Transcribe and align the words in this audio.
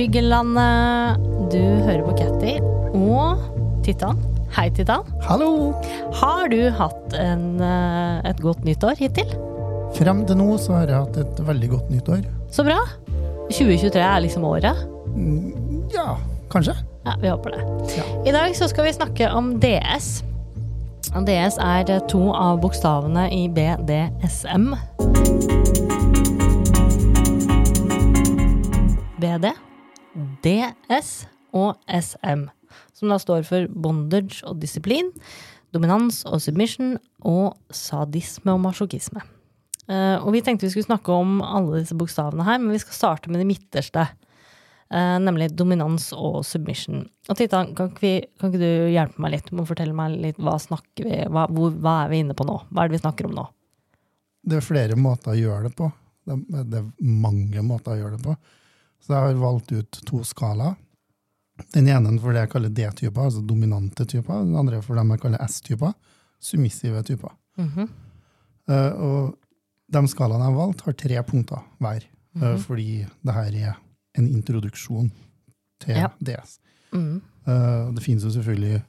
Skyggelandet. 0.00 1.18
Du 1.52 1.60
hører 1.60 2.00
på 2.06 2.14
Catty 2.16 2.54
og 2.96 3.42
Titan. 3.84 4.16
Hei, 4.56 4.70
Titan. 4.72 5.04
Hallo! 5.26 5.74
Har 6.16 6.48
du 6.48 6.70
hatt 6.72 7.12
en, 7.20 7.60
eh, 7.60 8.30
et 8.30 8.40
godt 8.40 8.64
nyttår 8.64 8.96
hittil? 8.96 9.28
Frem 9.98 10.24
til 10.24 10.40
nå 10.40 10.56
så 10.56 10.78
har 10.78 10.88
jeg 10.88 11.02
hatt 11.02 11.18
et 11.20 11.42
veldig 11.44 11.68
godt 11.74 11.92
nyttår. 11.92 12.24
Så 12.48 12.64
bra. 12.64 12.78
2023 13.52 14.00
er 14.00 14.24
liksom 14.24 14.48
året. 14.48 14.80
Mm, 15.12 15.84
Ja, 15.92 16.16
kanskje. 16.48 16.78
Ja, 17.04 17.18
vi 17.20 17.28
håper 17.28 17.58
det. 17.58 17.96
Ja. 17.98 18.08
I 18.24 18.32
dag 18.32 18.56
så 18.56 18.70
skal 18.70 18.84
vi 18.88 18.96
snakke 18.96 19.28
om 19.36 19.60
DS. 19.60 20.22
DS 21.12 21.58
er 21.60 22.00
to 22.08 22.32
av 22.32 22.62
bokstavene 22.62 23.28
i 23.30 23.48
BDSM. 23.52 24.72
BD, 29.20 29.52
DS 30.44 31.10
og 31.56 31.76
SM. 31.86 32.46
Som 32.96 33.12
da 33.12 33.18
står 33.20 33.44
for 33.48 33.68
bondage 33.72 34.44
og 34.46 34.60
disiplin, 34.62 35.10
dominans 35.74 36.22
og 36.28 36.40
submission 36.42 36.96
og 37.26 37.56
sadisme 37.74 38.54
og 38.54 38.64
masochisme. 38.64 39.22
Eh, 39.90 40.16
og 40.22 40.32
vi 40.34 40.42
tenkte 40.44 40.68
vi 40.68 40.72
skulle 40.74 40.88
snakke 40.88 41.14
om 41.14 41.40
alle 41.42 41.82
disse 41.82 41.96
bokstavene 41.98 42.46
her, 42.46 42.60
men 42.62 42.74
vi 42.74 42.82
skal 42.82 42.96
starte 42.96 43.30
med 43.30 43.42
de 43.42 43.48
midterste. 43.48 44.06
Eh, 44.90 45.16
nemlig 45.22 45.52
dominans 45.54 46.10
og 46.16 46.40
submission. 46.46 47.04
Og 47.28 47.38
Titan, 47.38 47.74
kan 47.78 47.92
ikke, 47.92 48.02
vi, 48.02 48.14
kan 48.40 48.50
ikke 48.50 48.62
du 48.62 48.90
hjelpe 48.90 49.22
meg 49.22 49.36
litt 49.36 49.50
med 49.54 49.64
å 49.64 49.70
fortelle 49.70 49.96
meg 49.96 50.18
litt 50.22 50.38
hva 50.42 50.56
snakker 50.62 51.06
vi, 51.06 51.24
hva, 51.30 51.46
hvor, 51.50 51.74
hva 51.78 51.96
er 52.04 52.14
vi 52.14 52.22
inne 52.24 52.38
på 52.38 52.46
nå? 52.46 52.56
Hva 52.70 52.84
er 52.84 52.90
det 52.90 52.98
vi 52.98 53.02
snakker 53.04 53.30
om 53.30 53.36
nå? 53.38 53.48
Det 54.50 54.58
er 54.58 54.64
flere 54.64 54.96
måter 54.98 55.34
å 55.34 55.38
gjøre 55.38 55.68
det 55.68 55.76
på. 55.78 55.90
Det 56.26 56.64
det 56.70 56.80
er 56.80 56.88
mange 57.00 57.62
måter 57.66 57.94
å 57.94 58.00
gjøre 58.00 58.16
det 58.16 58.24
på. 58.24 58.34
Så 59.00 59.14
jeg 59.14 59.22
har 59.22 59.40
valgt 59.40 59.72
ut 59.72 60.00
to 60.06 60.22
skalaer. 60.24 60.76
Den 61.74 61.88
ene 61.88 62.18
for 62.20 62.32
det 62.32 62.40
jeg 62.46 62.50
kaller 62.54 62.68
D-typer, 62.72 63.20
altså 63.28 63.42
dominante 63.46 64.04
typer. 64.08 64.44
Den 64.44 64.56
andre 64.56 64.80
for 64.82 64.96
dem 64.96 65.10
jeg 65.10 65.20
kaller 65.20 65.42
S-typer, 65.46 65.92
submissive 66.40 67.02
typer. 67.04 67.32
Mhm. 67.58 67.88
Eh, 68.70 68.92
og 68.92 69.34
de 69.90 70.02
skalaene 70.08 70.44
jeg 70.46 70.52
har 70.54 70.58
valgt, 70.60 70.80
har 70.86 70.92
tre 70.92 71.22
punkter 71.22 71.64
hver. 71.80 72.02
eh, 72.36 72.40
Mhm. 72.54 72.58
fordi 72.62 73.06
det 73.24 73.34
her 73.34 73.54
er 73.68 73.76
en 74.14 74.26
introduksjon 74.28 75.10
til 75.80 75.96
Ja. 75.96 76.08
DS. 76.22 76.58
Mhm. 76.92 77.20
Eh, 77.46 77.90
det 77.92 78.02
finnes 78.02 78.22
jo 78.22 78.30
selvfølgelig 78.30 78.82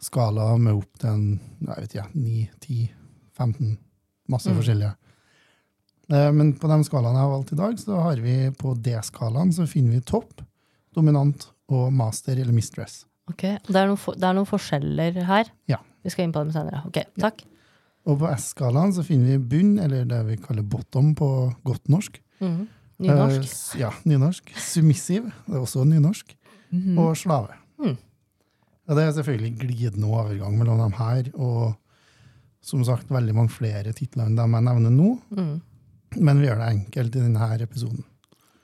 skalaer 0.00 0.58
med 0.58 0.74
opp 0.74 0.98
til 0.98 1.08
en, 1.10 1.40
jeg 1.66 1.76
vet 1.76 1.94
ikke, 1.94 2.14
9, 2.14 2.48
10, 2.60 2.90
15, 3.36 3.78
masse 4.28 4.46
Mm. 4.50 4.56
forskjellige. 4.56 4.94
Eh, 6.12 6.30
men 6.32 6.52
på 6.54 6.68
de 6.70 6.78
skalaene 6.86 7.18
jeg 7.18 7.24
har 7.26 7.32
valgt 7.34 7.52
i 7.52 7.58
dag, 7.58 7.78
så 7.82 8.00
har 8.04 8.20
vi 8.22 8.36
på 8.58 8.74
D-skalaen 8.78 9.52
så 9.54 9.66
finner 9.70 9.96
vi 9.96 10.00
topp, 10.06 10.42
dominant 10.94 11.48
og 11.68 11.88
master 11.92 12.38
eller 12.38 12.54
mistress. 12.54 13.04
Ok, 13.30 13.42
det 13.42 13.74
er, 13.74 13.88
noen, 13.90 13.98
for- 13.98 14.14
det 14.14 14.22
er 14.28 14.36
noen 14.38 14.46
forskjeller 14.46 15.16
her. 15.26 15.50
Ja. 15.66 15.80
Vi 16.06 16.10
skal 16.14 16.24
inn 16.28 16.32
på 16.36 16.44
dem 16.44 16.52
senere. 16.54 16.84
Ok, 16.86 17.00
takk. 17.18 17.42
Og 18.06 18.20
på 18.20 18.28
S-skalaen 18.36 18.92
så 18.94 19.02
finner 19.02 19.32
vi 19.34 19.38
bunn, 19.56 19.78
eller 19.82 20.04
det 20.06 20.20
vi 20.28 20.36
kaller 20.38 20.62
bottom 20.62 21.12
på 21.18 21.28
godt 21.66 21.88
norsk. 21.90 22.20
Mm. 22.38 22.68
Nynorsk. 23.02 23.74
Uh, 23.74 23.80
ja, 23.80 23.90
nynorsk. 24.06 24.52
Submissive, 24.62 25.32
det 25.48 25.56
er 25.58 25.64
også 25.64 25.82
nynorsk. 25.84 26.36
Mhm. 26.70 26.98
Og 27.02 27.16
slave. 27.18 27.56
Mm. 27.82 27.96
Ja, 28.86 28.94
det 28.94 29.02
er 29.08 29.12
selvfølgelig 29.18 29.58
glidende 29.58 30.06
overgang 30.06 30.54
mellom 30.58 30.78
dem 30.84 30.94
her, 31.00 31.26
og 31.34 31.74
som 32.62 32.84
sagt 32.86 33.10
veldig 33.10 33.34
mange 33.34 33.50
flere 33.50 33.92
titler 33.92 34.26
enn 34.30 34.36
dem 34.38 34.54
jeg 34.54 34.62
nevner 34.70 34.94
nå. 34.94 35.10
Mhm. 35.34 35.56
Men 36.18 36.40
vi 36.40 36.46
gjør 36.48 36.58
det 36.62 36.68
enkelt 36.74 37.16
i 37.16 37.20
denne 37.24 37.48
episoden. 37.62 38.04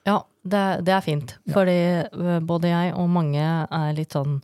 Ja, 0.07 0.19
det, 0.45 0.63
det 0.87 0.95
er 0.97 1.01
fint. 1.05 1.37
Ja. 1.47 1.53
Fordi 1.55 1.79
øh, 2.13 2.41
både 2.47 2.69
jeg 2.73 2.95
og 2.99 3.09
mange 3.11 3.43
er 3.43 3.93
litt 3.95 4.13
sånn 4.17 4.41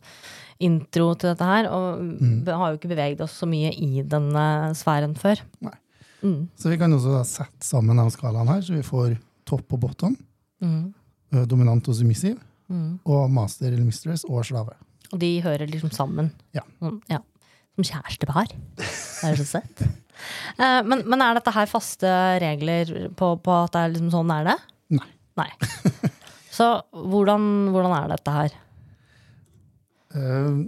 intro 0.59 1.13
til 1.15 1.29
dette 1.31 1.45
her, 1.47 1.69
og 1.71 1.99
Mm. 2.19 2.45
har 2.47 2.71
jo 2.73 2.77
ikke 2.77 2.89
beveget 2.91 3.21
oss 3.21 3.37
så 3.39 3.47
mye 3.47 3.71
i 3.71 4.01
denne 4.03 4.73
sfæren 4.75 5.15
før. 5.15 5.39
Nei. 5.61 5.75
Mm. 6.21 6.49
Så 6.59 6.69
vi 6.69 6.77
kan 6.77 6.91
også 6.91 7.21
sette 7.25 7.63
sammen 7.63 7.95
de 7.95 8.09
skalaene 8.11 8.49
her, 8.57 8.61
så 8.61 8.73
vi 8.75 8.81
får 8.83 9.17
topp 9.47 9.73
og 9.73 9.79
bottom, 9.79 10.17
Mm. 10.61 10.93
dominant 11.47 11.87
og 11.87 11.95
submissiv, 11.95 12.37
Mm. 12.69 12.99
og 13.05 13.29
master 13.31 13.67
eller 13.67 13.85
mistress 13.85 14.25
og 14.27 14.43
slave. 14.45 14.73
Og 15.13 15.19
de 15.19 15.41
hører 15.41 15.65
liksom 15.71 15.89
sammen. 15.91 16.31
Ja. 16.53 16.61
Sånn, 16.81 17.01
ja. 17.09 17.19
Som 17.79 17.87
kjærestepar. 17.87 18.51
Det 18.75 19.29
er 19.29 19.37
så 19.39 19.45
søtt. 19.47 19.83
Eh, 20.59 20.81
men, 20.83 21.05
men 21.07 21.21
er 21.23 21.37
dette 21.37 21.53
her 21.55 21.69
faste 21.71 22.09
regler 22.43 22.89
på, 23.15 23.29
på 23.39 23.53
at 23.55 23.71
det 23.71 23.83
er 23.85 23.93
liksom 23.93 24.09
sånn 24.11 24.33
er 24.35 24.49
det? 24.49 24.55
Nei. 24.97 25.07
Nei. 25.39 25.47
Så 26.51 26.67
hvordan, 26.91 27.45
hvordan 27.71 27.93
er 27.95 28.09
dette 28.11 28.33
her? 28.35 28.57
Uh, 30.11 30.67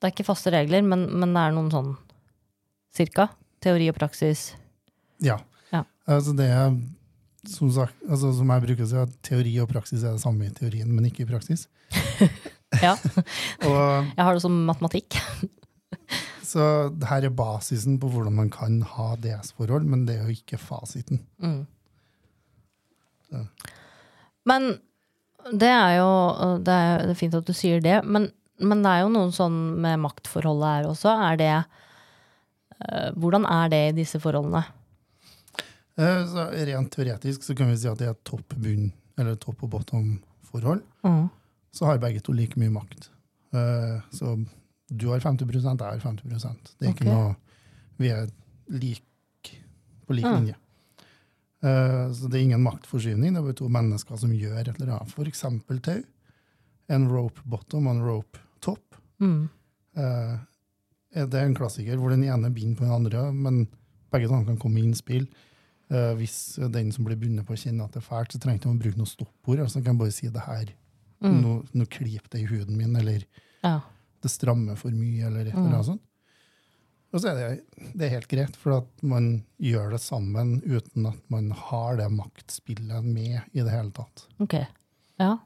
Det 0.00 0.08
er 0.08 0.14
ikke 0.16 0.26
faste 0.26 0.50
regler, 0.50 0.82
men, 0.82 1.04
men 1.14 1.30
det 1.36 1.44
er 1.44 1.54
noen 1.54 1.70
sånn 1.70 1.92
cirka? 2.98 3.28
Teori 3.62 3.86
og 3.92 3.98
praksis. 4.00 4.48
ja. 5.22 5.38
Ja. 5.70 5.84
Altså 6.10 6.32
det 6.34 6.46
er, 6.50 6.72
som, 7.46 7.70
sagt, 7.74 7.94
altså 8.08 8.32
som 8.34 8.50
jeg 8.50 8.64
bruker 8.66 8.86
å 8.86 8.90
si, 8.90 8.98
at 8.98 9.14
teori 9.26 9.54
og 9.62 9.70
praksis 9.70 10.02
er 10.02 10.16
det 10.16 10.22
samme 10.24 10.48
i 10.48 10.54
teorien, 10.58 10.90
men 10.90 11.06
ikke 11.06 11.22
i 11.22 11.30
praksis. 11.30 11.68
Ja. 12.82 12.90
Og 13.64 13.76
Jeg 14.12 14.24
har 14.26 14.34
det 14.36 14.42
som 14.44 14.52
matematikk. 14.68 15.16
Så 16.48 16.64
det 16.96 17.08
her 17.10 17.26
er 17.28 17.34
basisen 17.36 17.98
på 18.00 18.08
hvordan 18.08 18.32
man 18.38 18.48
kan 18.52 18.78
ha 18.94 19.10
DS-forhold, 19.20 19.84
men 19.84 20.06
det 20.08 20.16
er 20.16 20.28
jo 20.28 20.36
ikke 20.38 20.56
fasiten. 20.60 21.20
Mm. 21.44 21.66
Men 24.48 24.68
det 25.52 25.68
er 25.68 25.98
jo 25.98 26.08
det 26.64 26.72
er, 26.74 27.04
det 27.04 27.12
er 27.14 27.18
fint 27.20 27.36
at 27.36 27.48
du 27.48 27.52
sier 27.56 27.82
det, 27.84 27.98
men, 28.08 28.30
men 28.60 28.82
det 28.84 28.92
er 28.94 29.04
jo 29.04 29.12
noen 29.12 29.34
sånn 29.34 29.58
med 29.84 30.00
maktforholdet 30.04 30.72
her 30.72 30.88
også. 30.90 31.12
Er 31.28 31.38
det 31.40 31.50
eh, 31.54 33.10
Hvordan 33.16 33.46
er 33.48 33.72
det 33.72 33.82
i 33.90 33.96
disse 34.00 34.20
forholdene? 34.22 34.64
Eh, 35.98 36.22
Så 36.30 36.48
rent 36.70 36.92
teoretisk 36.94 37.44
så 37.44 37.56
kan 37.58 37.70
vi 37.72 37.76
si 37.80 37.90
at 37.90 38.00
det 38.00 38.08
er 38.10 38.18
topp 38.28 38.56
bunn, 38.56 38.90
eller 39.18 39.36
topp 39.40 39.66
og 39.66 39.74
bottom 39.76 40.14
forhold. 40.48 40.84
Mm. 41.04 41.26
Så 41.76 41.88
har 41.90 42.00
begge 42.02 42.24
to 42.24 42.32
like 42.32 42.56
mye 42.60 42.72
makt. 42.72 43.10
Eh, 43.52 44.00
Så 44.14 44.38
du 44.88 45.08
har 45.08 45.20
50 45.20 45.44
jeg 45.52 45.62
har 45.78 46.00
50% 46.00 46.74
Det 46.78 46.88
er 46.88 46.94
ikke 46.94 47.04
noe 47.08 47.36
Vi 47.98 48.08
er 48.08 48.28
lik, 48.70 49.02
på 50.06 50.14
lik 50.14 50.24
Ah. 50.24 50.38
linje. 50.38 50.54
Eh, 51.62 52.12
Så 52.12 52.28
det 52.30 52.38
er 52.38 52.44
ingen 52.44 52.62
maktforskyvning. 52.62 53.32
Det 53.34 53.38
er 53.40 53.42
bare 53.48 53.58
to 53.58 53.68
mennesker 53.68 54.16
som 54.16 54.30
gjør 54.30 54.60
et 54.68 54.80
eller 54.80 54.92
annet. 54.94 55.26
Eksempel 55.26 55.80
tau. 55.82 56.02
En 56.88 57.08
rope 57.08 57.40
bottom 57.44 57.86
og 57.86 57.96
en 57.96 58.02
rope 58.02 58.38
top. 58.60 58.94
Mm. 59.20 59.48
Eh, 59.96 60.38
er 61.16 61.26
en 61.44 61.54
klassiker 61.54 61.96
hvor 61.98 62.10
den 62.10 62.22
ene 62.24 62.50
binder 62.54 62.76
på 62.76 62.84
den 62.84 62.92
andre, 62.94 63.32
men 63.32 63.66
begge 64.12 64.28
to 64.28 64.44
kan 64.44 64.56
komme 64.58 64.78
i 64.78 64.84
innspill. 64.86 65.26
Uh, 65.90 66.12
hvis 66.20 66.58
den 66.70 66.90
som 66.92 67.06
blir 67.06 67.16
bundet 67.16 67.46
på, 67.48 67.56
kjenner 67.56 67.86
at 67.88 67.94
det 67.96 68.02
er 68.02 68.08
fælt, 68.08 68.34
så 68.34 68.38
trenger 68.38 68.66
man 68.68 68.78
bruke 68.78 68.98
noe 69.00 69.08
stoppord. 69.08 69.62
Altså, 69.64 69.80
kan 69.82 69.96
bare 69.96 70.12
si 70.12 70.28
det 70.28 70.42
her. 70.44 70.68
Mm. 71.24 71.38
Nå, 71.40 71.52
nå 71.72 71.86
klyper 71.88 72.28
det 72.34 72.42
i 72.42 72.48
huden 72.50 72.76
min, 72.76 72.94
eller 72.96 73.24
Ja. 73.64 73.80
Det 74.22 74.30
strammer 74.32 74.76
for 74.78 74.90
mye, 74.94 75.26
eller 75.26 75.44
Mm. 75.52 75.58
eller 75.64 75.74
annet 75.78 75.86
sånt. 75.92 76.02
Og 77.12 77.20
så 77.22 77.30
er 77.30 77.36
det, 77.38 77.92
det 77.96 78.04
er 78.04 78.10
helt 78.18 78.28
greit, 78.28 78.56
for 78.60 78.76
at 78.82 78.88
man 79.02 79.42
gjør 79.58 79.94
det 79.94 80.00
sammen 80.04 80.58
uten 80.66 81.06
at 81.08 81.20
man 81.32 81.50
har 81.56 81.96
det 81.96 82.10
maktspillet 82.12 83.04
med 83.04 83.40
i 83.56 83.62
det 83.64 83.70
hele 83.72 83.90
tatt. 83.96 84.26
Ok. 84.44 84.58
Ja. 85.18 85.38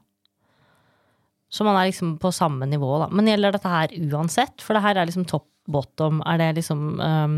Så 1.53 1.63
man 1.63 1.77
er 1.79 1.87
liksom 1.87 2.17
på 2.19 2.33
samme 2.33 2.65
nivå, 2.67 2.89
da. 2.99 3.07
Men 3.13 3.27
gjelder 3.29 3.53
dette 3.55 3.69
her 3.71 3.93
uansett? 4.11 4.59
For 4.61 4.73
det 4.75 4.81
her 4.83 4.97
er 4.99 5.05
liksom 5.07 5.25
topp 5.29 5.47
bottom. 5.71 6.19
Er 6.27 6.37
det 6.41 6.49
liksom 6.57 6.99
um, 6.99 7.35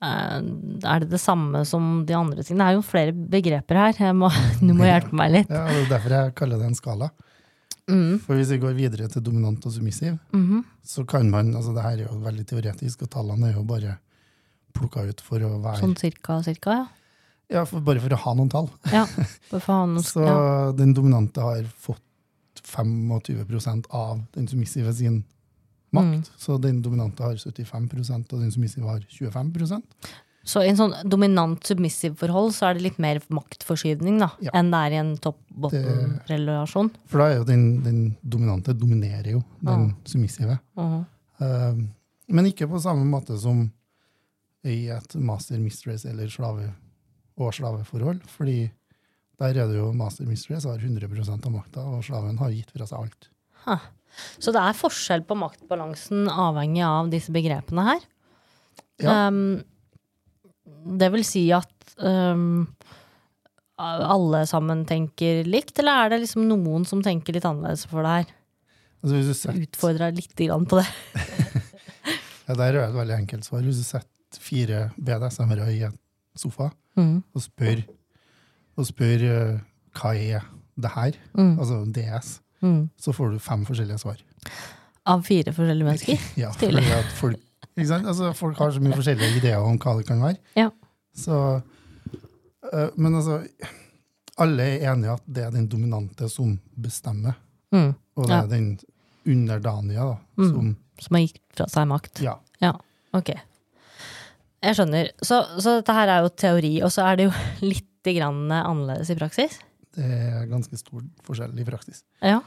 Er 0.00 1.00
det 1.02 1.10
det 1.10 1.20
samme 1.20 1.64
som 1.68 2.04
de 2.06 2.14
andre 2.16 2.42
tingene? 2.44 2.64
Det 2.64 2.70
er 2.72 2.78
jo 2.78 2.86
flere 2.86 3.12
begreper 3.12 3.74
her. 3.82 4.12
Må, 4.16 4.30
du 4.60 4.72
må 4.72 4.86
hjelpe 4.88 5.12
meg 5.16 5.32
litt. 5.34 5.50
Ja, 5.52 5.66
Det 5.68 5.82
er 5.84 5.90
derfor 5.98 6.16
jeg 6.16 6.34
kaller 6.40 6.62
det 6.62 6.70
en 6.70 6.78
skala. 6.78 7.10
Mm. 7.90 8.18
For 8.24 8.34
hvis 8.38 8.48
vi 8.54 8.58
går 8.62 8.72
videre 8.78 9.08
til 9.12 9.22
dominant 9.22 9.64
og 9.66 9.72
submissiv, 9.74 10.18
Mhm. 10.32 10.62
så 10.84 11.04
kan 11.06 11.28
man 11.30 11.50
altså 11.54 11.74
det 11.74 11.82
her 11.82 11.98
er 11.98 12.06
jo 12.08 12.18
veldig 12.20 12.46
teoretisk, 12.46 13.02
og 13.02 13.10
tallene 13.10 13.50
er 13.50 13.54
jo 13.58 13.62
bare 13.64 13.98
plukka 14.74 15.04
ut 15.08 15.20
for 15.20 15.38
å 15.38 15.60
være 15.62 15.80
Sånn 15.82 15.96
cirka, 15.98 16.42
cirka, 16.42 16.70
ja. 16.70 16.86
ja, 17.50 17.64
for, 17.64 17.80
Bare 17.80 18.00
for 18.00 18.08
å 18.08 18.16
ha 18.24 18.34
noen 18.34 18.48
tall. 18.50 18.70
Ja, 18.92 19.04
for 19.50 19.60
faen, 19.60 19.98
Så 20.02 20.24
ja. 20.24 20.72
den 20.72 20.94
dominante 20.94 21.40
har 21.44 21.62
fått 21.78 22.00
25% 22.64 23.86
av 23.90 24.22
den 24.32 24.46
submissive 24.48 24.92
sin 24.94 25.24
makt. 25.92 26.06
Mm. 26.06 26.38
Så 26.38 26.58
den 26.60 26.80
dominante 26.82 27.22
har 27.22 27.34
75% 27.36 28.32
og 28.32 28.40
den 28.40 28.50
submissive 28.50 28.88
har 28.88 29.00
25 29.10 29.82
Så 30.44 30.60
i 30.60 30.68
en 30.68 30.76
sånn 30.76 30.92
dominant 31.08 31.64
submissive 31.64 32.18
forhold 32.20 32.52
så 32.52 32.68
er 32.68 32.76
det 32.76 32.84
litt 32.84 32.98
mer 33.00 33.20
maktforskyvning 33.32 34.18
da, 34.20 34.30
Ja. 34.44 34.50
enn 34.52 34.70
det 34.70 34.80
er 34.86 34.92
i 34.92 35.00
en 35.00 35.16
topp-bottom-relasjon. 35.24 36.90
For 37.08 37.18
da 37.22 37.28
er 37.30 37.36
jo 37.38 37.44
den, 37.48 37.64
den 37.82 38.00
dominante 38.22 38.74
dominerer 38.76 39.30
jo 39.38 39.42
den 39.64 39.94
submissive. 40.04 40.58
Mhm. 40.76 41.06
Eh, 41.40 41.74
men 42.28 42.44
ikke 42.46 42.68
på 42.68 42.80
samme 42.80 43.04
måte 43.08 43.38
som 43.40 43.70
i 44.64 44.88
et 44.88 45.14
master 45.16 45.58
mistress 45.60 46.04
eller 46.08 46.28
slave 46.32 46.70
og 47.38 47.52
slaveforhold, 47.52 48.22
fordi 48.30 48.70
Der 49.36 49.50
er 49.50 49.66
det 49.66 49.74
jo 49.74 49.92
master 49.92 50.24
mistress 50.24 50.62
har 50.64 50.78
100 50.78 51.28
av 51.44 51.50
makta, 51.50 51.82
og 51.82 52.04
slaven 52.04 52.38
har 52.38 52.50
gitt 52.54 52.70
fra 52.70 52.86
seg 52.86 53.00
alt. 53.00 53.28
Ha. 53.64 53.80
Så 54.38 54.52
det 54.54 54.60
er 54.62 54.76
forskjell 54.78 55.24
på 55.26 55.34
maktbalansen 55.34 56.28
avhengig 56.30 56.84
av 56.86 57.10
disse 57.10 57.32
begrepene 57.34 57.82
her. 57.82 58.04
Ja. 59.02 59.26
Um, 59.26 59.64
det 60.64 61.10
vil 61.12 61.24
si 61.26 61.44
at 61.54 61.70
um, 62.00 62.66
alle 63.76 64.44
sammen 64.48 64.84
tenker 64.88 65.42
likt, 65.48 65.78
eller 65.82 66.04
er 66.06 66.12
det 66.14 66.20
liksom 66.24 66.46
noen 66.48 66.84
som 66.88 67.02
tenker 67.04 67.34
litt 67.36 67.46
annerledes 67.48 67.86
for 67.90 68.04
det 68.06 68.12
her? 68.18 68.32
Altså 69.04 69.16
hvis 69.18 69.26
du 69.28 69.34
setter, 69.36 69.64
Utfordrer 69.66 70.14
litt 70.16 70.34
grann 70.38 70.64
på 70.70 70.78
det. 70.80 70.86
ja, 72.46 72.54
der 72.56 72.70
er 72.78 72.80
et 72.86 72.94
veldig 72.96 73.16
enkelt 73.18 73.44
svar. 73.48 73.64
Hvis 73.66 73.82
du 73.82 73.86
setter 73.86 74.40
fire 74.40 74.78
BDSM-ere 74.96 75.68
i 75.74 75.82
en 75.90 75.98
sofa 76.38 76.70
Mm. 76.94 77.24
og 77.34 77.42
spør, 77.42 77.80
og 78.78 78.86
spør 78.86 79.22
uh, 79.26 79.56
hva 79.98 80.12
er 80.14 80.44
det 80.78 80.90
her, 80.94 81.16
Mm. 81.34 81.56
altså 81.58 81.80
DS, 81.90 82.40
Mm. 82.62 82.88
så 82.96 83.12
får 83.12 83.32
du 83.34 83.38
fem 83.42 83.64
forskjellige 83.66 83.98
svar. 83.98 84.20
Av 85.04 85.20
fire 85.26 85.52
forskjellige 85.52 85.84
mennesker? 85.88 86.22
Ja, 86.40 86.52
for 86.54 87.10
folk, 87.18 87.40
ikke 87.76 87.88
sant? 87.88 88.06
Altså, 88.06 88.32
folk 88.38 88.58
har 88.58 88.70
så 88.70 88.80
mye 88.82 88.94
forskjellige 88.96 89.38
ideer 89.40 89.58
om 89.62 89.78
hva 89.78 89.96
det 89.98 90.06
kan 90.06 90.20
være. 90.22 90.36
Ja. 90.56 90.68
Så, 91.14 91.60
øh, 92.72 92.90
men 92.96 93.14
altså, 93.14 93.40
alle 94.38 94.62
er 94.80 94.92
enige 94.92 95.12
at 95.14 95.22
det 95.26 95.44
er 95.44 95.50
den 95.54 95.68
dominante 95.68 96.28
som 96.30 96.58
bestemmer, 96.80 97.34
Mm. 97.74 97.94
og 98.16 98.26
det 98.28 98.30
Ja. 98.30 98.42
er 98.42 98.46
den 98.46 98.78
underdanige 99.26 99.96
da, 99.98 100.16
Mm. 100.38 100.48
som 100.50 100.76
Som 101.00 101.14
har 101.16 101.20
gitt 101.26 101.40
fra 101.56 101.66
seg 101.66 101.88
makt? 101.88 102.20
Ja. 102.22 102.34
ja. 102.62 102.72
Ok. 103.12 103.30
Jeg 104.62 104.76
skjønner. 104.76 105.08
Så, 105.22 105.42
så 105.60 105.80
dette 105.80 105.92
her 105.92 106.08
er 106.08 106.20
jo 106.22 106.28
teori, 106.28 106.80
og 106.82 106.90
så 106.94 107.02
er 107.10 107.16
det 107.16 107.24
jo 107.26 107.32
litt 107.72 107.90
grann 108.04 108.46
annerledes 108.52 109.10
i 109.10 109.16
praksis? 109.18 109.58
Det 109.94 110.04
er 110.04 110.46
ganske 110.46 110.76
stor 110.78 111.02
forskjell 111.26 111.58
i 111.58 111.64
praksis. 111.64 112.02
Ja. 112.22 112.40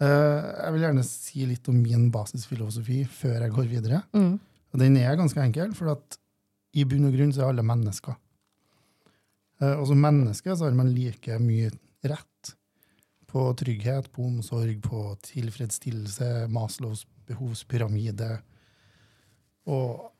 Uh, 0.00 0.42
jeg 0.64 0.72
vil 0.74 0.82
gjerne 0.82 1.04
si 1.04 1.46
litt 1.46 1.68
om 1.68 1.78
min 1.82 2.10
basisfilosofi 2.12 3.04
før 3.08 3.40
jeg 3.46 3.52
går 3.52 3.66
videre. 3.70 4.02
Mm. 4.12 4.38
Og 4.76 4.82
den 4.82 4.98
er 5.00 5.16
ganske 5.16 5.40
enkel, 5.40 5.70
for 5.72 5.94
at 5.94 6.18
i 6.76 6.84
bunn 6.84 7.08
og 7.08 7.14
grunn 7.16 7.30
så 7.32 7.46
er 7.46 7.54
alle 7.54 7.64
mennesker. 7.64 8.12
Eh, 9.62 9.72
og 9.72 9.86
som 9.88 10.02
menneske 10.04 10.52
så 10.52 10.66
har 10.68 10.76
man 10.76 10.90
like 10.92 11.38
mye 11.40 11.70
rett 12.04 12.50
på 13.26 13.46
trygghet, 13.56 14.10
på 14.12 14.26
omsorg, 14.28 14.76
på 14.84 15.00
tilfredsstillelse, 15.24 16.28
Maslows 16.52 17.06
behovspyramide 17.26 18.36
og 19.72 20.12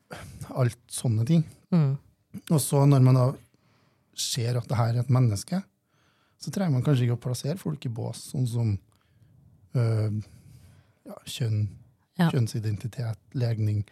alt 0.56 0.80
sånne 0.90 1.26
ting. 1.28 1.44
Mm. 1.70 1.92
Og 2.48 2.60
så 2.64 2.80
når 2.88 3.04
man 3.04 3.20
da 3.20 3.26
ser 4.16 4.56
at 4.56 4.66
det 4.72 4.78
her 4.80 4.94
er 4.96 5.04
et 5.04 5.12
menneske, 5.12 5.60
så 6.40 6.52
trenger 6.52 6.78
man 6.78 6.84
kanskje 6.86 7.06
ikke 7.06 7.18
å 7.18 7.24
plassere 7.28 7.60
folk 7.60 7.84
i 7.84 7.92
bås, 7.92 8.24
sånn 8.32 8.48
som 8.48 8.72
øh, 9.76 10.16
ja, 11.06 11.20
kjønn, 11.28 11.66
Ja. 12.16 12.30
kjønnsidentitet, 12.32 13.18
legning 13.36 13.82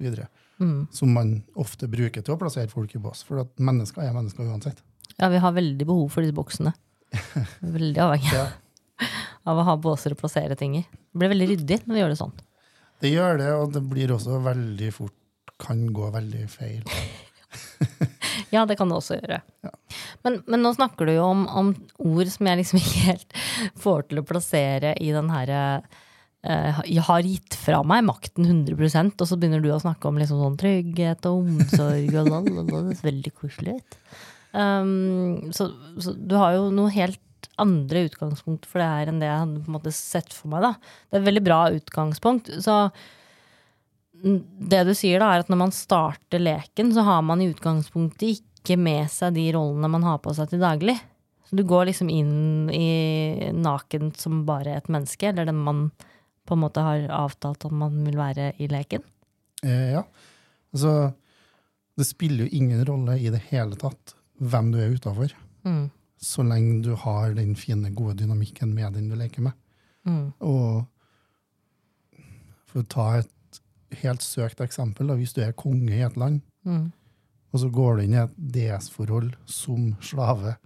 osv. 0.00 0.24
Mm. 0.60 0.86
Som 0.92 1.12
man 1.16 1.34
ofte 1.60 1.88
bruker 1.88 2.24
til 2.24 2.34
å 2.34 2.38
plassere 2.40 2.68
folk 2.72 2.94
i 2.96 3.00
bås. 3.02 3.22
For 3.26 3.42
at 3.44 3.52
mennesker 3.60 4.04
er 4.04 4.16
mennesker 4.16 4.48
uansett. 4.48 4.80
Ja, 5.16 5.28
vi 5.32 5.40
har 5.42 5.52
veldig 5.56 5.86
behov 5.88 6.08
for 6.12 6.24
disse 6.24 6.36
boksene. 6.36 6.72
Veldig 7.60 7.98
avhengig 8.04 8.36
Ja, 8.36 8.44
av 9.50 9.58
å 9.58 9.64
ha 9.66 9.74
båser 9.80 10.14
å 10.14 10.18
plassere 10.20 10.54
ting 10.56 10.76
i. 10.78 10.84
Det 10.84 11.18
blir 11.18 11.32
veldig 11.32 11.48
ryddig 11.50 11.80
når 11.84 11.96
vi 11.96 12.02
gjør 12.04 12.12
det 12.12 12.18
sånn. 12.20 12.36
det 13.02 13.10
gjør 13.10 13.40
det, 13.40 13.48
og 13.58 13.72
det 13.74 13.82
blir 13.90 14.12
også 14.14 14.38
veldig 14.44 14.90
fort 14.94 15.16
kan 15.60 15.82
gå 15.92 16.10
veldig 16.14 16.46
feil. 16.52 16.84
Ja, 18.50 18.64
det 18.66 18.76
kan 18.78 18.90
det 18.90 18.96
også 18.98 19.16
gjøre. 19.18 19.40
Ja. 19.62 19.70
Men, 20.24 20.40
men 20.50 20.62
nå 20.64 20.72
snakker 20.74 21.06
du 21.06 21.12
jo 21.14 21.24
om, 21.26 21.44
om 21.46 21.68
ord 22.02 22.30
som 22.30 22.48
jeg 22.48 22.58
liksom 22.60 22.80
ikke 22.80 23.02
helt 23.04 23.34
får 23.78 24.06
til 24.10 24.20
å 24.20 24.24
plassere 24.26 24.94
i 25.02 25.10
den 25.14 25.30
herre 25.30 25.60
eh, 25.76 25.98
jeg 26.40 27.04
har 27.04 27.26
gitt 27.26 27.56
fra 27.60 27.82
meg 27.84 28.06
makten 28.06 28.46
100% 28.48 29.20
og 29.20 29.28
så 29.28 29.36
begynner 29.36 29.60
du 29.60 29.68
å 29.74 29.80
snakke 29.82 30.08
om 30.08 30.16
liksom 30.16 30.40
sånn 30.40 30.56
trygghet 30.60 31.26
og 31.28 31.42
omsorg 31.44 32.14
og 32.14 32.30
lalala, 32.30 32.84
det 32.88 32.94
er 32.94 33.02
veldig 33.04 33.32
koselig. 33.36 33.74
Um, 34.56 35.52
så, 35.54 35.68
så 36.00 36.14
du 36.16 36.32
har 36.40 36.56
jo 36.56 36.70
noe 36.74 36.90
helt 36.94 37.20
andre 37.60 38.06
utgangspunkt 38.08 38.66
for 38.68 38.80
det 38.80 38.88
her 38.88 39.10
enn 39.10 39.20
det 39.20 39.28
jeg 39.28 39.42
hadde 39.42 39.62
på 39.62 39.70
en 39.70 39.76
måte 39.76 39.92
sett 39.94 40.32
for 40.34 40.52
meg. 40.52 40.64
da. 40.64 40.72
Det 41.08 41.18
er 41.18 41.22
et 41.22 41.28
veldig 41.28 41.44
bra 41.44 41.60
utgangspunkt. 41.76 42.50
Så 42.64 42.76
det 44.20 44.82
du 44.88 44.92
sier 44.96 45.22
da, 45.22 45.30
er 45.32 45.44
at 45.44 45.52
når 45.52 45.60
man 45.66 45.74
starter 45.74 46.42
leken, 46.42 46.92
så 46.96 47.04
har 47.06 47.22
man 47.26 47.42
i 47.42 47.50
utgangspunktet 47.52 48.40
ikke 48.40 48.76
med 48.80 49.08
seg 49.12 49.36
de 49.36 49.46
rollene 49.56 49.92
man 49.92 50.04
har 50.06 50.20
på 50.24 50.34
seg 50.36 50.52
til 50.52 50.62
daglig. 50.62 50.96
Så 51.48 51.58
du 51.58 51.64
går 51.66 51.88
liksom 51.88 52.10
inn 52.12 52.70
i 52.72 53.50
nakent 53.56 54.20
som 54.20 54.44
bare 54.48 54.76
et 54.78 54.90
menneske, 54.92 55.30
eller 55.30 55.48
den 55.48 55.60
man 55.66 55.88
på 56.50 56.56
en 56.58 56.62
måte 56.64 56.82
har 56.82 57.06
avtalt 57.14 57.64
at 57.68 57.72
man 57.72 58.00
vil 58.04 58.18
være 58.18 58.50
i 58.58 58.66
leken. 58.70 59.04
Eh, 59.62 59.92
ja. 59.94 60.02
Altså, 60.74 61.12
det 61.98 62.06
spiller 62.08 62.46
jo 62.46 62.56
ingen 62.58 62.82
rolle 62.88 63.16
i 63.20 63.30
det 63.32 63.42
hele 63.50 63.78
tatt 63.78 64.14
hvem 64.40 64.72
du 64.74 64.78
er 64.82 64.94
utafor, 64.96 65.32
Mm. 65.64 65.90
så 66.20 66.42
lenge 66.42 66.82
du 66.82 66.94
har 66.96 67.34
den 67.36 67.54
fine, 67.54 67.90
gode 67.94 68.14
dynamikken 68.22 68.72
med 68.74 68.94
den 68.96 69.08
du 69.10 69.16
leker 69.20 69.42
med. 69.44 69.52
Mm. 70.08 70.32
Og 70.40 70.86
for 72.70 72.82
å 72.82 72.88
ta 72.88 73.06
et 73.20 73.60
helt 74.02 74.22
søkt 74.24 74.62
eksempel, 74.64 75.10
da, 75.10 75.16
hvis 75.18 75.34
du 75.36 75.42
er 75.44 75.52
konge 75.58 75.92
i 75.96 76.02
et 76.06 76.16
land, 76.16 76.40
Mm. 76.64 76.92
og 77.52 77.60
så 77.60 77.70
går 77.72 77.96
du 77.96 78.02
inn 78.04 78.14
i 78.14 78.22
et 78.22 78.34
DS-forhold 78.52 79.34
som 79.46 79.96
slave 80.00 80.56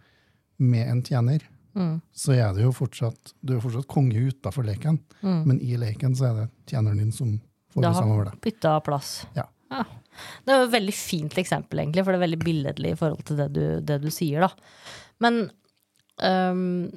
med 0.59 0.89
en 0.89 1.03
tjener, 1.03 1.41
Mm. 1.75 1.97
så 2.15 2.33
er 2.37 2.53
det 2.55 2.63
jo 2.63 2.71
fortsatt, 2.73 3.33
du 3.43 3.57
er 3.57 3.63
fortsatt 3.65 3.89
konge 3.91 4.21
utafor 4.31 4.63
leken, 4.67 5.01
Mm. 5.23 5.41
men 5.49 5.61
i 5.61 5.75
leken 5.81 6.15
så 6.15 6.29
er 6.29 6.35
det 6.39 6.49
tjeneren 6.71 7.01
din 7.03 7.11
som 7.13 7.33
får 7.75 7.83
det 7.83 7.91
bestemme 7.91 8.15
over 8.15 8.25
det. 8.31 8.41
bytta 8.47 8.77
plass. 8.87 9.27
Ja. 9.35 9.49
Det 9.75 10.53
er 10.53 10.61
jo 10.61 10.69
et 10.69 10.77
veldig 10.77 10.95
fint 10.95 11.35
eksempel, 11.41 11.81
egentlig, 11.83 12.05
for 12.05 12.15
det 12.15 12.21
er 12.21 12.27
veldig 12.29 12.43
billedlig 12.45 12.93
i 12.93 12.99
forhold 13.01 13.25
til 13.27 13.41
det 13.41 13.49
du, 13.57 13.63
det 13.83 13.97
du 14.05 14.11
sier. 14.15 14.45
da. 14.47 14.53
Men 15.25 15.51
um, 16.23 16.93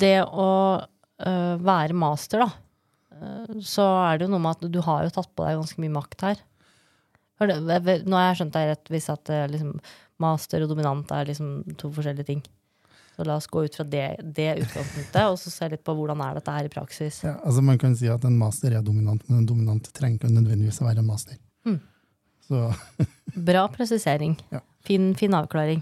det 0.00 0.22
å 0.24 0.48
uh, 0.80 1.56
være 1.60 1.92
master, 1.92 2.46
da, 2.46 2.48
øh, 3.18 3.60
så 3.60 3.84
er 4.06 4.16
det 4.16 4.24
jo 4.26 4.32
noe 4.32 4.40
med 4.46 4.56
at 4.56 4.72
du 4.72 4.80
har 4.86 5.04
jo 5.04 5.12
tatt 5.18 5.28
på 5.36 5.44
deg 5.44 5.58
ganske 5.60 5.82
mye 5.84 5.92
makt 5.98 6.24
her. 6.30 6.40
Nå 7.44 8.16
har 8.16 8.30
jeg 8.30 8.38
skjønt 8.40 8.54
deg 8.56 8.70
rett 8.70 8.88
hvis 8.94 9.10
at 9.12 9.28
øh, 9.28 9.44
liksom, 9.52 9.74
master 10.24 10.64
og 10.64 10.70
dominant 10.72 11.10
er 11.12 11.28
liksom 11.28 11.76
to 11.76 11.90
forskjellige 11.92 12.30
ting. 12.30 12.42
Så 13.16 13.24
la 13.24 13.38
oss 13.40 13.46
gå 13.48 13.62
ut 13.64 13.74
fra 13.78 13.84
det, 13.88 14.04
det 14.36 14.50
utgangspunktet, 14.60 15.22
og 15.24 15.38
så 15.40 15.50
se 15.50 15.68
litt 15.72 15.82
på 15.86 15.94
hvordan 15.96 16.20
er 16.20 16.36
dette 16.36 16.52
her 16.52 16.66
i 16.68 16.72
praksis. 16.72 17.22
Ja, 17.24 17.38
altså 17.48 17.62
Man 17.64 17.78
kan 17.80 17.94
si 17.96 18.10
at 18.12 18.24
en 18.28 18.36
master 18.36 18.74
er 18.76 18.82
dominant, 18.84 19.22
men 19.30 19.38
en 19.40 19.46
dominant 19.48 19.88
trenger 19.96 20.18
ikke 20.20 20.32
nødvendigvis 20.34 20.82
å 20.82 20.88
være 20.90 21.00
en 21.00 21.08
master. 21.08 21.38
Mm. 21.64 21.78
Så 22.46 22.60
Bra 23.48 23.62
presisering. 23.72 24.36
Ja. 24.52 24.60
Fin, 24.84 25.14
fin 25.18 25.34
avklaring. 25.34 25.80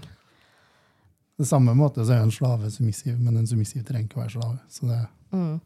det 1.37 1.45
samme 1.49 1.73
måte 1.75 2.05
så 2.07 2.15
er 2.15 2.23
en 2.23 2.31
slave 2.31 2.71
submissiv, 2.71 3.19
men 3.19 3.37
en 3.41 3.47
submissiv 3.47 3.83
trenger 3.83 4.07
ikke 4.07 4.21
å 4.21 4.23
være 4.23 4.35
slave. 4.37 4.57
Så 4.71 4.87
det, 4.91 5.01
Mm. 5.35 5.59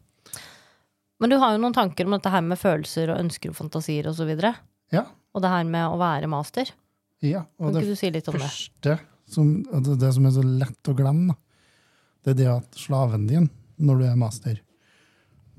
Men 1.20 1.30
du 1.30 1.36
har 1.36 1.52
jo 1.52 1.60
noen 1.60 1.74
tanker 1.76 2.08
om 2.08 2.14
dette 2.16 2.30
her 2.32 2.40
med 2.42 2.58
følelser 2.58 3.10
og 3.12 3.18
ønsker 3.20 3.52
og 3.52 3.56
fantasier 3.58 4.06
osv. 4.08 4.24
Og, 4.32 4.40
så 4.40 4.52
ja, 4.96 5.02
og 5.36 5.42
det 5.44 5.50
her 5.52 5.66
med 5.68 5.84
å 5.92 5.98
være 6.00 6.26
master. 6.32 6.72
ja. 7.22 7.44
Kan 7.60 7.68
Og 7.68 7.76
det 7.76 7.84
du 7.86 7.94
si 7.94 8.10
litt 8.10 8.26
om 8.32 8.38
det? 8.40 8.48
første, 8.48 8.96
som, 9.30 9.50
det, 9.62 9.98
det 10.00 10.10
som 10.16 10.26
er 10.26 10.32
så 10.34 10.42
lett 10.42 10.90
å 10.90 10.94
glemme, 10.96 11.34
da, 11.36 11.38
det 12.24 12.34
er 12.34 12.38
det 12.40 12.48
at 12.52 12.76
slaven 12.78 13.26
din, 13.30 13.48
når 13.80 13.98
du 14.00 14.04
er 14.10 14.16
master, 14.20 14.58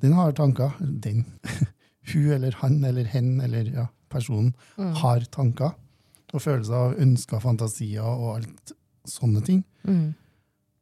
den 0.02 0.14
har 0.18 0.32
tanker. 0.38 0.74
Den. 0.80 1.26
Hun 2.12 2.32
eller 2.34 2.56
han 2.62 2.80
eller 2.84 3.06
hen 3.06 3.36
eller 3.46 3.68
ja, 3.76 3.88
personen 4.10 4.54
Mm. 4.78 4.94
har 4.98 5.20
tanker 5.32 5.76
og 6.34 6.42
følelser 6.42 6.74
av 6.74 6.96
ønsker, 7.04 7.40
fantasier 7.44 8.02
og 8.08 8.38
alt 8.40 8.72
sånne 9.08 9.42
ting. 9.46 9.64
Mm. 9.86 10.14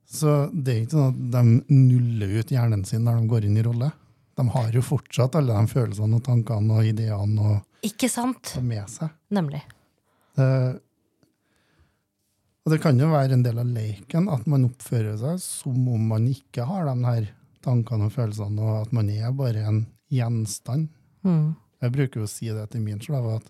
Så 0.09 0.49
det 0.53 0.73
er 0.73 0.81
ikke 0.83 0.95
sånn 0.95 1.09
at 1.09 1.19
de 1.33 1.75
nuller 1.75 2.37
ut 2.39 2.51
hjernen 2.53 2.85
sin 2.87 3.03
når 3.05 3.19
de 3.19 3.27
går 3.31 3.45
inn 3.49 3.57
i 3.59 3.65
rolle. 3.65 3.91
De 4.39 4.45
har 4.55 4.71
jo 4.73 4.81
fortsatt 4.85 5.35
alle 5.35 5.53
de 5.57 5.67
følelsene 5.73 6.15
og 6.19 6.23
tankene 6.25 6.77
og 6.79 6.87
ideene 6.87 7.41
og, 7.51 7.57
Ikke 7.85 8.09
sant? 8.09 8.55
med 8.63 8.87
seg. 8.89 9.11
Nemlig. 9.35 9.61
Det, 10.39 10.47
og 12.69 12.75
det 12.75 12.81
kan 12.83 12.99
jo 13.01 13.07
være 13.09 13.33
en 13.33 13.41
del 13.41 13.57
av 13.57 13.65
leken 13.73 14.27
at 14.29 14.43
man 14.45 14.67
oppfører 14.67 15.15
seg 15.17 15.39
som 15.41 15.87
om 15.89 16.03
man 16.11 16.27
ikke 16.29 16.67
har 16.69 16.85
de 16.85 16.93
her 17.07 17.29
tankene 17.65 18.05
og 18.05 18.13
følelsene, 18.13 18.61
og 18.61 18.83
at 18.83 18.91
man 18.93 19.09
er 19.09 19.31
bare 19.33 19.63
en 19.65 19.79
gjenstand. 20.13 20.85
Mm. 21.25 21.55
Jeg 21.81 21.93
bruker 21.95 22.21
jo 22.21 22.27
å 22.27 22.29
si 22.29 22.51
det 22.53 22.67
til 22.69 22.83
min 22.85 23.01
slave, 23.01 23.39
at 23.39 23.49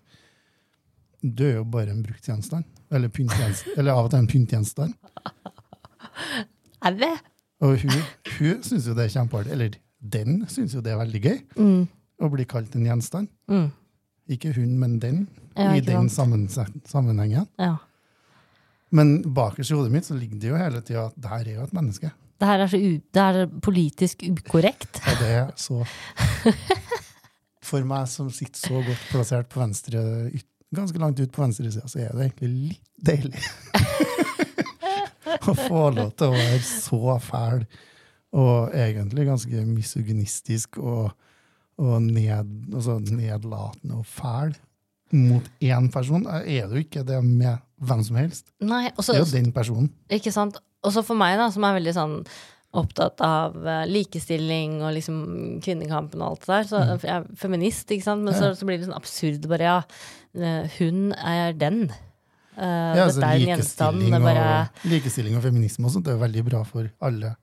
du 1.20 1.44
er 1.50 1.58
jo 1.58 1.66
bare 1.68 1.92
en 1.92 2.00
brukt 2.06 2.24
gjenstand. 2.24 2.64
Eller, 2.90 3.12
eller 3.76 3.92
av 3.92 4.06
og 4.08 4.10
til 4.14 4.22
en 4.22 4.30
pyntgjenstand. 4.30 4.96
Er 6.80 6.96
det? 6.96 7.12
Og 7.60 7.76
hun, 7.82 7.92
hun 8.38 8.62
syns 8.64 8.86
jo 8.88 8.94
det 8.96 9.04
er 9.04 9.12
kjempeartig. 9.12 9.52
Eller 9.52 9.74
den 10.00 10.38
syns 10.48 10.72
jo 10.72 10.80
det 10.80 10.94
er 10.94 11.02
veldig 11.02 11.20
gøy 11.26 11.38
Mm. 11.60 11.82
å 12.24 12.30
bli 12.32 12.46
kalt 12.48 12.72
en 12.78 12.86
gjenstand. 12.88 13.28
Mm. 13.52 13.68
Ikke 14.32 14.54
hun, 14.56 14.78
men 14.80 14.96
den. 15.02 15.26
I 15.60 15.82
den 15.84 16.08
sammenhengen. 16.08 17.44
Ja. 17.60 17.74
Men 18.96 19.20
bakerst 19.22 19.70
i 19.70 19.78
hodet 19.78 19.92
mitt 19.94 20.08
så 20.08 20.16
ligger 20.18 20.40
det 20.42 20.50
jo 20.50 20.58
hele 20.58 20.82
tida 20.82 21.06
at 21.08 21.18
det 21.18 21.30
her 21.30 21.46
er 21.46 21.58
jo 21.60 21.66
et 21.68 21.74
menneske. 21.76 22.10
Det 22.40 22.48
her 22.48 22.62
er, 22.64 22.70
så 22.72 22.78
det 22.80 23.22
er 23.22 23.50
politisk 23.62 24.24
ukorrekt. 24.26 25.02
Ja, 25.04 25.16
det 25.20 25.32
er 25.42 25.50
så 25.60 25.82
For 27.70 27.84
meg 27.86 28.08
som 28.10 28.30
sitter 28.34 28.58
så 28.58 28.80
godt 28.82 29.02
plassert 29.12 29.50
på 29.52 29.60
venstre, 29.60 30.00
ganske 30.74 30.98
langt 30.98 31.20
ut 31.20 31.30
på 31.30 31.44
venstresida, 31.44 31.86
så 31.86 32.00
er 32.02 32.16
det 32.16 32.24
egentlig 32.30 32.50
litt 32.72 32.88
deilig. 33.06 33.42
Å 35.50 35.54
få 35.54 35.84
lov 35.94 36.10
til 36.18 36.32
å 36.32 36.34
være 36.34 36.62
så 36.66 37.14
fæl 37.22 37.62
og 38.40 38.74
egentlig 38.74 39.26
ganske 39.26 39.62
misogynistisk 39.66 40.78
og, 40.82 41.12
og 41.82 41.94
ned, 42.02 42.50
altså 42.74 42.98
nedlatende 43.02 44.00
og 44.00 44.06
fæl 44.06 44.54
mot 45.14 45.46
én 45.62 45.88
person. 45.92 46.26
Er 46.26 46.68
det 46.70 46.76
jo 46.76 46.84
ikke 46.84 47.06
det 47.06 47.20
med 47.26 47.58
hvem 47.80 48.02
som 48.06 48.16
helst. 48.20 48.46
Nei, 48.60 48.90
også, 48.96 49.12
Det 49.14 49.20
er 49.20 49.24
jo 49.26 49.36
den 49.44 49.52
personen. 49.56 49.90
Ikke 50.12 50.32
sant? 50.34 50.58
Og 50.84 50.92
så 50.94 51.02
for 51.04 51.18
meg, 51.20 51.36
da, 51.40 51.50
som 51.52 51.64
er 51.64 51.76
veldig 51.78 51.94
sånn 51.96 52.14
opptatt 52.72 53.18
av 53.26 53.56
eh, 53.66 53.82
likestilling 53.90 54.76
og 54.84 54.92
liksom 54.94 55.16
kvinnekampen 55.64 56.20
og 56.22 56.28
alt 56.36 56.44
det 56.46 56.52
der, 56.52 56.68
så 56.70 56.82
Mm. 56.84 57.00
jeg 57.02 57.10
er 57.16 57.24
feminist, 57.36 57.90
ikke 57.90 58.04
sant? 58.06 58.22
Men 58.22 58.34
så, 58.38 58.52
så 58.54 58.64
blir 58.68 58.78
det 58.78 58.86
sånn 58.86 58.96
absurd 58.96 59.48
bare, 59.50 59.66
ja, 59.66 59.82
eh, 60.38 60.68
hun 60.78 61.12
er 61.18 61.52
den. 61.58 61.88
Uh, 62.60 62.94
Ja, 62.94 63.04
altså, 63.06 63.22
er 63.24 63.38
likestilling, 63.40 64.12
er 64.14 64.20
bare, 64.20 64.46
og, 64.68 64.86
likestilling 64.90 65.36
og 65.38 65.42
feminisme 65.42 65.86
og 65.86 65.92
sånt 65.94 66.08
er 66.12 66.18
veldig 66.20 66.44
bra 66.50 66.62
for 66.68 66.90
alle, 67.00 67.34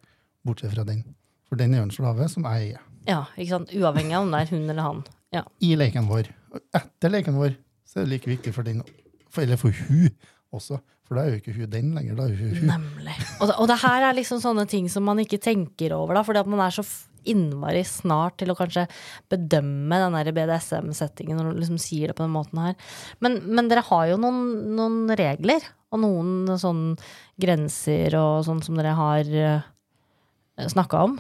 bortsett 0.46 0.74
fra 0.76 0.84
den. 0.86 1.04
For 1.50 1.56
den 1.60 1.74
er 1.74 1.82
jo 1.82 1.88
en 1.88 1.92
slave 1.96 2.28
som 2.30 2.44
jeg 2.44 2.74
er. 2.76 2.82
ja, 3.08 3.24
ikke 3.38 3.50
sant? 3.56 3.72
Uavhengig 3.74 4.14
av 4.16 4.24
om 4.28 4.32
det 4.32 4.42
er 4.44 4.52
hun 4.56 4.70
eller 4.70 4.84
han. 4.84 5.04
Ja. 5.34 5.44
I 5.64 5.76
leken 5.80 6.08
vår. 6.08 6.30
Og 6.54 6.62
etter 6.76 7.10
leken 7.12 7.36
vår 7.40 7.56
så 7.88 8.00
er 8.00 8.06
det 8.06 8.12
like 8.18 8.30
viktig 8.30 8.54
for 8.54 8.64
den, 8.68 8.84
for, 9.30 9.44
eller 9.44 9.60
for 9.62 9.76
hun 9.88 10.10
også. 10.56 10.80
For 11.08 11.16
da 11.16 11.24
er 11.24 11.36
jo 11.36 11.42
ikke 11.42 11.56
hun 11.56 11.70
den 11.72 11.92
lenger, 11.96 12.18
da 12.18 12.26
er 12.28 12.40
hun 12.40 12.56
hun. 12.56 12.72
Nemlig. 12.72 13.18
Og 13.40 13.50
det, 13.50 13.56
og 13.56 13.70
det 13.72 13.78
her 13.84 14.08
er 14.10 14.18
liksom 14.18 14.42
sånne 14.44 14.68
ting 14.70 14.90
som 14.92 15.06
man 15.08 15.22
ikke 15.24 15.40
tenker 15.44 15.96
over, 15.96 16.18
da, 16.18 16.26
fordi 16.28 16.44
at 16.44 16.50
man 16.52 16.64
er 16.66 16.76
så 16.76 16.84
innmari 17.28 17.84
snart 17.88 18.38
til 18.40 18.52
å 18.52 18.58
kanskje 18.58 18.86
bedømme 19.32 20.00
den 20.00 20.36
BDSM-settingen 20.36 21.40
når 21.40 21.52
du 21.52 21.62
liksom 21.62 21.80
sier 21.82 22.12
det 22.12 22.18
på 22.18 22.24
den 22.24 22.36
måten 22.36 22.62
her. 22.64 22.78
Men, 23.24 23.40
men 23.48 23.72
dere 23.72 23.86
har 23.88 24.06
jo 24.12 24.20
noen, 24.22 24.44
noen 24.78 25.16
regler, 25.20 25.64
og 25.92 26.04
noen 26.04 26.52
sånne 26.60 26.98
grenser 27.40 28.16
og 28.20 28.44
sånn 28.48 28.60
som 28.64 28.76
dere 28.80 28.96
har 28.98 29.32
uh, 29.32 30.68
snakka 30.68 31.04
om 31.08 31.18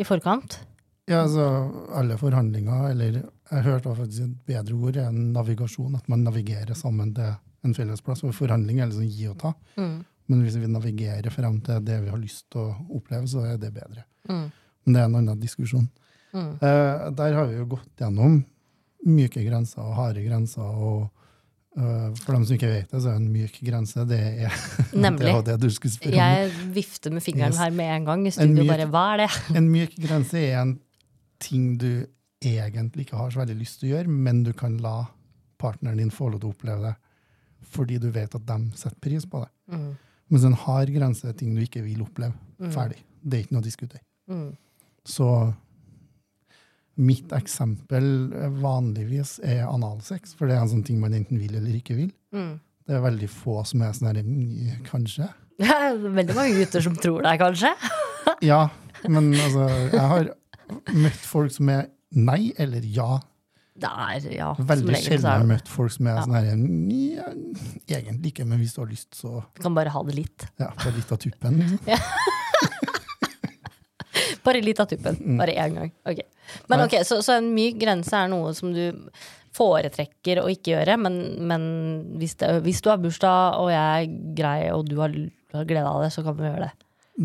i 0.00 0.06
forkant. 0.08 0.60
Ja, 1.08 1.22
altså, 1.24 1.44
alle 1.96 2.18
forhandlinger, 2.20 2.90
eller 2.92 3.22
jeg 3.50 3.62
hørte 3.64 3.94
faktisk 3.96 4.22
et 4.26 4.36
bedre 4.46 4.74
ord, 4.76 4.96
enn 4.96 5.32
navigasjon. 5.32 5.94
At 5.96 6.08
man 6.08 6.24
navigerer 6.26 6.74
sammen 6.76 7.14
til 7.16 7.32
en 7.64 7.74
fellesplass. 7.74 8.24
Og 8.24 8.34
forhandling 8.36 8.80
er 8.80 8.90
liksom 8.90 9.08
gi 9.08 9.28
og 9.30 9.38
ta. 9.40 9.52
Mm. 9.78 9.98
Men 10.28 10.42
hvis 10.44 10.58
vi 10.60 10.66
navigerer 10.68 11.30
frem 11.32 11.60
til 11.64 11.80
det 11.84 12.02
vi 12.04 12.10
har 12.12 12.20
lyst 12.20 12.50
til 12.52 12.60
å 12.66 12.74
oppleve, 12.98 13.26
så 13.30 13.46
er 13.48 13.56
det 13.62 13.70
bedre. 13.72 14.04
Mm. 14.28 14.50
Men 14.84 14.94
det 14.94 15.00
er 15.00 15.08
en 15.08 15.16
annen 15.22 15.40
diskusjon. 15.40 15.86
Mm. 16.34 16.50
Eh, 16.60 17.06
der 17.16 17.32
har 17.38 17.46
vi 17.48 17.56
jo 17.56 17.64
gått 17.76 17.88
gjennom 18.02 18.42
myke 19.08 19.40
grenser 19.46 19.80
og 19.80 19.94
harde 19.96 20.20
grenser. 20.26 20.60
og 20.68 21.08
eh, 21.78 22.10
For 22.20 22.34
dem 22.36 22.44
som 22.44 22.58
ikke 22.58 22.68
vet 22.74 22.90
det, 22.92 23.00
så 23.00 23.14
er 23.14 23.16
en 23.22 23.30
myk 23.32 23.56
grense 23.64 24.04
det 24.10 24.20
er 24.44 24.52
Nemlig. 25.06 25.32
det, 25.46 25.54
det 25.54 25.56
du 25.64 25.70
skulle 25.72 25.94
spørre 25.96 26.12
om. 26.12 26.20
Jeg 26.20 26.52
vifter 26.76 27.10
med 27.16 27.24
fingeren 27.24 27.52
Yes. 27.56 27.62
her 27.64 27.70
med 27.80 27.94
en 27.96 28.04
gang 28.10 28.26
i 28.28 28.30
studio. 28.36 28.62
myk- 28.64 28.68
Bare, 28.74 28.90
hva 28.92 29.06
er 29.14 29.24
det? 29.24 29.30
En 29.62 29.70
myk 29.72 29.96
grense 30.04 30.36
er 30.44 30.60
en 30.60 30.76
ting 31.40 31.78
du 31.80 32.04
egentlig 32.44 33.06
ikke 33.06 33.18
har 33.18 33.30
så 33.34 33.40
veldig 33.42 33.56
lyst 33.58 33.80
til 33.80 33.90
å 33.90 33.92
gjøre, 33.96 34.08
men 34.26 34.42
du 34.46 34.52
kan 34.56 34.76
la 34.82 34.96
partneren 35.58 35.98
din 35.98 36.10
få 36.14 36.28
lov 36.30 36.40
til 36.42 36.50
å 36.50 36.54
oppleve 36.54 36.90
det 36.90 36.96
fordi 37.68 37.96
du 38.00 38.06
vet 38.14 38.32
at 38.38 38.44
de 38.46 38.56
setter 38.78 38.96
pris 39.02 39.24
på 39.28 39.40
det. 39.42 39.50
Mm. 39.74 39.88
Mens 40.30 40.44
en 40.46 40.54
hard 40.62 40.92
grense 40.94 41.26
er 41.26 41.34
ting 41.36 41.56
du 41.56 41.60
ikke 41.64 41.82
vil 41.84 42.04
oppleve. 42.04 42.32
Ferdig. 42.72 43.00
Det 43.20 43.34
er 43.36 43.42
ikke 43.44 43.56
noe 43.56 43.64
å 43.64 43.66
diskutere. 43.66 44.04
Mm. 44.30 44.52
Så 45.08 45.26
mitt 46.98 47.32
eksempel 47.36 48.06
eh, 48.34 48.48
vanligvis 48.62 49.36
er 49.46 49.66
analsex, 49.68 50.32
for 50.38 50.48
det 50.50 50.56
er 50.56 50.64
en 50.64 50.72
sånn 50.72 50.86
ting 50.86 50.98
man 51.02 51.14
enten 51.18 51.38
vil 51.40 51.58
eller 51.58 51.76
ikke 51.78 51.98
vil. 51.98 52.10
Mm. 52.34 52.56
Det 52.88 52.96
er 52.96 53.04
veldig 53.04 53.28
få 53.30 53.58
som 53.68 53.82
er 53.84 53.92
sånn 53.98 54.08
her 54.10 54.22
"Mm, 54.24 54.80
Kanskje? 54.86 55.28
Veldig 56.18 56.34
mange 56.38 56.54
gutter 56.60 56.80
som 56.84 56.94
tror 56.96 57.22
deg, 57.26 57.40
kanskje. 57.42 57.74
Ja, 58.44 58.68
men 59.08 59.32
altså 59.34 59.64
Jeg 59.90 60.04
har 60.12 60.28
møtt 60.94 61.22
folk 61.26 61.50
som 61.54 61.70
er 61.72 61.88
nei 62.16 62.52
eller 62.58 62.84
ja. 62.84 63.18
Det 63.78 63.86
er, 63.86 64.24
ja, 64.34 64.48
Veldig 64.58 64.96
sjelden 64.98 65.22
er 65.22 65.30
har 65.30 65.42
jeg 65.44 65.48
møtt 65.52 65.68
folk 65.70 65.92
som 65.94 66.06
er 66.10 66.16
Ja. 66.16 66.22
sånn 66.24 66.34
her 66.34 66.46
ja, 67.14 67.26
Egentlig 68.00 68.32
ikke, 68.32 68.46
men 68.48 68.58
hvis 68.58 68.72
du 68.74 68.80
har 68.82 68.88
lyst, 68.90 69.14
så 69.14 69.44
Du 69.54 69.62
kan 69.62 69.74
bare 69.76 69.92
ha 69.94 70.02
det 70.02 70.16
litt. 70.16 70.48
ja, 70.58 70.72
bare 70.74 70.96
litt 70.96 71.12
av 71.14 71.18
tuppen. 71.22 71.60
Liksom. 71.62 71.78
Bare 74.44 74.60
litt 74.64 74.80
av 74.80 74.86
tuppen. 74.88 75.18
Bare 75.38 75.52
én 75.60 75.74
gang. 75.76 75.90
Okay. 76.08 76.24
Men 76.70 76.80
ok, 76.86 76.94
så, 77.04 77.18
så 77.22 77.36
en 77.38 77.50
myk 77.54 77.76
grense 77.82 78.16
er 78.16 78.30
noe 78.32 78.54
som 78.56 78.72
du 78.72 78.80
foretrekker 79.58 80.40
å 80.42 80.46
ikke 80.52 80.72
gjøre, 80.76 80.94
men, 81.00 81.18
men 81.48 81.64
hvis, 82.20 82.36
det, 82.40 82.50
hvis 82.64 82.80
du 82.84 82.88
har 82.92 83.00
bursdag 83.02 83.58
og 83.60 83.70
jeg 83.72 84.06
er 84.06 84.12
grei 84.38 84.70
og 84.72 84.86
du 84.88 84.96
har, 85.02 85.14
har 85.54 85.66
glede 85.68 85.90
av 85.90 86.04
det, 86.04 86.12
så 86.14 86.24
kan 86.24 86.36
vi 86.38 86.46
gjøre 86.48 86.68
det. 86.68 86.72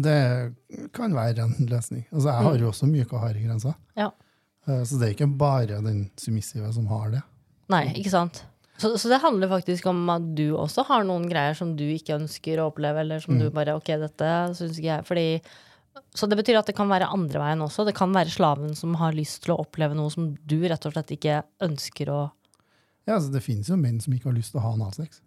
Det 0.04 0.90
kan 0.98 1.14
være 1.16 1.46
en 1.46 1.54
løsning. 1.70 2.04
Altså, 2.12 2.28
jeg 2.32 2.48
har 2.50 2.62
jo 2.64 2.72
også 2.72 2.90
myke 2.90 3.14
og 3.16 3.22
harde 3.28 3.44
grenser. 3.46 3.76
Ja. 4.00 4.10
Eh, 4.68 4.84
Så 4.88 5.00
det 5.00 5.08
er 5.10 5.14
ikke 5.18 5.28
bare 5.38 5.82
den 5.84 6.06
submissive 6.20 6.72
som 6.76 6.88
har 6.92 7.10
det. 7.12 7.22
Nei, 7.74 7.86
ikke 8.00 8.12
sant? 8.14 8.44
Så, 8.82 8.90
så 8.98 9.08
det 9.12 9.22
handler 9.22 9.48
faktisk 9.52 9.86
om 9.88 10.02
at 10.10 10.24
du 10.36 10.56
også 10.58 10.84
har 10.90 11.04
noen 11.08 11.28
greier 11.30 11.54
som 11.56 11.76
du 11.78 11.84
ikke 11.94 12.16
ønsker 12.18 12.60
å 12.60 12.72
oppleve, 12.72 13.04
eller 13.06 13.22
som 13.24 13.38
du 13.40 13.46
bare 13.54 13.76
Ok, 13.78 13.92
dette 14.02 14.30
syns 14.58 14.80
ikke 14.80 14.90
jeg 14.90 15.06
fordi 15.08 15.26
Så 16.18 16.28
det 16.28 16.38
betyr 16.40 16.58
at 16.60 16.66
det 16.68 16.76
kan 16.76 16.90
være 16.90 17.06
andre 17.14 17.40
veien 17.40 17.62
også. 17.62 17.86
Det 17.86 17.94
kan 17.96 18.12
være 18.14 18.34
slaven 18.34 18.74
som 18.76 18.96
har 19.00 19.14
lyst 19.14 19.44
til 19.46 19.54
å 19.54 19.60
oppleve 19.62 19.94
noe 19.96 20.10
som 20.12 20.32
du 20.36 20.58
rett 20.68 20.86
og 20.90 20.96
slett 20.96 21.14
ikke 21.16 21.38
ønsker 21.62 22.10
å 22.12 22.20
Ja, 23.06 23.16
altså, 23.20 23.32
det 23.32 23.44
finnes 23.46 23.70
jo 23.70 23.78
menn 23.78 24.02
som 24.02 24.14
ikke 24.16 24.32
har 24.32 24.38
lyst 24.40 24.52
til 24.56 24.60
å 24.62 24.66
ha 24.66 24.74
analsex. 24.74 25.22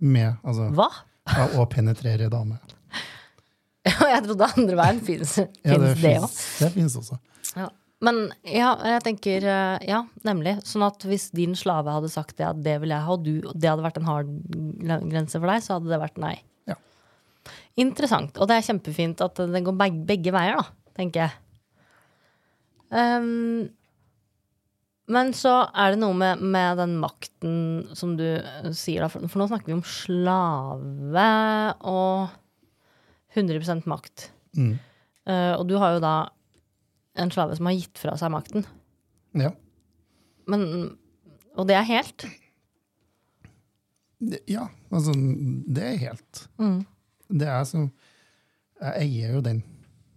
Med, 0.00 0.34
altså, 0.42 0.66
Hva? 0.74 0.88
ja, 1.30 1.46
Å 1.62 1.66
penetrere 1.70 2.28
dame. 2.32 2.58
jeg 3.84 4.22
trodde 4.26 4.50
andre 4.56 4.76
veien 4.82 5.00
fins 5.04 5.38
Ja, 5.38 5.46
det 5.78 5.78
det 5.78 5.90
òg. 5.94 6.00
finnes, 6.02 6.38
det 6.60 6.70
finnes 6.74 6.96
også. 7.00 7.18
Ja. 7.56 7.68
Men 8.04 8.30
ja, 8.48 8.72
jeg 8.94 9.02
tenker 9.04 9.44
eh, 9.44 9.82
Ja, 9.88 10.04
nemlig. 10.26 10.56
Sånn 10.68 10.86
at 10.86 11.04
hvis 11.08 11.28
din 11.36 11.56
slave 11.58 11.92
hadde 11.92 12.12
sagt 12.12 12.38
det, 12.38 12.46
at 12.48 12.62
det 12.64 12.78
vil 12.82 12.94
jeg 12.94 13.04
ha, 13.04 13.16
og 13.16 13.26
du, 13.26 13.34
det 13.52 13.68
hadde 13.68 13.84
vært 13.84 14.00
en 14.00 14.08
hard 14.08 14.30
grense 15.10 15.36
for 15.36 15.50
deg, 15.50 15.64
så 15.64 15.76
hadde 15.76 15.92
det 15.92 16.00
vært 16.00 16.20
nei. 16.22 16.34
Ja. 16.70 16.78
Interessant. 17.80 18.40
Og 18.40 18.48
det 18.48 18.56
er 18.56 18.68
kjempefint 18.70 19.20
at 19.24 19.42
det 19.52 19.64
går 19.66 19.76
begge, 19.84 20.00
begge 20.08 20.34
veier, 20.34 20.62
da, 20.62 20.94
tenker 20.96 21.26
jeg. 21.26 21.36
Um, 22.90 23.68
men 25.10 25.32
så 25.34 25.52
er 25.74 25.92
det 25.92 26.00
noe 26.00 26.14
med, 26.16 26.42
med 26.42 26.80
den 26.80 26.96
makten 27.02 27.54
som 27.98 28.16
du 28.18 28.26
eh, 28.38 28.70
sier, 28.72 29.04
da. 29.04 29.10
For, 29.12 29.26
for 29.28 29.42
nå 29.42 29.50
snakker 29.50 29.72
vi 29.72 29.76
om 29.76 29.86
slave 29.86 31.30
og 31.90 32.36
100% 33.36 33.90
makt. 33.90 34.30
Mm. 34.56 34.76
Uh, 35.28 35.54
og 35.58 35.66
du 35.68 35.76
har 35.82 35.98
jo 35.98 36.02
da 36.02 36.14
en 37.18 37.30
slave 37.34 37.56
som 37.58 37.66
har 37.66 37.74
gitt 37.78 37.98
fra 37.98 38.14
seg 38.20 38.30
makten. 38.34 38.66
Ja. 39.38 39.50
Men, 40.50 40.62
og 41.58 41.66
det 41.68 41.76
er 41.78 41.86
helt. 41.88 42.26
Ja, 44.50 44.66
altså, 44.92 45.14
det 45.16 45.84
er 45.86 46.00
helt 46.02 46.42
Mm. 46.60 46.82
Det 47.30 47.46
er 47.48 47.62
som 47.64 47.86
Jeg 48.80 49.04
eier 49.06 49.34
jo 49.36 49.40
den. 49.44 49.62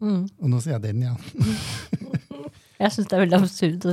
Mm. 0.04 0.24
Og 0.42 0.50
nå 0.52 0.60
sier 0.64 0.76
jeg 0.76 0.84
den 0.90 1.04
igjen. 1.04 1.20
Jeg 2.84 2.92
syns 2.92 3.08
det 3.08 3.16
er 3.16 3.22
veldig 3.22 3.38
absurd. 3.38 3.76
Du 3.80 3.92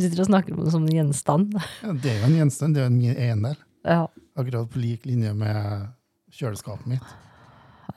sitter 0.00 0.20
og 0.22 0.28
snakker 0.30 0.54
om 0.54 0.62
det 0.64 0.72
som 0.72 0.84
en 0.86 0.94
gjenstand. 0.94 1.56
Ja, 1.82 1.92
det 1.92 2.12
er 2.12 2.20
jo 2.22 2.28
en 2.30 2.36
gjenstand, 2.38 2.72
det 2.76 2.80
er 2.80 2.86
jo 2.86 2.90
en 2.92 2.96
min 3.00 3.16
eiendel. 3.20 3.56
Ja, 3.84 4.04
Akkurat 4.38 4.70
på 4.72 4.80
lik 4.80 5.04
linje 5.08 5.32
med 5.36 5.90
kjøleskapet 6.38 6.86
mitt. 6.88 7.10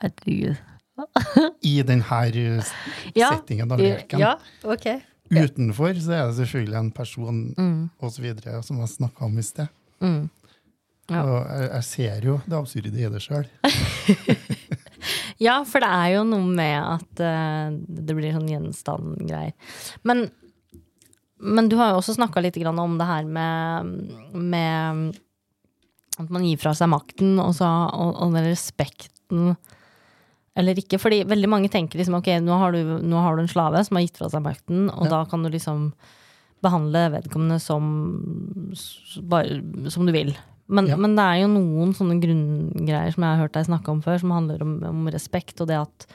herregud. 0.01 0.57
I 1.63 1.73
denne 1.88 2.21
settingen 3.15 3.71
av 3.73 3.81
leken. 3.81 4.21
Ja, 4.21 4.35
okay. 4.63 5.01
Utenfor 5.33 5.97
så 5.97 6.13
er 6.13 6.27
det 6.29 6.38
selvfølgelig 6.43 6.79
en 6.79 6.91
person 6.93 7.41
Mm. 7.57 7.89
videre, 8.21 8.62
som 8.63 8.79
jeg 8.79 8.91
snakka 8.93 9.25
om 9.25 9.38
i 9.39 9.45
sted. 9.45 9.67
Mm. 10.03 10.29
Ja. 11.09 11.23
Og 11.23 11.39
jeg, 11.50 11.69
jeg 11.71 11.83
ser 11.83 12.27
jo 12.29 12.41
det 12.45 12.57
absurde 12.59 12.93
i 12.93 13.09
det 13.09 13.21
sjøl. 13.23 13.50
Ja, 15.41 15.57
for 15.67 15.83
det 15.83 15.89
er 15.89 16.13
jo 16.15 16.23
noe 16.27 16.45
med 16.55 16.77
at 16.79 17.21
uh, 17.23 17.73
det 17.73 18.15
blir 18.15 18.31
sånn 18.35 18.47
gjenstandgreier. 18.47 19.51
Men, 20.07 20.27
men 21.43 21.67
du 21.67 21.75
har 21.79 21.91
jo 21.91 22.00
også 22.00 22.15
snakka 22.15 22.43
litt 22.43 22.59
grann 22.62 22.79
om 22.79 22.95
det 23.00 23.07
her 23.09 23.27
med, 23.27 23.91
med 24.31 25.17
at 26.21 26.29
man 26.31 26.45
gir 26.47 26.62
fra 26.62 26.71
seg 26.77 26.91
makten, 26.93 27.35
og, 27.41 27.51
så, 27.57 27.67
og, 27.67 28.13
og 28.23 28.38
den 28.38 28.47
respekten 28.47 29.55
eller 30.55 30.77
ikke. 30.77 31.00
Fordi 31.01 31.24
veldig 31.25 31.50
mange 31.50 31.69
tenker 31.74 31.98
liksom 32.00 32.19
ok, 32.19 32.27
nå 32.45 32.57
har 32.62 32.72
du, 32.75 32.98
nå 33.01 33.22
har 33.25 33.36
du 33.36 33.41
en 33.43 33.51
slave 33.51 33.81
som 33.86 33.98
har 33.98 34.05
gitt 34.05 34.17
fra 34.22 34.29
seg 34.29 34.43
makten, 34.45 34.89
og 34.93 35.05
Ja. 35.07 35.10
da 35.17 35.25
kan 35.25 35.43
du 35.43 35.50
liksom 35.50 35.93
behandle 36.63 37.10
vedkommende 37.12 37.60
som, 37.60 38.72
som 39.89 40.05
du 40.05 40.12
vil. 40.15 40.36
Men, 40.67 40.88
Ja. 40.88 40.95
men 40.98 41.15
det 41.15 41.24
er 41.24 41.41
jo 41.41 41.48
noen 41.51 41.91
sånne 41.93 42.22
grunngreier 42.22 43.13
som 43.13 43.24
jeg 43.24 43.36
har 43.36 43.41
hørt 43.41 43.53
deg 43.53 43.65
snakke 43.67 43.89
om 43.91 44.01
før, 44.01 44.19
som 44.19 44.31
handler 44.31 44.62
om, 44.62 44.77
om 44.83 45.07
respekt, 45.12 45.60
og 45.62 45.67
det 45.67 45.75
at 45.81 46.07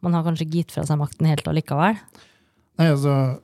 man 0.00 0.14
har 0.14 0.24
kanskje 0.24 0.46
ikke 0.46 0.62
gitt 0.62 0.72
fra 0.72 0.86
seg 0.88 0.96
makten 0.98 1.26
helt 1.28 1.44
allikevel. 1.46 1.98
Nei, 2.78 2.86
altså, 2.88 3.40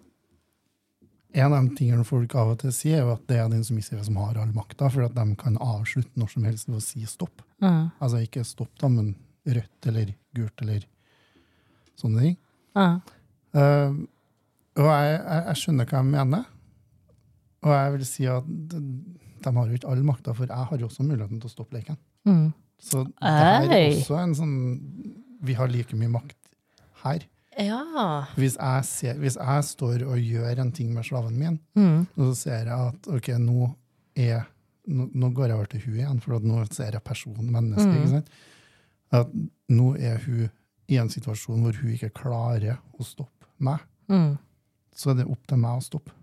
En 1.36 1.52
av 1.52 1.66
de 1.68 1.74
tingene 1.76 2.02
folk 2.02 2.32
av 2.34 2.48
og 2.54 2.58
til 2.62 2.70
sier, 2.72 2.94
er 2.96 3.02
jo 3.04 3.12
at 3.12 3.26
det 3.28 3.36
er 3.36 3.48
den 3.52 3.62
submissive 3.62 4.02
som 4.06 4.16
har 4.16 4.38
all 4.40 4.54
makta, 4.56 4.88
for 4.88 5.02
at 5.04 5.12
de 5.14 5.34
kan 5.36 5.58
avslutte 5.60 6.16
når 6.16 6.30
som 6.32 6.44
helst 6.44 6.66
ved 6.70 6.78
å 6.78 6.80
si 6.80 7.02
stopp. 7.04 7.42
Mm. 7.60 7.90
Altså 8.00 8.22
ikke 8.24 8.40
stopp, 8.42 8.70
da, 8.80 8.88
men 8.88 9.10
rødt 9.46 9.86
eller 9.90 10.12
gult 10.36 10.62
eller 10.64 10.84
sånne 12.00 12.24
ting. 12.26 12.36
Ja. 12.76 12.88
Uh, 13.56 14.02
og 14.76 14.88
jeg, 14.90 15.12
jeg, 15.16 15.44
jeg 15.46 15.60
skjønner 15.62 15.88
hva 15.88 16.00
jeg 16.02 16.10
mener. 16.12 16.44
Og 17.66 17.72
jeg 17.72 17.92
vil 17.94 18.04
si 18.08 18.26
at 18.30 18.48
de, 18.72 18.80
de 19.46 19.52
har 19.56 19.70
jo 19.70 19.78
ikke 19.78 19.88
all 19.92 20.02
makta, 20.06 20.34
for 20.36 20.50
jeg 20.50 20.68
har 20.70 20.82
jo 20.82 20.88
også 20.90 21.06
muligheten 21.06 21.40
til 21.40 21.48
å 21.48 21.54
stoppe 21.54 21.78
leken. 21.78 21.96
Mm. 22.28 22.50
Så 22.82 23.06
det 23.06 23.30
er 23.30 23.70
også 23.94 24.18
en 24.20 24.34
sånn 24.36 24.56
Vi 25.46 25.54
har 25.56 25.70
like 25.72 25.96
mye 25.96 26.10
makt 26.12 26.36
her. 27.06 27.22
ja. 27.56 27.78
Hvis 28.36 28.58
jeg, 28.60 28.84
ser, 28.84 29.14
hvis 29.22 29.38
jeg 29.40 29.64
står 29.70 30.02
og 30.04 30.18
gjør 30.20 30.60
en 30.60 30.72
ting 30.76 30.90
med 30.92 31.06
slaven 31.08 31.38
min, 31.40 31.56
Mm. 31.76 32.02
og 32.16 32.22
så 32.28 32.34
ser 32.42 32.68
jeg 32.68 32.90
at 32.90 33.08
ok, 33.16 33.28
nå 33.40 33.70
er 34.16 34.44
Nå, 34.86 35.08
nå 35.18 35.32
går 35.34 35.48
jeg 35.50 35.56
over 35.56 35.66
til 35.66 35.80
hun 35.82 35.94
igjen, 35.98 36.18
for 36.22 36.38
nå 36.46 36.60
ser 36.70 36.92
jeg 36.94 37.02
person, 37.02 37.34
menneske. 37.42 37.88
Mm. 37.90 38.20
At 39.14 39.30
nå 39.72 39.92
er 39.98 40.18
hun 40.24 40.48
i 40.90 40.98
en 41.00 41.10
situasjon 41.10 41.62
hvor 41.64 41.78
hun 41.80 41.94
ikke 41.94 42.14
klarer 42.14 42.78
å 42.96 43.06
stoppe 43.06 43.48
meg. 43.62 43.82
Mm. 44.10 44.36
Så 44.96 45.12
er 45.12 45.20
det 45.20 45.28
opp 45.30 45.44
til 45.48 45.60
meg 45.62 45.78
å 45.78 45.84
stoppe. 45.84 46.14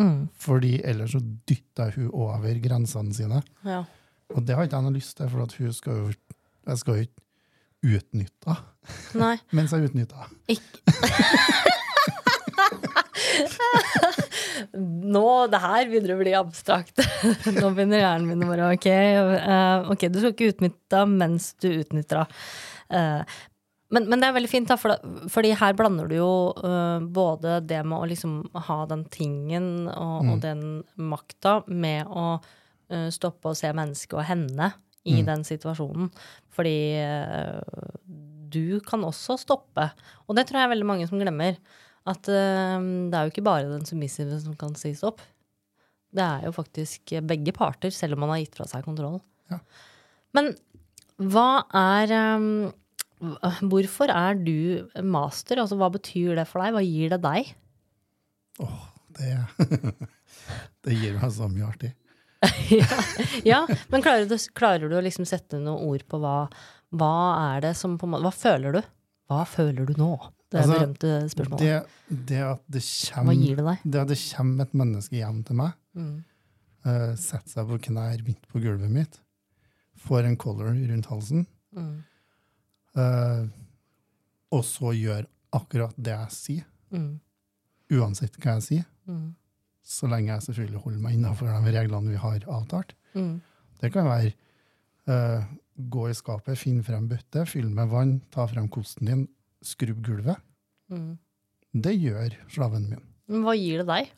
Mm. 0.00 0.28
Fordi 0.40 0.76
ellers 0.88 1.12
så 1.14 1.20
dytter 1.48 1.92
hun 1.98 2.10
over 2.10 2.60
grensene 2.64 3.14
sine. 3.14 3.42
Ja. 3.66 3.82
Og 4.32 4.46
det 4.46 4.56
har 4.56 4.66
ikke 4.66 4.78
jeg 4.80 4.86
noe 4.88 4.96
lyst 4.96 5.16
til, 5.18 5.28
for 5.30 5.44
at 5.44 5.56
hun 5.58 5.74
skal 5.76 5.98
jo 5.98 6.06
jeg 6.62 6.78
skal 6.78 6.94
jo 6.94 7.08
ikke 7.08 7.18
utnytte 7.82 8.54
henne 8.54 9.32
mens 9.56 9.74
jeg 9.74 9.88
utnytter 9.88 10.16
henne. 10.22 10.38
Nå, 14.72 15.22
det 15.52 15.58
her 15.60 15.88
begynner 15.90 16.14
å 16.14 16.20
bli 16.22 16.32
abstrakt. 16.38 17.02
Nå 17.60 17.70
begynner 17.76 18.00
hjernen 18.00 18.28
min 18.30 18.44
å 18.46 18.50
bare 18.50 18.70
ok, 18.72 18.86
uh, 18.88 19.90
ok, 19.92 20.06
du 20.08 20.20
skal 20.22 20.32
ikke 20.34 20.50
utnytte 20.54 21.00
henne 21.02 21.18
mens 21.20 21.50
du 21.60 21.68
utnytter 21.74 22.22
henne. 22.22 23.26
men, 23.92 24.06
men 24.08 24.20
det 24.22 24.28
er 24.30 24.36
veldig 24.38 24.48
fint, 24.52 24.70
da, 24.70 24.78
for, 24.80 24.94
da- 24.94 25.28
fordi 25.32 25.50
her 25.60 25.76
blander 25.76 26.08
du 26.08 26.16
jo 26.16 26.30
uh, 26.64 27.04
både 27.04 27.58
det 27.68 27.82
med 27.84 27.98
å 28.00 28.08
liksom 28.08 28.38
ha 28.68 28.78
den 28.88 29.04
tingen 29.12 29.66
og, 29.92 30.30
og 30.32 30.40
den 30.44 30.62
makta 30.96 31.58
med 31.68 32.08
å 32.08 32.26
uh, 32.40 33.08
stoppe 33.12 33.52
å 33.52 33.58
se 33.58 33.72
mennesket 33.76 34.16
og 34.22 34.24
henne 34.30 34.72
i 35.04 35.18
den 35.26 35.40
situasjonen. 35.44 36.08
Fordi 36.56 36.76
uh, 37.02 37.60
du 38.52 38.78
kan 38.88 39.04
også 39.08 39.36
stoppe. 39.40 39.88
Og 40.28 40.36
det 40.36 40.44
tror 40.48 40.60
jeg 40.62 40.68
er 40.68 40.74
veldig 40.76 40.86
mange 40.88 41.08
som 41.08 41.20
glemmer. 41.20 41.56
At 42.08 42.26
uh, 42.26 42.78
det 42.82 43.14
er 43.14 43.26
jo 43.26 43.32
ikke 43.32 43.46
bare 43.46 43.70
den 43.70 43.86
submissive 43.88 44.40
som 44.42 44.56
kan 44.58 44.74
sies 44.78 45.04
opp. 45.06 45.22
Det 46.12 46.24
er 46.24 46.46
jo 46.48 46.52
faktisk 46.54 47.14
begge 47.24 47.54
parter, 47.56 47.92
selv 47.94 48.16
om 48.16 48.24
man 48.24 48.34
har 48.34 48.42
gitt 48.42 48.58
fra 48.58 48.68
seg 48.68 48.84
kontroll. 48.84 49.20
Ja. 49.52 49.60
Men 50.36 50.52
hva 51.22 51.64
er 51.76 52.12
um, 52.38 52.70
Hvorfor 53.70 54.10
er 54.10 54.34
du 54.34 54.88
master? 54.98 55.60
Altså, 55.62 55.76
hva 55.78 55.92
betyr 55.94 56.34
det 56.40 56.46
for 56.50 56.64
deg? 56.64 56.74
Hva 56.74 56.82
gir 56.82 57.12
det 57.12 57.20
deg? 57.22 57.52
Det, 59.14 59.28
det 60.88 60.96
gir 60.96 61.18
meg 61.20 61.30
så 61.30 61.46
mye 61.52 61.68
artig. 61.68 61.92
ja, 62.74 62.98
ja, 63.46 63.60
men 63.92 64.02
klarer 64.02 64.26
du, 64.26 64.34
klarer 64.58 64.90
du 64.90 64.96
å 64.98 65.04
liksom 65.04 65.26
sette 65.28 65.60
noen 65.62 65.84
ord 65.92 66.02
på 66.10 66.18
hva, 66.18 66.48
hva 66.90 67.14
er 67.54 67.62
det 67.68 67.76
som 67.78 67.94
på 67.94 68.08
en 68.08 68.16
måte 68.16 68.26
Hva 68.26 68.32
føler 68.34 68.74
du? 68.74 68.80
Hva 69.30 69.44
føler 69.46 69.86
du 69.86 69.94
nå? 70.00 70.16
Det 70.52 70.60
Altså, 70.60 70.74
berømte 70.76 71.10
spørsmålet. 71.32 71.62
Det, 71.64 72.26
det 72.28 72.40
at 72.44 72.60
det 72.68 72.82
Hva 72.84 73.14
kommer 73.16 73.34
gir 73.40 73.56
det 73.56 73.64
deg? 73.64 73.78
Det 73.94 74.00
at 74.02 74.08
det 74.12 74.18
kommer 74.36 74.66
et 74.68 74.74
menneske 74.82 75.16
hjem 75.16 75.42
til 75.48 75.56
meg, 75.62 75.72
Mm. 75.96 76.24
uh, 76.86 77.14
setter 77.16 77.48
seg 77.52 77.68
på 77.68 77.78
knær 77.88 78.22
midt 78.26 78.46
på 78.52 78.60
gulvet 78.60 78.90
mitt, 78.92 79.18
får 80.02 80.24
en 80.28 80.36
collar 80.36 80.72
rundt 80.74 81.06
halsen, 81.08 81.46
Mm. 81.76 82.02
uh, 82.96 83.46
og 84.52 84.64
så 84.68 84.92
gjør 84.96 85.26
akkurat 85.52 85.94
det 85.96 86.12
jeg 86.18 86.30
sier, 86.36 86.64
Mm. 86.92 87.20
uansett 87.92 88.36
hva 88.36 88.58
jeg 88.58 88.62
sier, 88.62 88.84
Mm. 89.08 89.34
så 89.82 90.06
lenge 90.08 90.28
jeg 90.28 90.40
selvfølgelig 90.54 90.82
holder 90.82 91.00
meg 91.00 91.14
innenfor 91.14 91.64
de 91.64 91.72
reglene 91.72 92.10
vi 92.10 92.16
har 92.16 92.40
avtalt. 92.40 92.92
Mm. 93.14 93.40
Det 93.80 93.92
kan 93.92 94.04
være 94.04 94.32
uh, 95.08 95.44
gå 95.90 96.08
i 96.10 96.12
skapet, 96.14 96.58
finne 96.58 96.82
frem 96.84 97.08
bøtte, 97.08 97.46
fylle 97.48 97.70
med 97.72 97.88
vann, 97.88 98.20
ta 98.30 98.46
frem 98.46 98.68
kosten 98.68 99.06
din, 99.06 99.28
skrubb 99.66 100.02
gulvet. 100.06 100.40
Mm. 100.92 101.14
Det 101.72 101.94
gjør 101.96 102.34
slaven 102.52 102.88
min. 102.90 103.04
Men 103.32 103.46
hva 103.46 103.54
gir 103.56 103.80
det 103.82 103.88
deg? 103.88 104.10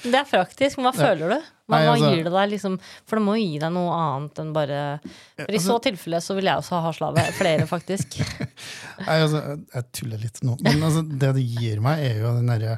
Det 0.05 0.19
er 0.19 0.27
praktisk, 0.29 0.77
men 0.77 0.85
hva 0.85 0.91
føler 0.93 1.31
du? 1.33 1.45
Hva, 1.65 1.79
Nei, 1.79 1.85
hva 1.87 1.93
altså- 1.95 2.09
gir 2.13 2.27
det 2.27 2.31
deg? 2.35 2.49
Liksom? 2.51 2.75
For 3.09 3.17
det 3.17 3.25
må 3.25 3.35
jo 3.39 3.45
gi 3.47 3.59
deg 3.63 3.71
noe 3.73 3.95
annet 3.97 4.41
enn 4.43 4.51
bare 4.53 4.81
For 5.01 5.49
I 5.49 5.57
så 5.57 5.75
Altså, 5.75 5.77
tilfelle 5.87 6.19
så 6.21 6.35
vil 6.37 6.49
jeg 6.49 6.61
også 6.61 6.81
ha 6.85 6.91
slave. 6.93 7.23
Flere, 7.39 7.65
faktisk. 7.69 8.19
Nei, 9.07 9.17
altså, 9.17 9.41
jeg- 9.73 9.87
tuller 9.97 10.21
litt 10.21 10.41
nå. 10.45 10.57
Men 10.61 10.85
altså, 10.85 11.01
det 11.09 11.31
det 11.39 11.45
gir 11.49 11.81
meg, 11.81 12.03
er 12.05 12.21
jo 12.21 12.35
den 12.37 12.51
derre 12.53 12.77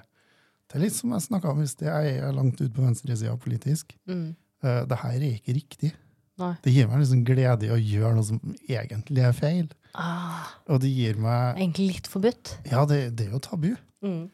Det 0.68 0.80
er 0.80 0.86
litt 0.86 0.96
som 0.96 1.12
jeg 1.16 1.26
snakka 1.28 1.52
om 1.52 1.60
hvis 1.64 1.76
jeg 1.84 2.16
er 2.22 2.32
langt 2.36 2.62
ute 2.62 2.72
på 2.76 2.84
venstresida 2.86 3.36
politisk. 3.44 3.92
Mm. 4.08 4.36
Uh, 4.64 4.84
det 4.88 4.98
her 5.04 5.18
er 5.20 5.30
ikke 5.36 5.56
riktig. 5.60 5.92
Nei. 6.38 6.52
Det 6.64 6.72
gir 6.76 6.88
meg 6.88 7.00
liksom 7.02 7.24
glede 7.26 7.66
i 7.66 7.72
å 7.74 7.78
gjøre 7.82 8.14
noe 8.16 8.24
som 8.28 8.40
egentlig 8.70 9.24
er 9.26 9.34
feil. 9.34 9.68
Ah, 9.98 10.52
Og 10.70 10.82
det 10.84 10.92
gir 10.94 11.16
meg 11.18 11.58
egentlig 11.58 11.88
litt 11.96 12.08
forbudt. 12.12 12.58
Ja, 12.70 12.84
det, 12.86 13.16
det 13.18 13.26
er 13.28 13.32
jo 13.34 13.40
tabu. 13.42 13.72
Mm. 14.06 14.28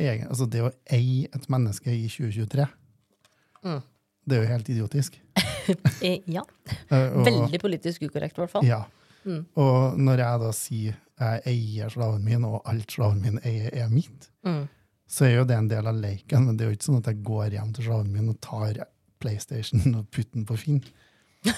Egen, 0.00 0.28
altså, 0.32 0.46
det 0.48 0.62
å 0.64 0.70
eie 0.96 1.28
et 1.34 1.48
menneske 1.52 1.92
i 1.92 2.06
2023, 2.08 2.66
Mm. 3.60 3.82
det 4.26 4.36
er 4.38 4.40
jo 4.46 4.48
helt 4.54 4.68
idiotisk. 4.72 5.18
Eh, 6.02 6.22
ja. 6.26 6.40
Uh, 6.90 7.12
og- 7.20 7.26
Veldig 7.28 7.60
politisk 7.62 8.02
ukorrekt, 8.08 8.38
i 8.38 8.40
hvert 8.40 8.50
fall. 8.50 8.64
Ja. 8.66 8.80
Mm. 9.28 9.42
Og 9.60 9.98
når 10.00 10.22
jeg 10.24 10.40
da 10.40 10.48
sier 10.56 10.96
jeg 11.20 11.42
eier 11.52 11.92
slaven 11.92 12.24
min, 12.24 12.44
og 12.48 12.62
alt 12.64 12.90
slaven 12.96 13.20
min 13.20 13.36
eier, 13.44 13.68
er 13.76 13.90
mitt, 13.92 14.30
Mm. 14.42 14.64
så 15.06 15.26
er 15.28 15.34
jo 15.36 15.44
det 15.44 15.58
en 15.58 15.68
del 15.68 15.86
av 15.86 15.94
leken. 16.00 16.46
Men 16.46 16.56
det 16.56 16.64
er 16.64 16.70
jo 16.72 16.76
ikke 16.78 16.88
sånn 16.88 16.98
at 17.02 17.10
jeg 17.12 17.20
går 17.28 17.50
hjem 17.58 17.74
til 17.76 17.84
slaven 17.84 18.10
min 18.16 18.30
og 18.32 18.40
tar 18.40 18.80
PlayStation 19.20 19.94
og 20.00 20.08
putter 20.10 20.32
den 20.40 20.46
på 20.48 20.56
Finn. 20.58 20.80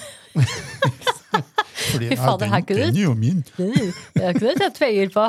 Fordi 1.93 2.07
Fy 2.09 2.15
fader, 2.17 2.49
her 2.49 2.61
kunne 2.65 2.85
den, 2.87 2.93
du- 2.95 2.99
er 3.01 3.07
jo 3.07 3.13
min. 3.17 3.41
Det 4.15 4.29
ikke 4.33 4.45
noe 4.47 4.55
tett 4.59 4.79
penger 4.81 5.09
på. 5.13 5.25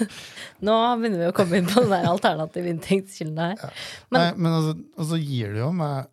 Nå 0.66 0.74
begynner 1.00 1.20
vi 1.24 1.28
å 1.30 1.34
komme 1.36 1.58
inn 1.60 1.68
på 1.68 1.82
den 1.84 1.92
der 1.92 2.06
alternative 2.10 2.70
inntektskilden 2.72 3.40
her. 3.42 3.56
Men- 4.10 4.20
Nei, 4.20 4.28
men 4.38 4.52
altså, 4.58 4.76
og 4.96 5.08
så 5.10 5.18
gir 5.20 5.52
det 5.56 5.60
jo 5.64 5.70
meg 5.76 6.06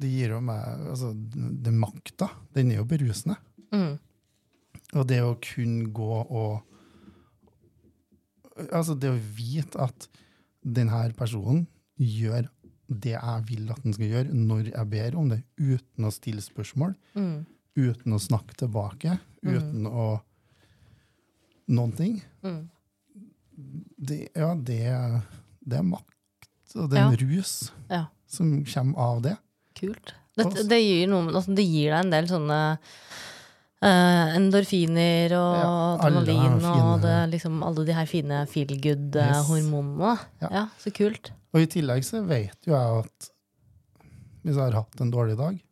Det 0.00 0.08
gir 0.12 0.32
jo 0.36 0.40
meg 0.44 0.62
altså, 0.92 1.10
Den 1.66 1.78
makta, 1.80 2.28
den 2.56 2.70
er 2.72 2.80
jo 2.82 2.86
berusende. 2.88 3.36
Mm. 3.72 3.94
Og 4.96 5.06
det 5.10 5.20
å 5.24 5.34
kunne 5.42 5.88
gå 5.96 6.20
og 6.22 6.62
Altså, 8.72 8.94
det 8.96 9.10
å 9.12 9.18
vite 9.36 9.76
at 9.84 10.06
denne 10.64 11.02
personen 11.18 11.66
gjør 12.00 12.46
det 12.88 13.14
jeg 13.16 13.44
vil 13.48 13.70
at 13.74 13.82
den 13.82 13.92
skal 13.96 14.06
gjøre, 14.12 14.32
når 14.34 14.68
jeg 14.72 14.90
ber 14.92 15.16
om 15.18 15.28
det, 15.32 15.40
uten 15.58 16.04
å 16.06 16.12
stille 16.14 16.42
spørsmål, 16.44 16.94
Mm. 17.16 17.44
uten 17.76 18.12
å 18.14 18.20
snakke 18.22 18.54
tilbake, 18.56 19.18
uten 19.44 19.86
å 19.90 20.20
Noen 21.68 21.92
ting. 21.98 22.20
Mm. 22.46 22.68
Det, 23.98 24.28
ja, 24.38 24.52
det, 24.54 24.76
det 25.66 25.78
er 25.80 25.82
makt, 25.82 26.46
og 26.76 26.90
det 26.92 27.00
er 27.00 27.08
en 27.08 27.16
rus 27.24 27.72
Ja. 27.90 28.04
som 28.30 28.52
kommer 28.64 28.98
av 29.02 29.22
det. 29.24 29.32
Kult. 29.74 30.12
Det, 30.36 30.46
det, 30.68 30.78
gir 30.84 31.08
noe, 31.10 31.32
altså, 31.32 31.54
det 31.56 31.64
gir 31.66 31.90
deg 31.90 32.04
en 32.04 32.12
del 32.12 32.28
sånne 32.30 32.58
eh, 33.82 34.36
endorfiner 34.36 35.34
og 35.36 35.54
Ja, 35.56 35.70
adrenalin 35.96 36.64
og 36.64 37.00
det, 37.02 37.16
liksom, 37.34 37.62
alle 37.66 37.84
de 37.86 37.92
her 37.96 38.06
fine 38.06 38.46
feel 38.50 38.72
good-hormonene. 38.80 40.16
Ja. 40.42 40.48
Ja. 40.52 40.64
så 40.78 40.90
kult. 40.94 41.32
Og 41.54 41.60
i 41.62 41.66
tillegg 41.66 42.04
så 42.04 42.22
vet 42.26 42.56
jo 42.66 42.72
jeg 42.74 43.04
at 43.04 43.30
hvis 44.46 44.54
jeg 44.56 44.62
har 44.62 44.76
hatt 44.78 45.00
en 45.02 45.10
dårlig 45.10 45.36
dag, 45.38 45.62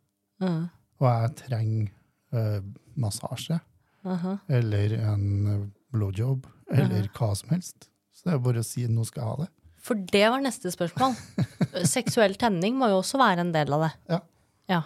Mm. 0.41 0.69
og 0.99 1.05
jeg 1.07 1.35
trenger 1.47 1.87
uh, 2.35 2.59
massasje, 2.99 3.59
Aha. 4.03 4.33
eller 4.49 4.91
en 4.99 5.47
eh, 5.47 5.61
blowjob, 5.95 6.45
eller 6.69 7.07
hva 7.15 7.29
som 7.39 7.49
helst, 7.53 7.87
så 8.13 8.25
det 8.27 8.33
er 8.33 8.39
bare 8.43 8.59
å 8.59 8.65
si 8.67 8.83
'nå 8.87 9.05
skal 9.05 9.21
jeg 9.23 9.29
ha 9.29 9.35
det'. 9.45 9.49
For 9.79 9.95
det 9.95 10.29
var 10.29 10.41
neste 10.41 10.67
spørsmål. 10.73 11.15
Seksuell 11.85 12.35
tenning 12.35 12.75
må 12.75 12.89
jo 12.89 12.99
også 12.99 13.17
være 13.17 13.39
en 13.45 13.51
del 13.53 13.71
av 13.73 13.81
det. 13.85 13.91
Ja. 14.09 14.19
Ja, 14.67 14.81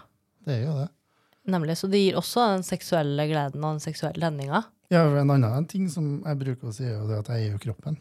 Det 0.46 0.54
er 0.62 0.66
jo 0.68 0.78
det. 0.78 0.90
Nemlig. 1.52 1.78
Så 1.80 1.90
det 1.92 2.02
gir 2.02 2.20
også 2.20 2.46
den 2.56 2.66
seksuelle 2.68 3.26
gleden 3.30 3.64
og 3.64 3.78
den 3.78 3.84
seksuelle 3.84 4.22
tenninga. 4.24 4.64
Ja, 4.90 5.04
En 5.06 5.30
annen 5.30 5.68
ting 5.70 5.90
som 5.90 6.24
jeg 6.26 6.40
bruker 6.40 6.72
å 6.72 6.74
si, 6.74 6.86
er 6.88 6.98
jo 6.98 7.20
at 7.20 7.30
jeg 7.30 7.44
eier 7.44 7.58
jo 7.58 7.62
kroppen. 7.62 8.00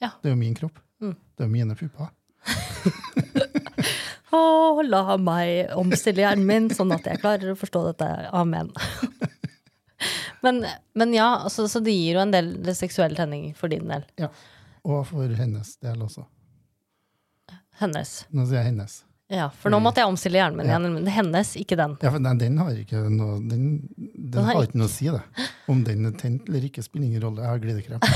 Ja. 0.00 0.14
Det 0.22 0.30
er 0.30 0.34
jo 0.34 0.40
min 0.40 0.56
kropp. 0.56 0.78
Mm. 1.02 1.14
Det 1.14 1.44
er 1.44 1.48
jo 1.48 1.52
mine 1.52 1.76
pupper. 1.78 2.12
Å, 4.34 4.82
la 4.82 5.16
meg 5.20 5.70
omstille 5.78 6.24
hjernen 6.24 6.46
min, 6.48 6.66
sånn 6.74 6.92
at 6.96 7.06
jeg 7.06 7.20
klarer 7.22 7.52
å 7.52 7.58
forstå 7.58 7.84
dette. 7.92 8.08
Amen. 8.34 8.72
Men, 10.44 10.58
men 10.92 11.14
ja, 11.16 11.38
altså, 11.46 11.64
så 11.72 11.80
det 11.80 11.94
gir 11.96 12.18
jo 12.18 12.20
en 12.20 12.32
del 12.34 12.50
seksuell 12.76 13.14
tenning 13.16 13.54
for 13.56 13.72
din 13.72 13.88
del. 13.88 14.02
Ja. 14.20 14.26
Og 14.84 15.06
for 15.08 15.30
hennes 15.38 15.70
del 15.80 16.02
også. 16.04 16.26
Hennes. 17.80 18.10
Nå 18.28 18.44
sier 18.44 18.60
jeg 18.60 18.68
hennes. 18.74 18.98
Ja, 19.34 19.48
for 19.58 19.72
nå 19.72 19.80
måtte 19.82 20.02
jeg 20.02 20.10
omstille 20.10 20.38
hjernen 20.38 20.60
min 20.60 20.68
igjen. 20.70 20.84
Men 20.94 21.10
hennes, 21.10 21.54
ikke 21.58 21.78
den. 21.80 21.96
Ja, 22.04 22.12
for 22.14 22.22
nei, 22.22 22.34
den 22.38 22.58
har 22.62 22.70
ikke 22.78 23.00
noe 23.10 23.40
Den, 23.42 23.64
den, 23.98 24.38
har 24.44 24.60
har 24.60 24.68
ikke 24.68 24.78
noe 24.78 24.90
å 24.90 24.94
si, 24.94 25.08
det. 25.10 25.22
Om 25.70 25.82
den 25.86 26.06
er 26.10 26.14
tent 26.20 26.48
eller 26.50 26.68
ikke, 26.68 26.84
spiller 26.86 27.08
ingen 27.10 27.24
rolle. 27.24 27.42
Jeg 27.42 27.50
har 27.50 27.64
glidekrem. 27.64 28.00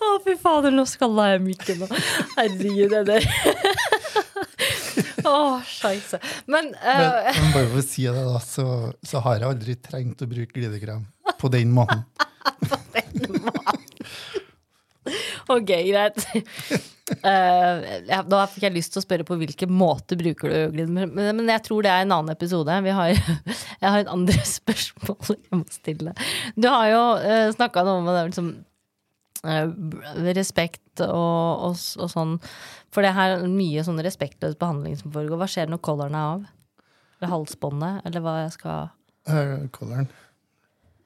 Å, 0.00 0.14
fy 0.24 0.34
fader, 0.40 0.72
nå 0.74 0.84
skalla 0.88 1.30
jeg 1.34 1.42
mikken. 1.44 1.82
nå. 1.84 1.88
Herregud, 2.36 2.92
det 2.92 3.02
der. 3.08 3.28
Å, 5.30 5.60
scheisse. 5.68 6.20
Men, 6.50 6.72
Men, 6.72 7.04
eh, 7.04 7.36
men 7.36 7.52
bare 7.54 7.68
for 7.70 7.82
å 7.82 7.84
si 7.86 8.06
det, 8.08 8.24
da, 8.26 8.40
så, 8.42 8.66
så 9.06 9.22
har 9.26 9.38
jeg 9.38 9.50
aldri 9.52 9.76
trengt 9.84 10.24
å 10.24 10.30
bruke 10.30 10.56
glidekrem 10.56 11.04
på 11.40 11.52
den 11.52 11.72
måten. 11.76 12.04
ok, 15.50 15.70
greit. 15.70 16.24
Uh, 17.10 17.80
ja, 18.06 18.20
da 18.22 18.44
fikk 18.50 18.68
jeg 18.68 18.76
lyst 18.76 18.94
til 18.94 19.00
å 19.00 19.04
spørre 19.04 19.26
på 19.26 19.36
hvilken 19.40 19.72
måte 19.74 20.18
bruker 20.18 20.52
du 20.52 20.76
glid, 20.76 20.92
men, 20.94 21.10
men 21.16 21.48
jeg 21.50 21.64
tror 21.66 21.82
det 21.84 21.92
er 21.92 22.04
en 22.04 22.14
annen 22.18 22.34
episode. 22.34 22.70
Har, 22.70 23.12
jeg 23.82 23.86
har 23.86 24.02
et 24.02 24.12
andre 24.12 24.44
spørsmål 24.56 25.34
jeg 25.34 25.56
må 25.56 25.64
stille. 25.72 26.14
Du 26.54 26.70
har 26.70 26.86
jo 26.92 27.02
uh, 27.24 27.48
snakka 27.56 27.86
noe 27.86 28.02
om 28.02 28.10
det, 28.10 28.22
liksom, 28.30 28.52
uh, 29.48 29.66
respekt 30.30 31.04
og, 31.06 31.66
og, 31.70 31.74
og 31.74 32.14
sånn. 32.14 32.38
For 32.94 33.06
det 33.06 33.16
her 33.16 33.38
er 33.38 33.50
mye 33.50 33.84
sånn 33.86 34.00
respektløs 34.04 34.58
behandling 34.60 34.96
som 35.00 35.12
foregår. 35.14 35.40
Hva 35.40 35.50
skjer 35.50 35.70
når 35.70 35.84
collaren 35.86 36.16
er 36.18 36.32
av? 36.36 36.48
Eller 37.20 37.34
halsbåndet, 37.34 38.02
eller 38.08 38.24
hva 38.24 38.40
jeg 38.44 38.56
skal 38.56 38.88
Eh, 39.28 39.68
Kolleren. 39.70 40.08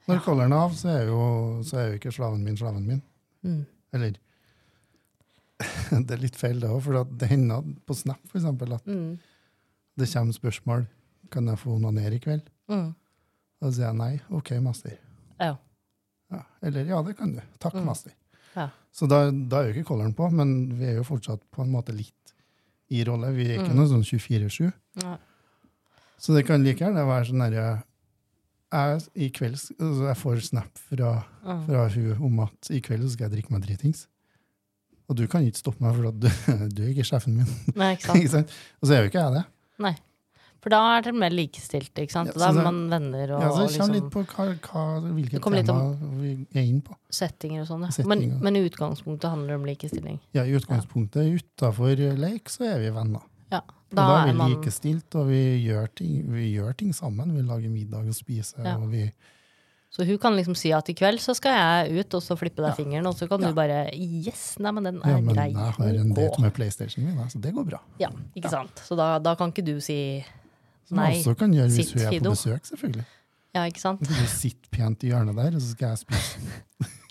Når 0.07 0.19
kolleren 0.25 0.53
er 0.53 0.57
av, 0.67 0.73
så 0.77 0.89
er, 0.89 1.07
jo, 1.09 1.63
så 1.65 1.77
er 1.81 1.87
jo 1.89 1.97
ikke 1.99 2.11
slaven 2.13 2.43
min 2.45 2.57
slaven 2.57 2.85
min. 2.85 3.01
mm. 3.43 3.65
Eller 3.93 4.17
Det 6.05 6.11
er 6.11 6.19
litt 6.21 6.35
feil, 6.35 6.59
det 6.59 6.69
òg, 6.69 6.81
for 6.83 7.05
det 7.07 7.29
hender 7.31 7.63
på 7.87 7.95
Snap 7.95 8.19
for 8.27 8.39
eksempel, 8.41 8.73
at 8.75 8.85
Mm. 8.85 9.17
det 9.97 10.09
kommer 10.13 10.33
spørsmål 10.35 10.85
Kan 11.31 11.47
jeg 11.47 11.57
få 11.57 11.75
onanere 11.79 12.15
i 12.15 12.19
kveld. 12.19 12.43
Mm. 12.69 12.91
Og 13.61 13.71
så 13.71 13.71
sier 13.79 13.87
jeg 13.87 13.95
nei. 13.97 14.19
OK, 14.29 14.51
master. 14.61 14.91
Ja. 15.39 15.55
Ja. 16.31 16.41
Eller 16.61 16.85
ja, 16.85 16.99
det 17.01 17.15
kan 17.17 17.31
du. 17.33 17.39
Takk, 17.59 17.73
Mm. 17.73 17.85
master. 17.85 18.11
Ja. 18.55 18.69
Så 18.93 19.07
da, 19.09 19.31
da 19.31 19.57
er 19.63 19.71
jo 19.71 19.73
ikke 19.81 19.87
kolleren 19.89 20.13
på, 20.13 20.29
men 20.31 20.69
vi 20.77 20.85
er 20.85 20.95
jo 20.99 21.03
fortsatt 21.03 21.41
på 21.51 21.63
en 21.63 21.71
måte 21.71 21.95
litt 21.97 22.33
i 22.91 23.01
rolle. 23.03 23.31
Vi 23.33 23.47
er 23.49 23.57
ikke 23.63 23.71
Mm. 23.73 23.75
noe 23.75 23.87
sånn 23.89 24.03
24-7. 24.05 24.71
Så 26.19 26.33
det 26.35 26.45
kan 26.45 26.63
like 26.63 26.77
gjerne 26.79 27.05
være 27.07 27.25
sånn 27.25 27.41
derre 27.41 27.83
jeg, 28.75 29.05
i 29.15 29.29
kveld, 29.35 29.55
altså 29.79 30.07
jeg 30.09 30.17
får 30.21 30.43
snap 30.51 30.81
fra, 30.89 31.13
Mm. 31.45 31.65
fra 31.67 31.87
hun 31.93 32.23
om 32.25 32.39
at 32.47 32.69
i 32.73 32.79
kveld 32.81 33.03
så 33.05 33.11
skal 33.13 33.27
jeg 33.29 33.35
drikke 33.37 33.53
meg 33.53 33.61
dritings. 33.67 34.07
Og 35.09 35.15
du 35.19 35.27
kan 35.29 35.43
ikke 35.45 35.61
stoppe 35.61 35.83
meg, 35.85 35.93
for 35.95 36.07
at 36.09 36.17
du, 36.19 36.27
du 36.75 36.81
er 36.83 36.89
ikke 36.95 37.05
sjefen 37.05 37.35
min. 37.37 37.51
Nei, 37.77 37.91
ikke 37.99 38.31
sant? 38.39 38.49
Og 38.81 38.87
så 38.89 38.95
er 38.95 39.03
jo 39.05 39.11
ikke 39.11 39.21
jeg 39.21 39.35
det. 39.37 39.43
Nei. 39.85 39.93
For 40.65 40.73
da 40.73 40.79
er 40.95 41.03
dere 41.05 41.13
mer 41.21 41.29
likestilt, 41.29 41.91
ikke 42.01 42.09
sant? 42.15 42.31
Ja, 42.33 42.39
da 42.41 42.47
er 42.49 42.65
man 42.65 42.79
venner 42.89 43.35
og, 43.35 43.43
Ja, 43.43 43.49
så 43.53 43.67
det 43.67 43.75
kommer 43.75 43.75
liksom 43.75 43.91
litt 43.93 44.07
på 44.15 44.23
hva, 44.25 44.45
hva, 44.65 44.85
litt 45.13 45.67
tema 45.67 45.75
vi 46.23 46.31
er 46.57 46.63
inne 46.65 46.81
på. 46.87 46.95
settinger 47.13 47.61
og 47.61 47.67
sånn. 47.69 47.83
Ja. 47.85 48.05
Men, 48.09 48.23
men 48.41 48.57
i 48.57 48.63
utgangspunktet 48.65 49.29
handler 49.29 49.53
det 49.53 49.59
om 49.59 49.67
likestilling. 49.69 50.17
Ja, 50.33 50.41
I 50.49 50.55
utgangspunktet 50.57 51.29
utafor 51.37 52.01
leik 52.17 52.49
så 52.49 52.65
er 52.71 52.81
vi 52.81 52.89
venner. 52.97 53.21
Ja. 53.55 53.61
Og 53.95 53.95
da 54.01 54.05
er 54.19 54.27
vi 54.27 54.33
man 54.35 54.51
likestilt, 54.51 55.15
og 55.15 55.29
vi 55.29 55.39
gjør, 55.63 55.87
ting, 55.95 56.17
vi 56.33 56.49
gjør 56.57 56.73
ting 56.75 56.91
sammen. 56.95 57.31
Vi 57.35 57.43
lager 57.47 57.71
middag 57.71 58.07
og 58.11 58.15
spiser. 58.17 58.63
Ja. 58.65 58.75
og 58.81 58.89
vi... 58.91 59.05
Så 59.95 60.03
hun 60.03 60.17
kan 60.19 60.35
liksom 60.35 60.57
si 60.59 60.73
at 60.75 60.89
i 60.91 60.93
kveld 60.97 61.21
så 61.23 61.31
skal 61.37 61.53
jeg 61.55 62.01
ut 62.03 62.15
og 62.17 62.23
så 62.25 62.35
flippe 62.35 62.59
deg 62.59 62.73
Ja. 62.73 62.75
fingeren, 62.75 63.05
og 63.07 63.15
så 63.15 63.29
kan 63.31 63.39
du 63.39 63.53
bare 63.55 63.85
Yes, 63.95 64.57
nei, 64.59 64.73
men 64.75 64.83
den 64.89 64.97
er 64.99 65.13
Ja, 65.13 65.21
men 65.23 65.37
grei. 65.37 65.45
jeg 65.53 65.75
har 65.77 65.99
en 66.01 66.11
date 66.17 66.41
med 66.43 66.51
PlayStation 66.57 67.05
min, 67.05 67.21
så 67.31 67.39
det 67.39 67.53
går 67.55 67.63
bra. 67.69 67.79
Ja, 68.01 68.09
ikke 68.35 68.51
sant. 68.51 68.81
Så 68.83 68.97
da, 68.99 69.13
da 69.23 69.35
kan 69.39 69.53
ikke 69.53 69.63
du 69.63 69.79
si 69.79 70.25
Som 70.89 70.97
nei. 70.99 71.21
Som 71.21 71.31
også 71.31 71.39
kan 71.45 71.55
gjøre 71.55 71.71
hvis 71.71 71.93
hun 71.95 72.01
er 72.03 72.19
på 72.19 72.33
besøk, 72.35 72.65
selvfølgelig. 72.67 73.05
Ja, 73.55 73.63
ikke 73.71 73.79
sant. 73.79 74.03
Du 74.03 74.27
sitter 74.27 74.67
pent 74.75 75.03
i 75.07 75.13
hjørnet 75.13 75.37
der, 75.39 75.55
og 75.55 75.61
så 75.63 75.71
skal 75.71 75.93
jeg 75.95 76.03
spise. 76.03 76.43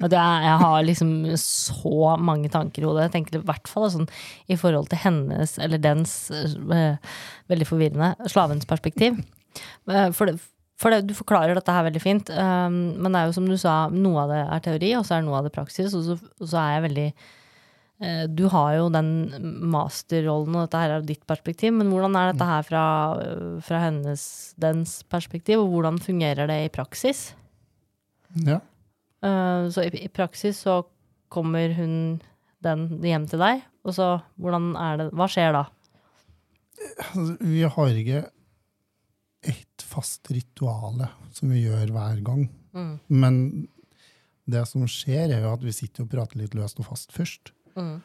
Det 0.00 0.16
er, 0.16 0.44
jeg 0.46 0.58
har 0.62 0.84
liksom 0.86 1.10
så 1.40 2.14
mange 2.22 2.48
tanker 2.52 2.84
i 2.84 2.86
hodet. 2.86 3.08
Jeg 3.08 3.14
tenker 3.16 3.38
i 3.38 3.42
hvert 3.48 3.68
fall 3.68 3.88
sånn 3.92 4.06
i 4.48 4.56
forhold 4.58 4.88
til 4.92 5.02
hennes, 5.02 5.56
eller 5.60 5.82
dens, 5.82 6.14
eh, 6.30 6.96
veldig 7.50 7.66
forvirrende, 7.68 8.14
slavens 8.30 8.68
perspektiv. 8.70 9.18
Eh, 9.90 10.08
For, 10.16 10.30
det, 10.30 10.38
for 10.80 10.94
det, 10.94 11.02
du 11.10 11.12
forklarer 11.18 11.58
dette 11.58 11.74
her 11.74 11.84
veldig 11.88 12.00
fint, 12.00 12.30
um, 12.30 12.78
men 13.02 13.10
det 13.12 13.20
er 13.20 13.28
jo 13.28 13.36
som 13.36 13.50
du 13.50 13.56
sa, 13.60 13.74
noe 13.92 14.22
av 14.22 14.32
det 14.32 14.40
er 14.46 14.64
teori, 14.64 14.94
og 14.96 15.04
så 15.04 15.18
er 15.18 15.26
noe 15.26 15.40
av 15.42 15.44
det 15.50 15.52
praksis, 15.58 15.92
og 15.98 16.06
så, 16.06 16.16
og 16.16 16.48
så 16.48 16.62
er 16.62 16.70
jeg 16.76 16.86
veldig 16.86 17.08
eh, 17.10 18.24
Du 18.32 18.46
har 18.54 18.78
jo 18.78 18.88
den 18.94 19.12
masterrollen, 19.74 20.56
og 20.56 20.64
dette 20.64 20.80
her 20.80 20.94
er 20.94 21.02
jo 21.02 21.10
ditt 21.10 21.26
perspektiv, 21.28 21.74
men 21.76 21.92
hvordan 21.92 22.16
er 22.16 22.32
dette 22.32 22.48
her 22.54 22.64
fra, 22.70 22.86
fra 23.66 23.82
hennes, 23.84 24.24
dens 24.56 25.02
perspektiv, 25.12 25.66
og 25.66 25.74
hvordan 25.74 26.00
fungerer 26.00 26.48
det 26.48 26.62
i 26.64 26.72
praksis? 26.72 27.34
Ja. 28.46 28.62
Eh, 29.24 29.68
så 29.72 29.84
i, 29.84 30.08
praksis 30.12 30.62
så 30.64 30.80
kommer 31.32 31.74
hun 31.76 31.94
den 32.64 32.86
hjem 33.04 33.26
til 33.30 33.40
deg, 33.40 33.62
og 33.86 33.96
så 33.96 34.08
hvordan 34.40 34.72
er 34.76 35.00
det 35.00 35.06
Hva 35.16 35.28
skjer 35.30 35.54
da? 35.56 35.64
Altså, 37.10 37.34
vi 37.40 37.62
har 37.64 37.98
ikke 38.02 38.22
et 39.50 39.84
fast 39.84 40.28
rituale 40.32 41.08
som 41.36 41.52
vi 41.52 41.64
gjør 41.64 41.92
hver 41.94 42.20
gang. 42.24 42.46
Mm. 42.76 42.94
Men 43.08 43.36
det 44.50 44.64
som 44.68 44.84
skjer, 44.88 45.30
er 45.30 45.44
jo 45.44 45.52
at 45.54 45.64
vi 45.64 45.74
sitter 45.74 46.04
og 46.04 46.12
prater 46.12 46.40
litt 46.40 46.56
løst 46.58 46.80
og 46.82 46.88
fast 46.90 47.14
først. 47.14 47.52
Mm. 47.76 48.00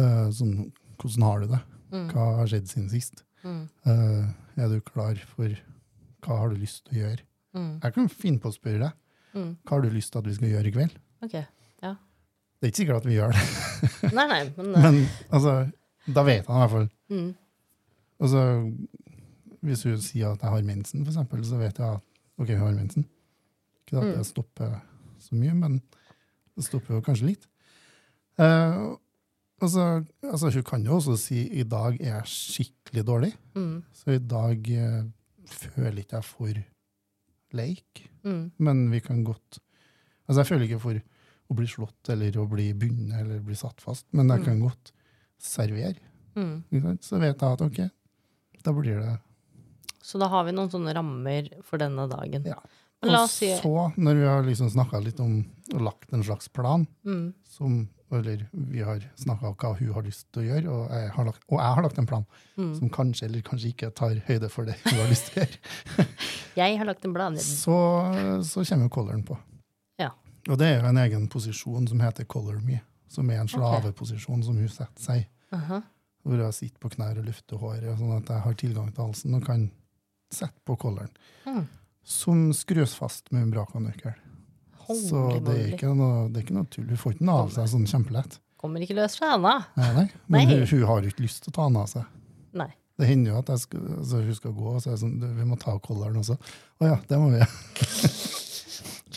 Eh, 0.00 0.26
sånn, 0.34 0.56
hvordan 1.00 1.26
har 1.28 1.44
du 1.44 1.52
det? 1.54 1.62
Mm. 1.94 2.08
Hva 2.10 2.26
har 2.40 2.50
skjedd 2.50 2.70
siden 2.70 2.90
sist? 2.92 3.24
Mm. 3.44 3.62
Eh, 3.86 4.26
er 4.64 4.72
du 4.72 4.80
klar 4.84 5.20
for 5.34 5.54
hva 6.24 6.40
har 6.40 6.52
du 6.52 6.60
lyst 6.60 6.86
til 6.88 6.96
å 6.96 7.02
gjøre? 7.04 7.26
Mm. 7.54 7.72
Jeg 7.84 7.96
kan 7.96 8.12
finne 8.12 8.42
på 8.42 8.50
å 8.50 8.56
spørre 8.56 8.86
deg. 8.86 9.00
Mm. 9.34 9.56
Hva 9.66 9.70
har 9.76 9.82
du 9.82 9.88
lyst 9.90 10.12
til 10.12 10.18
at 10.22 10.26
vi 10.28 10.34
skal 10.34 10.48
gjøre 10.52 10.68
i 10.70 10.74
kveld? 10.76 10.96
Ok. 11.26 11.32
Det 11.34 12.68
er 12.68 12.70
ikke 12.70 12.80
sikkert 12.80 12.96
at 13.02 13.06
vi 13.10 13.16
gjør 13.18 13.32
det, 13.34 13.40
Nei, 14.16 14.24
nei, 14.30 14.42
men, 14.56 14.68
men 14.84 14.98
altså, 15.34 15.52
da 16.16 16.22
vet 16.24 16.46
han 16.48 16.56
i 16.56 16.60
hvert 16.62 16.70
fall. 16.72 16.86
mm. 17.12 17.34
Altså, 18.24 18.44
hvis 19.64 19.82
hun 19.84 19.98
sier 20.00 20.30
at 20.32 20.40
jeg 20.44 20.50
har 20.54 20.62
mensen, 20.64 21.02
for 21.04 21.10
eksempel, 21.12 21.42
så 21.44 21.58
vet 21.60 21.78
jeg 21.82 21.88
at 21.98 22.00
ok, 22.40 22.48
hun 22.54 22.62
har 22.66 22.76
mensen. 22.78 23.04
Ikke 23.84 23.98
at 24.00 24.04
Mm. 24.06 24.12
det 24.16 24.26
stopper 24.26 24.74
så 25.20 25.34
mye, 25.36 25.54
men 25.54 25.80
det 26.56 26.64
stopper 26.64 26.94
jo 26.94 27.00
kanskje 27.04 27.26
litt. 27.32 27.48
Uh, 28.38 28.94
Altså, 29.62 30.04
altså, 30.22 30.50
hun 30.50 30.62
kan 30.66 30.82
jo 30.84 30.96
også 30.98 31.14
si 31.16 31.44
i 31.60 31.62
dag 31.62 31.94
er 32.00 32.16
jeg 32.16 32.26
skikkelig 32.26 33.04
dårlig, 33.06 33.32
Mm. 33.54 33.82
så 33.94 34.10
i 34.16 34.18
dag 34.18 34.68
eh, 34.70 35.04
føler 35.46 35.98
ikke 36.02 36.16
jeg 36.18 36.24
for 36.24 36.58
leik. 37.56 38.04
Mm. 38.24 38.50
Men 38.58 38.90
vi 38.92 39.00
kan 39.04 39.24
godt 39.26 39.60
Altså, 40.24 40.40
jeg 40.40 40.48
føler 40.48 40.64
ikke 40.64 40.80
for 40.80 40.96
å 41.52 41.54
bli 41.58 41.66
slått 41.68 42.08
eller 42.08 42.36
å 42.40 42.46
bli 42.48 42.70
bundet 42.72 43.18
eller 43.20 43.42
bli 43.44 43.52
satt 43.60 43.82
fast, 43.84 44.06
men 44.16 44.30
jeg 44.32 44.40
Mm. 44.40 44.44
kan 44.46 44.60
godt 44.62 44.92
servere. 45.38 45.98
Mm. 46.34 46.96
Så 47.04 47.18
vet 47.20 47.36
jeg 47.36 47.52
at 47.52 47.60
ok, 47.60 47.90
da 48.64 48.72
blir 48.72 49.00
det 49.02 49.18
Så 50.02 50.18
da 50.18 50.28
har 50.28 50.44
vi 50.44 50.52
noen 50.52 50.70
sånne 50.72 50.94
rammer 50.96 51.50
for 51.62 51.76
denne 51.78 52.08
dagen. 52.08 52.42
Ja. 52.48 52.56
Og 53.04 53.12
oss 53.12 53.36
si 53.42 53.50
så, 53.60 53.92
når 54.00 54.14
vi 54.16 54.24
har 54.24 54.42
liksom 54.42 54.70
snakka 54.72 55.02
litt 55.04 55.20
om 55.20 55.44
og 55.74 55.80
lagt 55.80 56.12
en 56.12 56.22
slags 56.24 56.48
plan, 56.48 56.86
mm. 57.04 57.34
som, 57.44 57.88
eller 58.20 58.46
vi 58.52 58.82
har 58.86 59.02
snakka 59.20 59.48
om 59.50 59.54
hva 59.60 59.72
hun 59.78 59.92
har 59.96 60.02
lyst 60.06 60.26
til 60.32 60.42
å 60.42 60.46
gjøre, 60.46 60.68
og 60.74 60.90
jeg 60.94 61.10
har 61.16 61.24
lagt, 61.28 61.42
jeg 61.50 61.74
har 61.78 61.82
lagt 61.82 61.98
en 61.98 62.06
plan 62.10 62.26
Mm. 62.56 62.74
som 62.78 62.90
kanskje 62.90 63.26
eller 63.26 63.40
kanskje 63.42 63.72
ikke 63.72 63.88
tar 63.98 64.14
høyde 64.28 64.48
for 64.48 64.64
det 64.68 64.76
hun 64.84 64.98
har 65.00 65.08
lyst 65.10 65.32
til 65.32 65.42
å 65.42 65.46
gjøre, 65.46 66.06
Jeg 66.60 66.78
har 66.78 66.86
lagt 66.86 67.04
en 67.04 67.14
plan. 67.14 67.36
så, 67.36 67.76
så 68.46 68.62
kommer 68.68 68.86
jo 68.86 68.92
colleren 68.94 69.24
på. 69.26 69.36
Ja. 69.98 70.12
Og 70.48 70.58
det 70.60 70.68
er 70.68 70.76
jo 70.80 70.86
en 70.92 71.00
egen 71.02 71.24
posisjon 71.28 71.88
som 71.90 72.00
heter 72.00 72.24
color 72.30 72.60
me, 72.62 72.80
som 73.10 73.30
er 73.30 73.40
en 73.42 73.48
slaveposisjon 73.50 74.44
som 74.46 74.56
hun 74.60 74.68
setter 74.70 75.02
seg 75.02 75.24
i. 75.24 75.26
Aha. 75.56 75.80
Hvor 76.24 76.38
jeg 76.40 76.54
sitter 76.54 76.78
på 76.80 76.88
knær 76.94 77.18
og 77.20 77.26
lufter 77.26 77.58
håret, 77.60 77.98
sånn 77.98 78.14
at 78.16 78.30
jeg 78.30 78.40
har 78.46 78.54
tilgang 78.62 78.92
til 78.94 79.04
halsen 79.04 79.34
og 79.34 79.42
kan 79.44 79.66
sette 80.32 80.62
på 80.64 80.76
colleren. 80.80 81.10
Mm. 81.46 81.66
Som 82.04 82.46
skrus 82.56 82.94
fast 82.96 83.32
med 83.32 83.42
en 83.48 83.50
brakanøkkel. 83.52 84.14
Så 84.88 85.24
det 85.44 85.54
er, 85.54 85.66
ikke 85.74 85.92
noe, 85.96 86.28
det 86.30 86.40
er 86.40 86.46
ikke 86.46 86.56
noe 86.56 86.70
tull. 86.72 86.86
Hun 86.90 87.00
får 87.00 87.16
ikke 87.16 87.24
den 87.24 87.34
av 87.34 87.52
seg 87.54 87.70
sånn 87.72 87.86
kjempelett. 87.90 88.38
Kommer 88.60 88.84
ikke 88.84 88.96
løs 88.96 89.18
fra 89.18 89.34
henne. 89.34 89.54
Nei, 89.76 89.90
nei. 89.98 90.06
Men 90.26 90.48
Nei. 90.48 90.58
Hun, 90.60 90.66
hun 90.70 90.86
har 90.88 91.08
ikke 91.08 91.26
lyst 91.26 91.44
til 91.44 91.52
å 91.52 91.56
ta 91.58 91.66
den 91.68 91.80
av 91.82 91.90
seg. 91.90 92.06
Nei. 92.56 92.70
Det 92.94 93.08
hender 93.10 93.32
jo 93.32 93.40
at 93.40 93.50
skal, 93.58 93.82
altså 93.98 94.20
hun 94.22 94.36
skal 94.38 94.54
gå, 94.54 94.70
og 94.70 94.80
så 94.82 94.92
er 94.92 94.94
det 94.94 95.02
sånn 95.02 95.36
Vi 95.40 95.46
må 95.48 95.58
ta 95.58 95.74
kolleren 95.82 96.20
også. 96.20 96.36
Å 96.78 96.92
ja, 96.92 96.98
det 97.10 97.20
må 97.20 97.32
vi. 97.34 97.42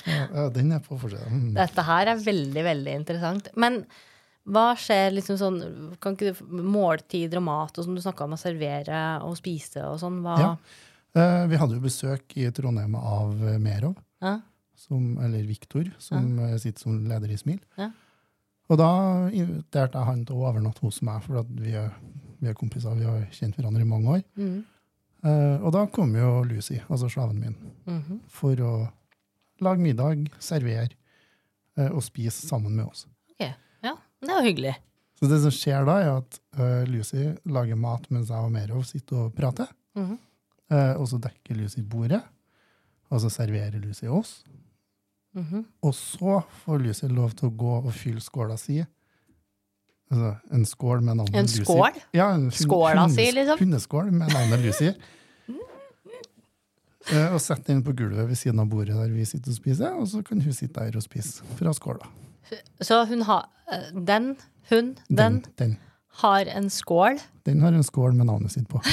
Ja, 0.08 0.46
den 0.54 0.72
er 0.72 0.80
på 0.80 0.96
forsida. 1.00 1.26
Mm. 1.28 1.50
Dette 1.58 1.84
her 1.84 2.08
er 2.14 2.20
veldig, 2.22 2.62
veldig 2.64 2.94
interessant. 2.96 3.50
Men 3.60 3.82
hva 4.48 4.70
skjer 4.80 5.12
liksom 5.18 5.40
sånn 5.40 5.58
Kan 6.00 6.16
ikke 6.16 6.32
du 6.32 6.62
Måltider 6.64 7.42
og 7.42 7.48
mat 7.50 7.80
og 7.80 7.84
som 7.84 7.98
du 7.98 8.00
snakka 8.04 8.24
om 8.24 8.38
å 8.38 8.40
servere 8.40 9.02
og 9.28 9.36
spise 9.40 9.84
og 9.84 10.00
sånn, 10.00 10.22
hva 10.24 10.38
Ja. 10.40 10.52
Eh, 11.18 11.44
vi 11.50 11.60
hadde 11.60 11.76
jo 11.76 11.84
besøk 11.84 12.36
i 12.38 12.46
Trondheim 12.56 12.96
av 13.00 13.34
Merov, 13.60 13.98
Ja. 14.24 14.38
Som, 14.78 15.18
eller 15.24 15.44
Viktor, 15.48 15.88
som 16.02 16.38
ja. 16.40 16.58
sitter 16.62 16.86
som 16.86 17.00
leder 17.10 17.32
i 17.34 17.38
Smil. 17.40 17.60
Ja. 17.80 17.90
Og 18.68 18.80
da 18.82 18.90
inviterte 19.32 19.98
jeg 19.98 20.08
han 20.10 20.26
til 20.28 20.38
å 20.38 20.48
overnatte 20.50 20.84
hos 20.84 21.00
meg, 21.08 21.22
for 21.26 21.40
at 21.42 21.52
vi, 21.56 21.72
er, 21.80 21.94
vi 22.42 22.50
er 22.52 22.58
kompiser, 22.60 22.98
vi 23.00 23.08
har 23.08 23.24
kjent 23.36 23.56
hverandre 23.58 23.86
i 23.86 23.88
mange 23.88 24.18
år. 24.18 24.24
Mm. 24.38 24.58
Uh, 25.26 25.56
og 25.66 25.72
da 25.74 25.86
kom 25.90 26.12
jo 26.16 26.44
Lucy, 26.46 26.78
altså 26.88 27.10
slaven 27.10 27.40
min, 27.42 27.56
Mhm. 27.90 28.20
for 28.30 28.60
å 28.62 28.74
lage 29.66 29.82
middag, 29.82 30.28
servere 30.44 30.92
uh, 31.80 31.90
og 31.90 32.04
spise 32.06 32.46
sammen 32.48 32.76
med 32.78 32.86
oss. 32.86 33.08
Okay. 33.34 33.54
Ja, 33.84 33.96
det 34.22 34.30
var 34.36 34.46
hyggelig. 34.46 34.76
Så 35.18 35.26
det 35.32 35.40
som 35.42 35.56
skjer 35.56 35.88
da, 35.88 35.96
er 36.04 36.12
at 36.20 36.38
uh, 36.60 36.84
Lucy 36.92 37.32
lager 37.50 37.80
mat 37.82 38.06
mens 38.14 38.30
jeg 38.30 38.38
og 38.38 38.52
Merov 38.54 38.84
sitter 38.86 39.24
og 39.26 39.34
prater. 39.36 39.72
Mhm. 39.98 40.18
Eh, 40.68 40.98
og 41.00 41.06
så 41.08 41.16
dekker 41.24 41.56
Lucy 41.56 41.80
bordet, 41.80 42.20
og 43.08 43.22
så 43.24 43.30
serverer 43.32 43.80
Lucy 43.80 44.04
oss. 44.12 44.42
Mhm. 45.38 45.66
Og 45.86 45.94
så 45.96 46.40
får 46.64 46.80
Lucy 46.82 47.08
lov 47.14 47.36
til 47.38 47.50
å 47.52 47.56
gå 47.58 47.74
og 47.84 47.92
fylle 47.94 48.22
skåla 48.24 48.58
si. 48.58 48.80
Altså 50.12 50.32
en 50.56 50.66
skål 50.66 51.04
med 51.04 51.20
navnet 51.20 51.36
En 51.36 51.46
Lucy. 51.46 51.64
skål? 51.64 52.02
Ja, 52.16 52.30
en 52.34 52.50
Skåla 52.52 53.08
si, 53.12 53.26
liksom? 53.36 53.60
Hundeskål 53.60 54.12
med 54.12 54.32
navnet 54.34 54.64
Lucy. 54.64 54.92
uh, 57.12 57.28
og 57.36 57.42
sette 57.44 57.68
den 57.74 57.84
på 57.84 57.94
gulvet 57.96 58.30
ved 58.30 58.40
siden 58.40 58.60
av 58.64 58.70
bordet 58.72 58.96
der 58.96 59.12
vi 59.14 59.26
sitter 59.28 59.52
og 59.52 59.60
spiser, 59.60 59.94
og 60.00 60.08
så 60.08 60.24
kan 60.24 60.42
hun 60.42 60.54
sitte 60.56 60.80
der 60.80 60.96
og 60.98 61.04
spise 61.04 61.44
fra 61.60 61.74
skåla. 61.76 62.08
Så 62.82 63.02
hun 63.10 63.22
har 63.28 63.50
eh, 63.72 63.92
Den, 64.08 64.38
hun, 64.70 64.96
den, 65.12 65.44
den. 65.60 65.78
har 66.24 66.48
en 66.48 66.70
skål. 66.70 67.20
Den 67.46 67.62
har 67.62 67.76
en 67.76 67.84
skål 67.84 68.16
med 68.16 68.26
navnet 68.26 68.52
sitt 68.52 68.68
på. 68.72 68.82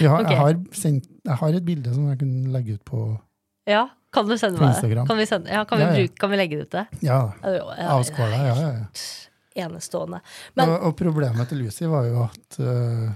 Jeg 0.00 0.08
har, 0.08 0.22
okay. 0.22 0.32
jeg, 0.32 0.38
har 0.40 0.58
sendt, 0.72 1.08
jeg 1.26 1.34
har 1.36 1.48
et 1.58 1.64
bilde 1.66 1.92
som 1.92 2.04
jeg 2.08 2.18
kan 2.20 2.28
legge 2.54 2.76
ut 2.78 2.84
på 2.86 3.00
Ja, 3.68 3.88
kan 4.12 4.28
du 4.28 4.36
sende 4.38 4.60
meg 4.60 4.74
det? 4.82 5.06
Kan 5.06 5.18
vi, 5.18 5.26
sende, 5.28 5.50
ja, 5.52 5.64
kan 5.64 5.78
vi, 5.78 5.84
Ja, 5.84 5.90
ja. 5.90 5.98
bruke, 6.00 6.20
kan 6.20 6.30
vi 6.32 6.38
legge 6.40 6.56
det 6.58 6.68
ut 6.68 6.76
det? 6.76 6.86
Ja, 7.06 7.20
Avskåla. 7.94 8.30
Ja, 8.30 8.54
ja, 8.58 8.70
ja. 8.80 9.64
Enestående. 9.66 10.20
Men 10.58 10.70
og, 10.70 10.90
og 10.90 10.96
problemet 10.98 11.50
til 11.50 11.62
Lucy 11.64 11.86
var 11.90 12.06
jo 12.06 12.24
at 12.26 12.60
uh, 12.62 13.10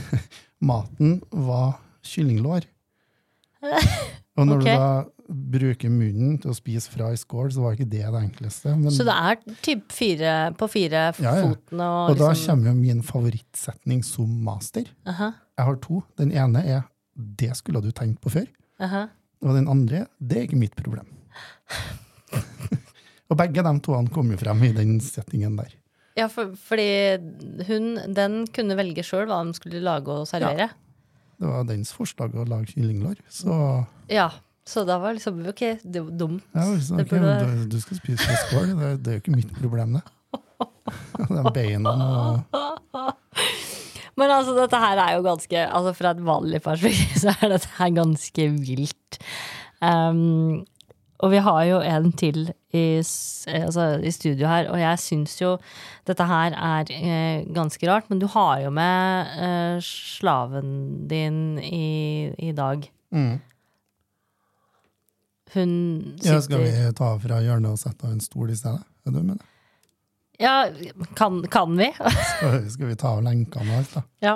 maten 0.70 1.18
var 1.30 1.78
kyllinglår. 2.06 2.68
Og 4.36 4.44
når 4.44 4.58
okay. 4.60 4.74
du 4.76 4.80
da 4.82 4.88
bruker 5.56 5.90
munnen 5.90 6.36
til 6.42 6.52
å 6.52 6.54
spise 6.56 6.92
fra 6.92 7.08
i 7.10 7.18
skål, 7.18 7.48
så 7.54 7.62
var 7.64 7.74
ikke 7.74 7.88
det 7.88 8.02
det 8.04 8.20
enkleste. 8.20 8.74
Men, 8.76 8.92
Så 8.94 9.06
det 9.08 9.14
er 9.16 9.38
typ 9.64 9.88
fire 9.94 10.34
på 10.60 10.68
fire 10.70 11.06
Ja, 11.18 11.32
ja. 11.40 11.46
fotene 11.48 11.86
og, 11.88 12.12
og 12.12 12.20
da 12.20 12.28
liksom 12.30 12.52
kommer 12.52 12.70
jo 12.70 12.74
min 12.78 13.00
favorittsetning 13.06 14.04
som 14.06 14.28
master. 14.46 14.90
Aha, 15.08 15.32
Jeg 15.56 15.68
har 15.70 15.80
to. 15.82 16.02
Den 16.20 16.32
ene 16.36 16.62
er 16.62 16.84
'det 17.16 17.56
skulle 17.56 17.80
du 17.80 17.90
tenkt 17.90 18.20
på 18.20 18.28
før'. 18.30 18.46
aha. 18.78 19.06
Og 19.44 19.54
den 19.54 19.68
andre 19.68 20.06
'det 20.20 20.36
er 20.36 20.46
ikke 20.46 20.56
mitt 20.60 20.76
problem'. 20.76 21.10
og 23.30 23.36
begge 23.36 23.62
de 23.62 23.80
to 23.80 23.98
kom 24.14 24.30
jo 24.30 24.36
frem 24.38 24.62
i 24.64 24.72
den 24.72 25.00
settingen 25.00 25.56
der. 25.58 25.74
Ja, 26.16 26.26
for, 26.32 26.54
fordi 26.56 27.18
hun, 27.68 27.98
den 28.14 28.46
kunne 28.46 28.76
velge 28.78 29.02
sjøl 29.04 29.26
hva 29.28 29.42
de 29.44 29.52
skulle 29.58 29.82
lage 29.84 30.08
og 30.08 30.26
servere. 30.26 30.70
Ja. 30.70 30.82
Det 31.36 31.46
var 31.50 31.64
dens 31.68 31.92
forslag 31.92 32.32
å 32.32 32.46
lage 32.48 32.72
kyllinglår. 32.72 33.16
Så 33.28 33.86
Ja. 34.08 34.30
Så 34.66 34.82
da 34.84 34.98
var 34.98 35.12
liksom 35.14 35.46
Ok, 35.46 35.60
det 35.84 36.00
var 36.02 36.10
dumt. 36.10 36.42
ja, 36.54 36.62
så, 36.80 36.96
Det 36.96 37.08
burde- 37.08 37.68
du, 37.70 37.80
skal 37.80 37.96
spise 37.98 38.36
skål, 38.48 38.66
det, 38.74 38.82
er- 38.82 38.96
det 38.96 39.06
er 39.06 39.12
jo 39.12 39.20
ikke 39.20 39.36
mitt 39.36 39.52
problem, 39.60 39.92
det. 39.92 40.02
De 41.28 41.52
beina 41.54 41.90
og 41.90 43.14
Men 44.16 44.32
altså, 44.32 44.54
dette 44.56 44.80
her 44.80 45.00
er 45.02 45.16
jo 45.16 45.26
ganske 45.26 45.66
Altså, 45.66 45.92
fra 45.96 46.14
et 46.14 46.22
vanlig 46.24 46.62
perspektiv 46.64 47.18
så 47.24 47.34
er 47.36 47.52
dette 47.56 47.74
her 47.78 47.92
ganske 47.96 48.48
vilt. 48.56 49.20
Um, 49.84 50.64
og 51.24 51.32
vi 51.32 51.40
har 51.40 51.62
jo 51.64 51.80
en 51.80 52.10
til 52.12 52.50
i, 52.76 53.00
altså, 53.00 53.86
i 54.04 54.12
studio 54.12 54.48
her, 54.50 54.68
og 54.68 54.80
jeg 54.80 55.00
syns 55.00 55.38
jo 55.40 55.54
dette 56.08 56.26
her 56.28 56.52
er 56.52 56.92
eh, 56.92 57.46
ganske 57.56 57.88
rart. 57.88 58.10
Men 58.12 58.20
du 58.20 58.26
har 58.34 58.60
jo 58.66 58.72
med 58.74 59.32
eh, 59.40 59.78
slaven 59.84 60.72
din 61.08 61.58
i, 61.58 62.32
i 62.38 62.52
dag. 62.52 62.88
mm. 63.10 63.36
Hun 65.54 65.70
Ja, 66.24 66.40
skal 66.42 66.64
vi 66.66 66.72
ta 66.98 67.12
fra 67.22 67.38
hjørnet 67.40 67.70
og 67.70 67.78
sette 67.80 68.04
av 68.04 68.12
en 68.12 68.20
stol 68.20 68.50
i 68.50 68.56
stedet? 68.58 68.82
Er 69.06 69.14
du 69.14 69.22
med 69.22 69.38
det? 69.38 69.46
Ja, 70.38 70.68
kan, 71.14 71.42
kan 71.48 71.76
vi? 71.76 71.92
Skal, 72.36 72.70
skal 72.70 72.86
vi 72.86 72.96
ta 72.96 73.14
av 73.16 73.22
lenkene 73.24 73.72
og 73.72 73.78
alt, 73.80 73.94
da? 73.94 74.02
ja. 74.20 74.34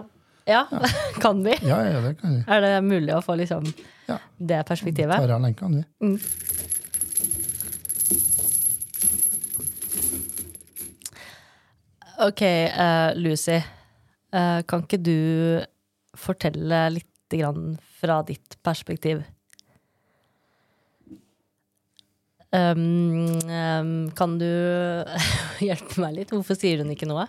ja. 0.48 0.62
kan 1.24 1.42
vi? 1.44 1.56
Ja, 1.62 1.82
ja, 1.84 2.00
det 2.00 2.14
kan 2.20 2.38
vi. 2.38 2.44
Er 2.48 2.64
det 2.64 2.72
mulig 2.86 3.14
å 3.16 3.22
få 3.24 3.36
liksom 3.40 3.68
Ja. 4.08 4.16
det 4.38 4.62
perspektivet? 4.68 5.20
Tar 5.20 5.34
av 5.36 5.44
lenkene, 5.44 5.84
vi. 6.00 6.18
Ok, 12.20 12.42
uh, 12.44 13.10
Lucy. 13.16 13.60
Uh, 14.34 14.60
kan 14.68 14.84
ikke 14.84 15.00
du 15.00 15.20
fortelle 16.16 16.80
litt 16.96 17.32
grann 17.32 17.76
fra 18.00 18.20
ditt 18.26 18.58
perspektiv? 18.64 19.22
Um, 22.50 23.38
um, 23.46 23.92
kan 24.18 24.34
du 24.40 24.48
hjelpe 25.68 26.02
meg 26.02 26.16
litt? 26.16 26.34
Hvorfor 26.34 26.58
sier 26.58 26.82
hun 26.82 26.90
ikke 26.94 27.08
noe? 27.10 27.28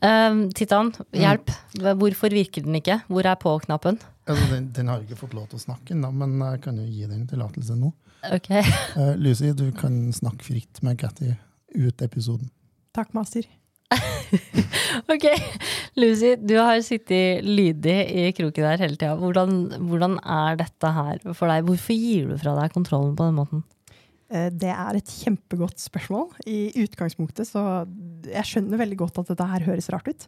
Um, 0.00 0.46
Titan, 0.56 0.92
hjelp. 1.16 1.50
Hvorfor 1.76 2.32
virker 2.32 2.64
den 2.64 2.78
ikke? 2.80 3.00
Hvor 3.08 3.28
er 3.28 3.38
på-knappen? 3.40 4.00
Altså, 4.26 4.48
den, 4.52 4.70
den 4.76 4.90
har 4.92 5.04
ikke 5.04 5.18
fått 5.20 5.36
lov 5.36 5.48
til 5.50 5.60
å 5.60 5.64
snakke 5.66 5.94
ennå, 5.94 6.10
men 6.16 6.34
jeg 6.40 6.62
kan 6.64 6.80
jo 6.80 6.86
gi 6.88 7.08
den 7.08 7.28
tillatelse 7.30 7.76
nå. 7.78 7.92
Ok. 8.32 8.50
Uh, 8.96 9.14
Lucy, 9.20 9.52
du 9.56 9.68
kan 9.76 10.06
snakke 10.16 10.46
fritt 10.46 10.82
med 10.86 10.98
Catty 11.00 11.34
ut 11.76 12.02
episoden. 12.04 12.50
Takk, 12.96 13.12
master. 13.16 13.44
Ok, 15.12 15.24
Lucy, 16.00 16.32
du 16.42 16.56
har 16.58 16.80
sittet 16.84 17.44
lydig 17.46 17.96
i 18.10 18.24
kroken 18.36 18.64
der 18.66 18.80
hele 18.82 18.96
tida. 18.98 19.14
Hvordan, 19.20 19.52
hvordan 19.86 20.16
er 20.22 20.58
dette 20.60 20.90
her 20.96 21.20
for 21.36 21.50
deg? 21.52 21.66
Hvorfor 21.68 21.94
gir 21.96 22.30
du 22.32 22.36
fra 22.40 22.56
deg 22.58 22.74
kontrollen 22.74 23.14
på 23.18 23.28
den 23.28 23.36
måten? 23.38 23.62
Eh, 24.32 24.48
Det 24.50 24.72
er 24.72 24.98
et 24.98 25.12
kjempegodt 25.22 25.78
spørsmål. 25.78 26.26
I 26.50 26.72
utgangspunktet 26.82 27.46
så 27.46 27.62
Jeg 28.26 28.44
skjønner 28.50 28.82
veldig 28.82 28.98
godt 29.04 29.22
at 29.22 29.30
dette 29.30 29.46
her 29.52 29.66
høres 29.68 29.88
rart 29.94 30.10
ut. 30.10 30.26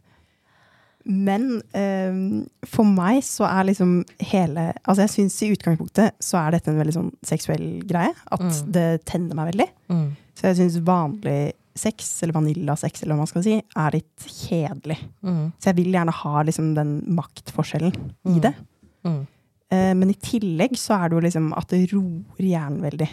Men 1.09 1.61
um, 1.73 2.47
for 2.67 2.83
meg 2.87 3.21
så 3.23 3.45
er 3.47 3.69
liksom 3.69 4.01
hele 4.29 4.65
Altså 4.83 5.05
jeg 5.05 5.13
syns 5.13 5.37
i 5.45 5.51
utgangspunktet 5.55 6.17
så 6.21 6.41
er 6.41 6.57
dette 6.57 6.69
en 6.73 6.79
veldig 6.81 6.95
sånn 6.97 7.11
seksuell 7.25 7.67
greie. 7.87 8.11
At 8.31 8.43
Mm. 8.43 8.71
det 8.75 8.87
tenner 9.07 9.35
meg 9.39 9.53
veldig. 9.53 9.69
Mm. 9.91 10.09
Så 10.35 10.47
jeg 10.51 10.57
syns 10.59 10.79
vanlig 10.87 11.53
sex, 11.79 12.09
eller 12.23 12.35
vaniljasex, 12.35 13.03
eller 13.03 13.15
hva 13.15 13.23
man 13.23 13.29
skal 13.31 13.43
si, 13.45 13.55
er 13.61 13.95
litt 13.95 14.25
kjedelig. 14.27 14.97
Mm. 15.25 15.45
Så 15.57 15.71
jeg 15.71 15.77
vil 15.79 15.91
gjerne 15.95 16.15
ha 16.19 16.43
liksom 16.47 16.73
den 16.77 16.93
maktforskjellen 17.19 17.95
i 18.27 18.35
Mm. 18.35 18.41
det. 18.43 18.53
Mm. 19.07 19.19
Eh, 19.71 19.93
men 19.95 20.09
i 20.11 20.17
tillegg 20.19 20.75
så 20.77 20.97
er 20.99 21.09
det 21.09 21.15
jo 21.17 21.25
liksom 21.27 21.51
at 21.57 21.67
det 21.71 21.81
roer 21.93 22.43
hjernen 22.43 22.81
veldig. 22.83 23.09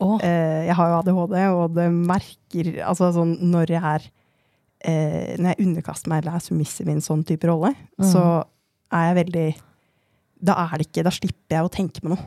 Oh. 0.00 0.18
Eh, 0.22 0.66
jeg 0.68 0.74
har 0.78 0.88
jo 0.92 0.98
ADHD, 1.00 1.36
og 1.58 1.74
det 1.74 1.88
merker 1.90 2.68
Altså 2.86 3.08
sånn 3.16 3.32
når 3.50 3.66
jeg 3.74 3.82
er 3.82 4.04
eh, 4.86 5.32
Når 5.36 5.48
jeg 5.56 5.66
underkaster 5.66 6.08
meg 6.12 6.20
eller 6.22 6.36
er 6.38 6.44
submissive 6.44 6.86
i 6.86 6.92
en 6.94 7.00
sånn 7.02 7.24
type 7.26 7.42
rolle, 7.50 7.72
Mm. 7.98 8.04
så 8.12 8.44
er 8.92 9.08
jeg 9.14 9.26
veldig 9.26 9.48
Da 10.44 10.54
er 10.54 10.78
det 10.78 10.86
ikke 10.86 11.02
Da 11.02 11.10
slipper 11.10 11.56
jeg 11.56 11.64
å 11.66 11.72
tenke 11.74 12.00
på 12.00 12.10
noe. 12.14 12.22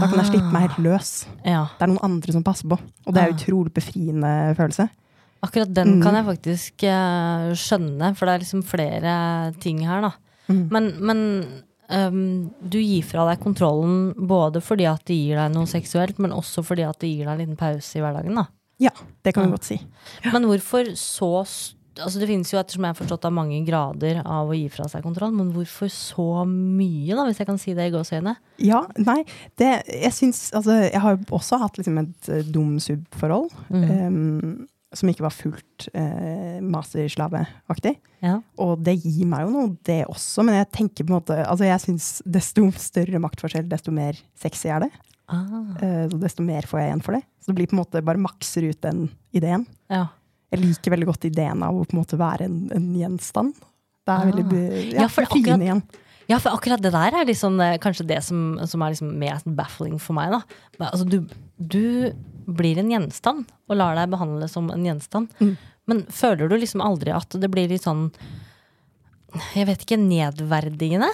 Da 0.00 0.06
kan 0.08 0.18
jeg 0.22 0.30
slippe 0.32 0.52
meg 0.52 0.62
helt 0.70 0.78
løs. 0.86 1.10
Ja. 1.44 1.66
Det 1.78 1.84
er 1.86 1.90
noen 1.92 2.04
andre 2.06 2.32
som 2.32 2.42
passer 2.46 2.68
på. 2.68 2.78
Og 3.06 3.12
det 3.14 3.22
er 3.22 3.28
Ah. 3.30 3.34
utrolig 3.36 3.72
befriende 3.74 4.30
følelse. 4.56 4.88
Akkurat 5.42 5.72
den 5.74 5.96
Mm. 5.98 6.02
kan 6.02 6.14
jeg 6.14 6.24
faktisk 6.24 6.84
eh, 6.84 7.52
skjønne, 7.58 8.14
for 8.16 8.26
det 8.26 8.34
er 8.34 8.38
liksom 8.44 8.62
flere 8.64 9.54
ting 9.60 9.80
her, 9.84 10.00
da. 10.00 10.12
Mm. 10.48 10.68
Men, 10.70 10.88
men 11.00 11.20
um, 11.90 12.50
du 12.66 12.78
gir 12.78 13.02
fra 13.02 13.26
deg 13.28 13.42
kontrollen 13.44 14.14
både 14.26 14.62
fordi 14.62 14.86
at 14.88 15.04
det 15.04 15.16
gir 15.18 15.36
deg 15.36 15.52
noe 15.52 15.66
seksuelt, 15.66 16.18
men 16.18 16.30
også 16.32 16.64
fordi 16.64 16.86
at 16.88 16.98
det 17.00 17.10
gir 17.10 17.26
deg 17.26 17.34
en 17.34 17.42
liten 17.42 17.56
pause 17.58 17.96
i 17.98 18.00
hverdagen, 18.00 18.34
da. 18.34 18.46
Ja, 18.80 18.90
det 19.24 19.34
kan 19.34 19.44
Ja. 19.44 19.50
godt 19.50 19.64
si. 19.64 19.80
Men 20.32 20.42
hvorfor 20.44 20.84
så 20.96 21.44
st- 21.44 21.74
Altså 22.00 22.22
Det 22.22 22.28
finnes 22.30 22.48
jo, 22.52 22.58
ettersom 22.60 22.86
jeg 22.86 22.94
har 22.94 22.98
forstått, 22.98 23.26
av 23.28 23.34
mange 23.36 23.58
grader 23.66 24.22
av 24.24 24.48
å 24.48 24.56
gi 24.56 24.66
fra 24.72 24.86
seg 24.88 25.04
kontroll, 25.04 25.34
men 25.36 25.50
hvorfor 25.52 25.90
så 25.92 26.44
mye, 26.48 27.12
da, 27.12 27.26
hvis 27.28 27.42
jeg 27.42 27.48
kan 27.50 27.60
si 27.60 27.74
det 27.76 27.90
i 27.90 27.94
gåseøyne? 27.94 28.36
Ja, 28.62 28.84
nei, 28.96 29.22
det 29.60 29.72
Jeg 29.88 30.12
syns 30.16 30.44
Altså, 30.56 30.78
jeg 30.86 31.00
har 31.02 31.16
jo 31.16 31.36
også 31.36 31.58
hatt 31.60 31.80
liksom 31.80 31.98
et 32.00 32.30
eh, 32.32 32.46
dum 32.48 32.78
sub-forhold. 32.82 33.50
Mm. 33.72 33.88
Um, 33.90 34.68
som 34.92 35.08
ikke 35.08 35.24
var 35.24 35.32
fullt 35.32 35.86
eh, 35.96 36.58
masterslaveaktig. 36.60 37.94
Ja. 38.24 38.34
Og 38.60 38.82
det 38.84 38.98
gir 39.00 39.24
meg 39.28 39.46
jo 39.46 39.54
noe, 39.54 39.70
det 39.88 40.02
også, 40.04 40.44
men 40.44 40.58
jeg 40.58 40.68
tenker 40.76 41.06
på 41.06 41.14
en 41.14 41.16
måte 41.16 41.38
Altså, 41.46 41.64
jeg 41.64 41.84
syns 41.86 42.08
desto 42.28 42.66
større 42.76 43.22
maktforskjell, 43.24 43.64
desto 43.70 43.94
mer 43.94 44.20
sexy 44.38 44.68
er 44.68 44.84
det. 44.86 44.90
Ah, 45.32 45.78
eh, 45.80 46.12
desto 46.20 46.44
mer 46.44 46.68
får 46.68 46.82
jeg 46.82 46.90
igjen 46.90 47.04
for 47.04 47.16
det. 47.16 47.22
Så 47.40 47.50
det 47.50 47.56
blir 47.56 47.70
på 47.70 47.78
en 47.78 47.82
måte 47.82 48.04
bare 48.04 48.20
makser 48.20 48.68
ut 48.68 48.82
den 48.84 49.06
ideen. 49.32 49.64
ja. 49.92 50.10
Jeg 50.52 50.60
liker 50.60 50.92
veldig 50.94 51.08
godt 51.08 51.24
ideen 51.30 51.62
av 51.64 51.74
å 51.80 51.84
på 51.88 51.96
en 51.96 52.02
måte 52.02 52.18
være 52.20 52.46
en, 52.48 52.56
en 52.76 52.88
gjenstand. 52.98 53.54
Det 54.04 54.12
er 54.12 54.18
Ah. 54.18 54.24
veldig 54.30 54.92
ja, 54.92 55.02
Ja, 55.02 55.08
for 55.08 55.24
akkurat- 55.24 55.62
igjen. 55.64 55.82
Ja, 56.28 56.38
for 56.38 56.50
akkurat 56.54 56.80
det 56.80 56.92
der 56.94 57.14
er 57.18 57.24
liksom 57.26 57.58
eh, 57.60 57.78
kanskje 57.82 58.06
det 58.06 58.20
som, 58.24 58.58
som 58.66 58.82
er 58.82 58.92
liksom 58.94 59.10
mest 59.18 59.44
baffling 59.56 59.98
for 60.00 60.14
meg. 60.14 60.30
da. 60.30 60.42
Altså, 60.90 61.04
du, 61.08 61.26
du 61.58 62.12
blir 62.46 62.78
en 62.78 62.90
gjenstand 62.90 63.46
og 63.68 63.76
lar 63.76 63.94
deg 63.98 64.10
behandle 64.12 64.48
som 64.48 64.70
en 64.70 64.84
gjenstand. 64.86 65.28
Mm. 65.40 65.56
Men 65.86 66.02
føler 66.14 66.48
du 66.48 66.56
liksom 66.56 66.80
aldri 66.84 67.10
at 67.14 67.28
det 67.40 67.50
blir 67.50 67.68
litt 67.68 67.82
sånn 67.82 68.12
Jeg 69.56 69.66
vet 69.66 69.80
ikke, 69.86 69.96
nedverdigende? 69.98 71.08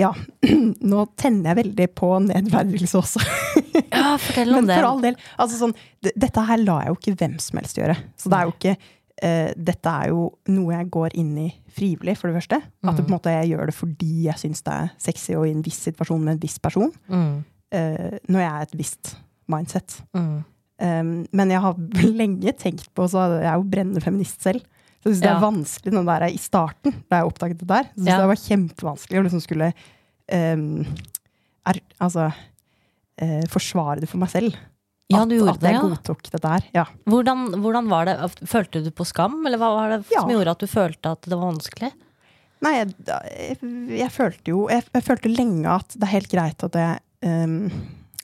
Ja, 0.00 0.10
nå 0.92 1.04
tenner 1.20 1.52
jeg 1.52 1.60
veldig 1.62 1.86
på 1.98 2.10
nedverdigelse 2.28 3.00
også. 3.00 3.24
Ja, 3.74 4.14
fortell 4.22 4.52
om 4.54 4.66
det. 4.68 4.74
Men 4.74 4.78
for 4.78 4.86
all 4.86 5.00
del, 5.02 5.16
altså 5.40 5.56
sånn, 5.58 5.72
dette 6.02 6.42
her 6.46 6.60
lar 6.62 6.84
jeg 6.84 6.92
jo 6.92 6.96
ikke 7.00 7.14
hvem 7.18 7.32
som 7.42 7.58
helst 7.58 7.78
gjøre. 7.78 7.96
Så 8.20 8.30
det 8.30 8.38
er 8.38 8.46
jo 8.46 8.52
ikke 8.52 8.74
uh, 8.78 9.50
Dette 9.70 9.94
er 9.98 10.10
jo 10.12 10.20
noe 10.54 10.76
jeg 10.76 10.90
går 10.94 11.16
inn 11.18 11.32
i 11.42 11.46
frivillig, 11.74 12.14
for 12.20 12.30
det 12.30 12.36
første. 12.38 12.60
At 12.84 12.94
det, 12.94 13.02
på 13.02 13.10
en 13.10 13.16
måte, 13.16 13.34
jeg 13.34 13.50
gjør 13.50 13.70
det 13.70 13.74
fordi 13.74 14.12
jeg 14.28 14.42
syns 14.44 14.62
det 14.66 14.76
er 14.76 14.92
sexy 15.02 15.34
og 15.34 15.48
i 15.48 15.54
en 15.56 15.64
viss 15.66 15.80
situasjon 15.88 16.22
med 16.22 16.36
en 16.36 16.42
viss 16.46 16.58
person. 16.62 16.94
Mm, 17.10 17.34
Uh, 17.74 18.20
når 18.30 18.38
jeg 18.38 18.50
er 18.50 18.66
et 18.68 18.74
visst 18.78 19.14
mindset. 19.50 19.96
mm. 20.14 20.34
Um, 20.84 21.10
men 21.30 21.50
jeg 21.50 21.62
har 21.62 21.76
lenge 22.20 22.52
tenkt 22.58 22.88
på 22.94 23.04
så 23.10 23.28
Jeg 23.36 23.46
er 23.46 23.58
jo 23.58 23.66
brennende 23.70 24.02
feminist 24.02 24.42
selv. 24.42 24.62
Så 25.04 25.10
jeg 25.10 25.18
synes 25.18 25.22
det 25.26 25.30
er 25.34 25.42
vanskelig 25.44 25.92
den 25.92 26.06
der, 26.08 26.24
i 26.32 26.38
starten, 26.40 26.94
da 27.12 27.18
jeg 27.20 27.28
oppdaget 27.28 27.58
det 27.60 27.66
der. 27.68 27.88
Så 27.92 27.98
synes 28.00 28.08
Ja. 28.08 28.20
det 28.22 28.28
var 28.30 28.40
kjempevanskelig 28.40 29.18
å 29.20 29.24
liksom 29.26 29.42
skulle 29.44 29.66
um, 30.32 30.86
er, 31.68 31.80
altså, 32.00 32.30
uh, 33.20 33.42
forsvare 33.52 34.00
det 34.00 34.08
for 34.08 34.22
meg 34.22 34.32
selv. 34.32 34.56
Ja, 35.12 35.20
at, 35.20 35.34
at 35.36 35.60
det, 35.60 35.68
jeg 35.68 35.76
ja. 35.76 35.82
godtok 35.84 36.22
det 36.32 36.40
der. 36.40 36.64
Ja. 36.72 36.86
Hvordan, 37.04 37.42
hvordan 37.60 37.90
var 37.92 38.08
det? 38.08 38.14
Følte 38.48 38.80
du 38.86 38.88
på 38.96 39.04
skam, 39.04 39.36
eller 39.44 39.60
hva 39.60 39.68
var 39.76 39.92
det 39.92 39.98
Ja. 40.14 40.22
som 40.24 40.32
gjorde 40.32 40.54
at 40.56 40.64
du 40.64 40.66
følte 40.66 41.12
at 41.12 41.28
det 41.28 41.36
var 41.36 41.52
vanskelig? 41.52 41.92
Nei, 42.64 42.72
jeg, 42.78 42.94
jeg, 43.04 43.58
jeg 44.00 44.08
følte 44.14 44.48
jo 44.54 44.62
jeg, 44.72 44.86
jeg 44.94 45.04
følte 45.04 45.28
lenge 45.28 45.68
at 45.68 45.92
det 45.92 46.06
er 46.06 46.12
helt 46.14 46.30
greit 46.32 46.64
at 46.64 46.78
jeg 46.80 47.02
um, 47.28 47.58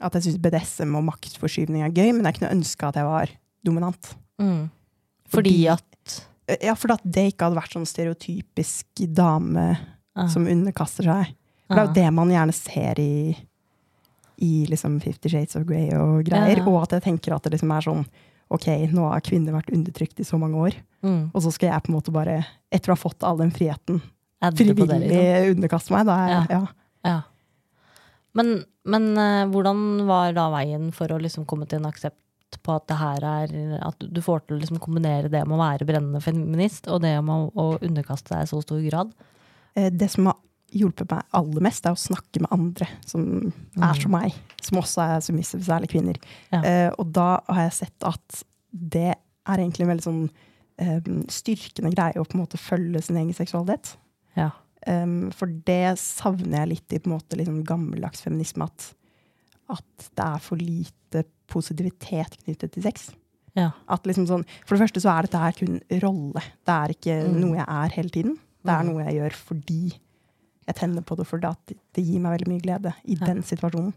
At 0.01 0.17
jeg 0.17 0.25
syns 0.31 0.39
BDSM 0.41 0.95
og 0.97 1.05
maktforskyvning 1.11 1.85
er 1.85 1.93
gøy, 1.93 2.15
men 2.17 2.25
jeg 2.25 2.39
kunne 2.39 2.55
ønske 2.57 2.89
at 2.89 2.97
jeg 2.97 3.05
var 3.05 3.29
dominant. 3.69 4.15
Mm. 4.41 4.71
Fordi 5.29 5.53
Fordi- 5.53 5.69
at 5.77 5.85
Ja, 6.59 6.75
for 6.79 6.95
at 6.95 7.05
det 7.05 7.31
ikke 7.33 7.49
hadde 7.49 7.61
vært 7.61 7.77
sånn 7.77 7.89
stereotypisk 7.89 9.05
dame 9.15 9.69
ah, 10.19 10.27
som 10.31 10.49
underkaster 10.51 11.07
seg. 11.07 11.31
For 11.71 11.77
det 11.77 11.81
er 11.81 11.85
ah. 11.85 11.89
jo 11.89 11.99
det 12.01 12.09
man 12.17 12.33
gjerne 12.35 12.57
ser 12.57 13.01
i, 13.03 13.37
i 14.43 14.53
liksom 14.71 14.99
Fifty 15.05 15.31
Shades 15.33 15.59
of 15.61 15.69
Grey 15.69 15.93
og 15.95 16.25
greier. 16.27 16.63
Ja. 16.63 16.67
Og 16.67 16.83
at 16.83 16.97
jeg 16.99 17.07
tenker 17.07 17.37
at 17.37 17.47
det 17.47 17.55
liksom 17.57 17.77
er 17.77 17.87
sånn 17.87 18.05
Ok, 18.51 18.67
nå 18.91 19.05
har 19.07 19.23
kvinner 19.23 19.55
vært 19.55 19.69
undertrykt 19.71 20.19
i 20.19 20.25
så 20.27 20.35
mange 20.43 20.59
år, 20.59 20.75
mm. 21.07 21.29
og 21.31 21.43
så 21.45 21.53
skal 21.55 21.69
jeg 21.69 21.85
på 21.85 21.93
en 21.93 21.95
måte 21.95 22.11
bare, 22.11 22.41
etter 22.75 22.91
å 22.91 22.97
ha 22.97 22.99
fått 22.99 23.23
all 23.23 23.39
den 23.39 23.53
friheten, 23.55 24.01
det, 24.43 24.51
frivillig 24.59 24.97
liksom. 25.05 25.53
underkaste 25.53 25.95
meg. 25.95 26.09
Da 26.09 26.17
er 26.19 26.33
ja. 26.33 26.41
ja. 26.51 26.65
Ja. 27.07 27.21
Men, 28.35 28.65
men 28.91 29.07
eh, 29.19 29.45
hvordan 29.51 29.85
var 30.09 30.35
da 30.35 30.49
veien 30.51 30.91
for 30.95 31.15
å 31.15 31.21
liksom 31.23 31.47
komme 31.47 31.69
til 31.71 31.79
en 31.79 31.87
aksept 31.93 32.19
på 32.65 32.75
at 32.75 32.87
det 32.91 32.99
her 32.99 33.25
er 33.27 33.53
At 33.87 34.01
du 34.01 34.21
får 34.25 34.45
til 34.45 34.57
å 34.57 34.61
liksom 34.61 34.81
kombinere 34.83 35.31
det 35.31 35.43
med 35.47 35.57
å 35.57 35.63
være 35.63 35.87
brennende 35.89 36.23
feminist 36.25 36.89
og 36.91 37.03
det 37.05 37.15
med 37.25 37.51
å, 37.55 37.67
underkaste 37.79 38.35
deg 38.35 38.47
i 38.47 38.51
så 38.51 38.61
stor 38.65 38.81
grad? 38.85 39.13
Eh, 39.75 39.91
Det 39.93 40.11
som 40.11 40.31
har 40.31 40.39
hjulpet 40.71 41.11
meg 41.11 41.27
aller 41.35 41.65
mest, 41.67 41.87
er 41.87 41.97
å 41.97 41.99
snakke 41.99 42.43
med 42.43 42.53
andre 42.55 42.87
som 43.07 43.25
er 43.81 43.99
som 43.99 44.15
meg. 44.15 44.37
Som 44.63 44.79
også 44.83 45.03
er 45.03 45.25
submissive, 45.25 45.65
særlig 45.67 45.91
kvinner. 45.91 46.21
Ja. 46.53 46.63
Eh, 46.63 46.91
og 46.95 47.11
da 47.17 47.41
har 47.49 47.67
jeg 47.67 47.79
sett 47.81 48.07
at 48.07 48.45
det 48.71 49.11
er 49.11 49.57
egentlig 49.57 49.87
en 49.87 49.93
veldig 49.95 50.07
sånn 50.07 50.23
eh, 50.79 51.11
styrkende 51.33 51.93
greie 51.95 52.21
å 52.21 52.27
på 52.27 52.39
en 52.39 52.45
måte 52.45 52.61
følge 52.61 53.03
sin 53.03 53.19
egen 53.19 53.35
seksualitet. 53.37 53.97
Ja. 54.39 54.53
Um, 54.87 55.29
for 55.37 55.51
det 55.67 55.99
savner 56.01 56.63
jeg 56.63 56.71
litt 56.71 56.95
i 56.95 57.01
på 57.03 57.11
en 57.11 57.19
måte 57.19 57.37
liksom 57.37 57.61
gammeldags 57.69 58.23
feminisme. 58.25 58.69
At, 58.71 58.93
at 59.73 60.11
det 60.17 60.25
er 60.27 60.39
for 60.45 60.57
lite 60.61 61.25
positivitet 61.51 62.37
knyttet 62.45 62.73
til 62.73 62.83
sex. 62.83 63.11
Ja. 63.57 63.71
At 63.91 64.05
liksom 64.07 64.27
sånn, 64.29 64.45
for 64.65 64.77
det 64.77 64.85
første 64.85 65.01
så 65.03 65.11
er 65.19 65.27
dette 65.27 65.39
her 65.43 65.53
kun 65.59 65.81
rolle. 66.05 66.43
Det 66.65 66.75
er 66.77 66.95
ikke 66.95 67.17
Mm. 67.27 67.41
noe 67.41 67.57
jeg 67.57 67.67
er 67.69 67.89
hele 67.97 68.11
tiden. 68.11 68.39
Det 68.65 68.71
er 68.73 68.83
Mm. 68.85 68.93
noe 68.93 69.05
jeg 69.05 69.15
gjør 69.19 69.33
fordi 69.33 69.83
jeg 70.69 70.77
tenner 70.77 71.03
på 71.03 71.17
det, 71.17 71.27
for 71.27 71.39
det, 71.39 71.57
det 71.95 72.05
gir 72.05 72.21
meg 72.21 72.39
veldig 72.39 72.49
mye 72.49 72.63
glede 72.63 72.95
i 73.05 73.17
Ja. 73.19 73.27
den 73.27 73.43
situasjonen. 73.43 73.93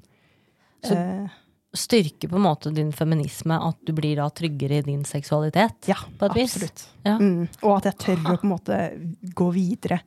Så- 0.84 0.96
uh, 1.26 1.30
Styrker 1.76 2.30
på 2.30 2.36
en 2.36 2.44
måte 2.44 2.72
din 2.74 2.92
feminisme 2.92 3.52
at 3.60 3.78
du 3.84 3.94
blir 3.94 4.16
da 4.18 4.30
tryggere 4.30 4.78
i 4.78 4.82
din 4.82 5.04
seksualitet? 5.04 5.88
ja, 5.88 5.96
På 6.20 6.26
et 6.28 6.34
vis. 6.36 6.56
absolutt. 6.56 6.86
Ja. 7.04 7.18
Mm. 7.18 7.48
Og 7.64 7.78
at 7.78 7.84
jeg 7.86 7.98
tør 7.98 8.24
å 8.24 8.38
på 8.38 8.44
en 8.44 8.50
måte 8.50 9.34
gå 9.34 9.52
videre. 9.54 10.02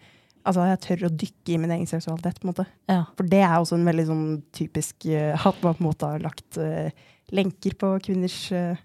Altså 0.46 0.66
jeg 0.70 0.82
tør 0.85 1.06
å 1.09 1.12
dykke 1.24 1.54
i 1.54 1.61
min 1.62 1.74
egen 1.74 1.88
seksualitet. 1.90 2.40
på 2.40 2.46
en 2.46 2.52
måte. 2.52 2.66
Ja. 2.90 3.00
For 3.18 3.26
det 3.26 3.42
er 3.42 3.56
også 3.59 3.78
en 3.78 3.88
veldig 3.88 4.06
sånn 4.06 4.26
typisk 4.54 5.09
uh, 5.11 5.46
At 5.50 5.62
man 5.64 5.74
på 5.74 5.82
en 5.82 5.88
måte 5.88 6.11
har 6.12 6.22
lagt 6.22 6.61
uh, 6.62 6.90
lenker 7.35 7.74
på 7.80 7.96
kvinners 8.06 8.38
uh, 8.54 8.76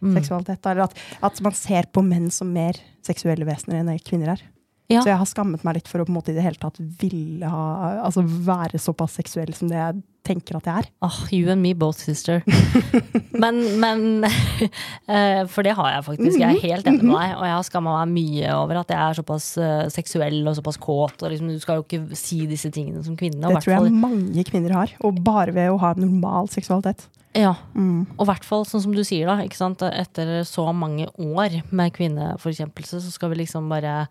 Mm. 0.00 0.14
seksualitet. 0.16 0.64
Eller 0.66 0.86
at, 0.86 0.94
at 1.20 1.40
man 1.44 1.52
ser 1.52 1.88
på 1.92 2.00
menn 2.00 2.30
som 2.32 2.48
mer 2.52 2.78
seksuelle 3.04 3.44
vesener 3.44 3.82
enn 3.82 3.98
kvinner 4.00 4.32
er. 4.32 4.44
Ja. 4.90 5.00
Så 5.04 5.12
jeg 5.12 5.18
har 5.20 5.28
skammet 5.30 5.62
meg 5.66 5.76
litt 5.78 5.88
for 5.90 6.02
å 6.02 6.04
på 6.04 6.10
en 6.10 6.16
måte 6.18 6.32
i 6.32 6.36
det 6.36 6.42
hele 6.42 6.58
tatt 6.58 6.80
ville 7.00 7.46
ha, 7.46 7.66
altså 8.04 8.24
være 8.26 8.80
såpass 8.82 9.14
seksuell 9.20 9.52
som 9.54 9.70
det 9.70 9.78
jeg 9.78 10.00
tenker 10.26 10.58
at 10.58 10.66
jeg 10.68 10.82
er. 10.82 10.88
Ah, 11.06 11.20
you 11.32 11.48
and 11.50 11.62
me 11.62 11.72
both, 11.78 11.98
sister. 12.02 12.42
men, 13.42 13.60
men 13.80 14.24
eh, 15.08 15.46
For 15.50 15.64
det 15.66 15.72
har 15.78 15.92
jeg 15.94 16.04
faktisk. 16.08 16.36
Jeg 16.40 16.56
er 16.58 16.64
helt 16.66 16.90
enig 16.90 17.04
med 17.06 17.14
deg. 17.16 17.36
Og 17.38 17.46
jeg 17.46 17.54
har 17.56 17.64
skamma 17.66 17.94
meg 18.02 18.12
mye 18.18 18.50
over 18.58 18.80
at 18.82 18.92
jeg 18.92 19.00
er 19.00 19.18
såpass 19.20 19.46
eh, 19.62 19.86
seksuell 19.94 20.42
og 20.50 20.58
såpass 20.58 20.78
kåt. 20.82 21.22
Og 21.24 21.32
liksom, 21.32 21.48
du 21.54 21.62
skal 21.62 21.80
jo 21.80 21.86
ikke 21.86 22.18
si 22.18 22.42
disse 22.50 22.70
tingene 22.74 23.02
som 23.06 23.16
kvinne. 23.18 23.40
Det 23.40 23.62
tror 23.64 23.74
jeg 23.76 23.84
fall- 23.86 24.02
mange 24.02 24.44
kvinner 24.50 24.76
har. 24.76 24.92
Og 25.06 25.22
bare 25.24 25.54
ved 25.56 25.70
å 25.72 25.80
ha 25.82 25.94
normal 25.98 26.50
seksualitet. 26.52 27.06
Ja, 27.38 27.54
Mm. 27.78 28.08
og 28.18 28.24
i 28.24 28.28
hvert 28.32 28.42
fall 28.44 28.64
sånn 28.66 28.82
som 28.82 28.92
du 28.92 29.04
sier, 29.06 29.28
da. 29.30 29.38
Etter 29.46 30.42
så 30.44 30.64
mange 30.74 31.06
år 31.14 31.60
med 31.70 31.92
kvinneforkjempelse, 31.94 32.98
så 33.04 33.12
skal 33.14 33.30
vi 33.30 33.44
liksom 33.44 33.68
bare 33.70 34.08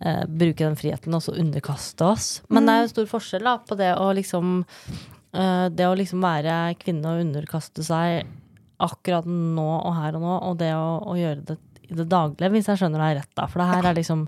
eh, 0.00 0.24
bruke 0.26 0.64
den 0.64 0.78
friheten 0.78 1.14
og 1.16 1.24
så 1.24 1.36
underkaste 1.36 2.06
oss. 2.06 2.30
Men 2.48 2.68
det 2.68 2.74
er 2.74 2.84
jo 2.84 2.94
stor 2.94 3.12
forskjell 3.16 3.46
da, 3.46 3.58
på 3.62 3.78
det 3.78 3.92
å 4.00 4.10
liksom 4.16 4.58
eh, 4.62 5.66
Det 5.72 5.86
å 5.86 5.94
liksom 5.98 6.24
være 6.24 6.76
kvinne 6.80 7.14
og 7.14 7.24
underkaste 7.26 7.84
seg 7.86 8.26
akkurat 8.82 9.24
nå 9.24 9.70
og 9.78 9.94
her 9.96 10.18
og 10.18 10.24
nå, 10.24 10.34
og 10.50 10.58
det 10.60 10.74
å, 10.76 10.98
å 11.00 11.16
gjøre 11.16 11.46
det 11.48 11.56
i 11.86 11.94
det 11.94 12.08
daglige, 12.10 12.50
hvis 12.50 12.68
jeg 12.68 12.80
skjønner 12.80 13.02
deg 13.02 13.18
rett, 13.20 13.32
da. 13.38 13.46
For 13.46 13.62
det 13.62 13.68
her 13.70 13.86
er 13.86 13.96
liksom 13.96 14.24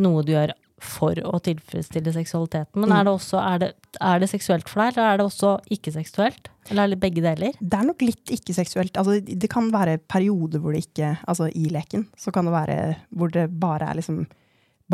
noe 0.00 0.22
du 0.24 0.32
gjør 0.32 0.54
for 0.84 1.18
å 1.24 1.38
tilfredsstille 1.44 2.12
seksualiteten. 2.14 2.82
Men 2.82 2.92
er 2.96 3.06
det 3.06 3.14
også 3.14 3.40
er 3.40 3.60
det, 3.62 3.70
er 4.02 4.20
det 4.20 4.28
seksuelt 4.32 4.68
for 4.70 4.82
deg, 4.82 4.96
eller 4.96 5.12
er 5.12 5.20
det 5.20 5.26
også 5.28 5.52
ikke-seksuelt? 5.76 6.50
Eller 6.70 6.84
er 6.84 6.94
det 6.94 7.00
begge 7.02 7.24
deler? 7.24 7.56
Det 7.60 7.78
er 7.78 7.88
nok 7.88 8.04
litt 8.04 8.32
ikke-seksuelt. 8.34 8.96
Altså, 9.00 9.18
det 9.20 9.50
kan 9.52 9.70
være 9.72 9.98
perioder 10.10 10.62
hvor 10.62 10.74
det 10.74 10.86
ikke 10.86 11.14
Altså 11.28 11.50
i 11.52 11.66
leken 11.72 12.06
så 12.18 12.32
kan 12.34 12.48
det 12.48 12.54
være 12.54 12.78
hvor 13.14 13.32
det 13.32 13.46
bare 13.60 13.90
er 13.90 14.00
liksom 14.00 14.24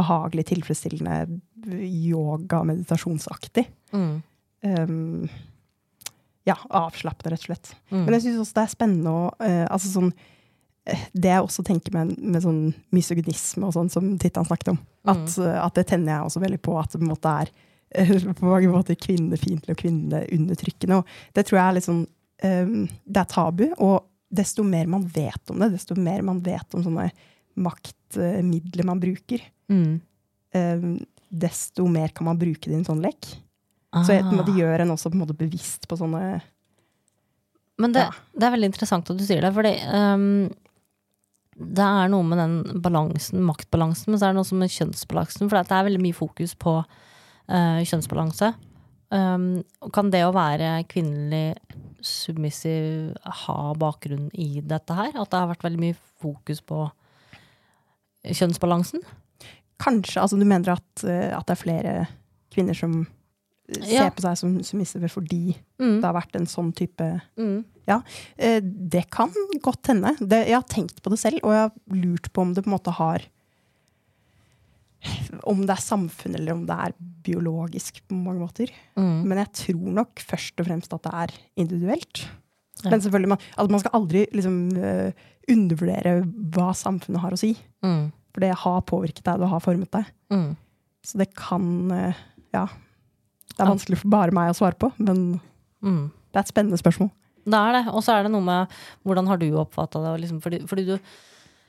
behagelig, 0.00 0.48
tilfredsstillende 0.50 1.40
yoga-meditasjonsaktig. 1.84 3.68
Mm. 3.94 4.18
Um, 4.64 5.28
ja, 6.48 6.56
avslappende, 6.68 7.34
rett 7.34 7.44
og 7.44 7.50
slett. 7.50 7.72
Mm. 7.90 8.04
Men 8.04 8.14
jeg 8.16 8.26
syns 8.26 8.42
også 8.42 8.56
det 8.58 8.64
er 8.64 8.74
spennende 8.74 9.14
å 9.14 9.24
uh, 9.32 9.64
altså 9.68 9.92
sånn, 9.92 10.12
eh, 10.88 11.08
Det 11.12 11.32
jeg 11.32 11.46
også 11.46 11.64
tenker 11.66 11.94
med, 11.96 12.14
med 12.18 12.44
sånn 12.44 12.62
misogynisme 12.96 13.68
og 13.68 13.74
sånn, 13.76 13.90
som 13.92 14.12
Tittan 14.20 14.48
snakket 14.48 14.72
om, 14.74 14.80
at, 15.08 15.26
eh, 15.38 15.58
at 15.60 15.76
det 15.76 15.86
tenner 15.90 16.14
jeg 16.14 16.28
også 16.28 16.44
veldig 16.44 16.62
på 16.64 16.78
at 16.80 16.92
det 16.92 17.00
på 17.00 17.06
en 17.06 17.12
måte 17.12 17.34
er 17.44 17.52
eh, 17.94 18.14
på 18.40 18.48
mange 18.48 18.72
måter 18.72 18.98
kvinnefiendtlig 19.00 19.76
og 19.76 19.82
kvinneundertrykkende. 19.82 21.00
Og 21.00 21.36
det 21.36 21.46
tror 21.46 21.60
jeg 21.60 21.66
er 21.66 21.76
litt 21.78 21.88
sånn 21.88 22.04
um, 22.06 22.86
Det 23.04 23.22
er 23.22 23.30
tabu, 23.34 23.66
og 23.76 24.08
desto 24.30 24.64
mer 24.64 24.88
man 24.90 25.04
vet 25.10 25.52
om 25.52 25.60
det, 25.60 25.72
desto 25.74 25.96
mer 25.98 26.22
man 26.26 26.40
vet 26.44 26.76
om 26.78 26.84
sånne 26.86 27.08
maktmidler 27.60 28.86
man 28.86 29.00
bruker, 29.02 29.42
Mm. 29.70 30.00
eh, 30.52 30.84
desto 31.30 31.86
mer 31.86 32.08
kan 32.10 32.26
man 32.26 32.38
bruke 32.40 32.66
det 32.66 32.74
i 32.74 32.78
en 32.80 32.84
sånn 32.88 33.02
lek. 33.04 33.28
Så 33.90 34.12
jeg, 34.14 34.22
på 34.22 34.30
en 34.34 34.38
måte 34.38 34.52
Ah. 34.54 34.58
gjør 34.58 34.80
en 34.84 34.90
også 34.94 35.10
på 35.10 35.16
en 35.18 35.22
måte 35.26 35.34
bevisst 35.38 35.88
på 35.90 35.96
sånne 35.98 36.40
Men 37.78 37.92
det, 37.92 38.02
Ja. 38.02 38.10
det 38.36 38.42
er 38.44 38.52
veldig 38.56 38.68
interessant 38.72 39.08
at 39.10 39.16
du 39.16 39.24
sier 39.24 39.40
det, 39.40 39.54
fordi 39.54 39.72
um, 39.88 40.50
det 41.56 41.80
er 41.84 42.08
noe 42.12 42.22
med 42.22 42.38
den 42.38 42.80
balansen, 42.82 43.40
maktbalansen, 43.42 44.08
men 44.12 44.18
så 44.20 44.26
er 44.26 44.32
det 44.32 44.36
noe 44.36 44.44
som 44.44 44.58
med 44.58 44.68
kjønnsbalansen, 44.70 45.48
for 45.48 45.62
det 45.62 45.72
er 45.72 45.86
veldig 45.88 46.02
mye 46.02 46.14
fokus 46.14 46.54
på 46.54 46.74
uh, 46.84 47.80
kjønnsbalanse. 47.82 48.54
Um, 49.10 49.64
og 49.82 49.92
kan 49.92 50.10
det 50.10 50.22
å 50.26 50.32
være 50.32 50.84
kvinnelig 50.86 51.56
submissiv 52.04 53.16
ha 53.24 53.72
bakgrunn 53.74 54.30
i 54.34 54.60
dette 54.60 54.94
her? 54.94 55.10
At 55.16 55.30
det 55.30 55.40
har 55.40 55.48
vært 55.48 55.64
veldig 55.64 55.80
mye 55.80 55.96
fokus 56.20 56.60
på 56.60 56.90
kjønnsbalansen? 58.24 59.00
Kanskje, 59.80 60.20
altså 60.20 60.38
du 60.38 60.44
mener 60.44 60.74
at, 60.76 61.04
eh, 61.08 61.30
at 61.36 61.46
det 61.48 61.56
er 61.56 61.62
flere 61.64 61.94
kvinner 62.52 62.76
som 62.76 63.06
ser 63.70 63.92
Ja. 64.04 64.10
på 64.10 64.20
seg 64.24 64.36
som 64.36 64.56
submissive 64.66 65.08
fordi 65.08 65.54
Mm. 65.80 66.00
det 66.00 66.04
har 66.04 66.14
vært 66.16 66.34
en 66.36 66.46
sånn 66.46 66.72
type 66.74 67.20
Mm. 67.38 67.64
Ja, 67.88 68.02
eh, 68.38 68.60
det 68.60 69.08
kan 69.10 69.30
godt 69.62 69.86
hende. 69.88 70.16
Det, 70.18 70.46
jeg 70.48 70.54
har 70.54 70.62
tenkt 70.68 71.00
på 71.02 71.10
det 71.10 71.18
selv, 71.18 71.40
og 71.42 71.50
jeg 71.54 71.62
har 71.64 71.72
lurt 71.96 72.32
på 72.32 72.42
om 72.42 72.52
det 72.54 72.64
på 72.64 72.68
en 72.70 72.78
måte 72.78 72.92
har 72.92 73.22
Om 75.48 75.62
det 75.64 75.70
er 75.72 75.80
samfunn, 75.80 76.34
eller 76.36 76.52
om 76.52 76.66
det 76.68 76.76
er 76.76 76.92
biologisk 77.24 78.02
på 78.06 78.16
mange 78.20 78.42
måter. 78.42 78.68
Mm. 78.98 79.22
Men 79.24 79.38
jeg 79.38 79.52
tror 79.62 79.92
nok 79.96 80.20
først 80.20 80.60
og 80.60 80.66
fremst 80.66 80.92
at 80.92 81.02
det 81.06 81.12
er 81.14 81.32
individuelt. 81.56 82.26
Ja. 82.84 82.90
Men 82.90 83.00
selvfølgelig, 83.00 83.28
man, 83.32 83.38
altså 83.56 83.70
man 83.70 83.80
skal 83.80 83.94
aldri 83.96 84.26
liksom, 84.36 84.58
eh, 84.76 85.12
undervurdere 85.48 86.12
hva 86.52 86.74
samfunnet 86.76 87.20
har 87.22 87.32
å 87.32 87.38
si. 87.40 87.54
Mm. 87.82 88.12
For 88.34 88.40
det 88.44 88.52
har 88.62 88.80
påvirket 88.86 89.24
deg, 89.26 89.40
det 89.42 89.48
har 89.50 89.60
formet 89.64 89.90
deg. 89.96 90.10
Mm. 90.32 90.50
Så 91.04 91.18
det 91.18 91.30
kan 91.34 91.90
eh, 91.92 92.14
Ja. 92.54 92.66
Det 93.50 93.64
er 93.66 93.72
vanskelig 93.74 93.98
for 93.98 94.08
bare 94.12 94.32
meg 94.32 94.50
å 94.52 94.56
svare 94.56 94.78
på, 94.78 94.92
men 94.98 95.40
Mm. 95.82 96.10
det 96.32 96.36
er 96.36 96.40
et 96.44 96.52
spennende 96.52 96.78
spørsmål. 96.78 97.10
Det 97.44 97.56
er 97.56 97.72
det. 97.72 97.86
Og 97.92 98.02
så 98.04 98.12
er 98.14 98.22
det 98.24 98.30
noe 98.32 98.44
med 98.44 98.68
hvordan 99.04 99.26
har 99.26 99.38
du 99.40 99.46
oppfatta 99.56 100.00
det? 100.04 100.20
Liksom, 100.22 100.40
fordi, 100.44 100.60
fordi 100.68 100.84
du 100.86 100.98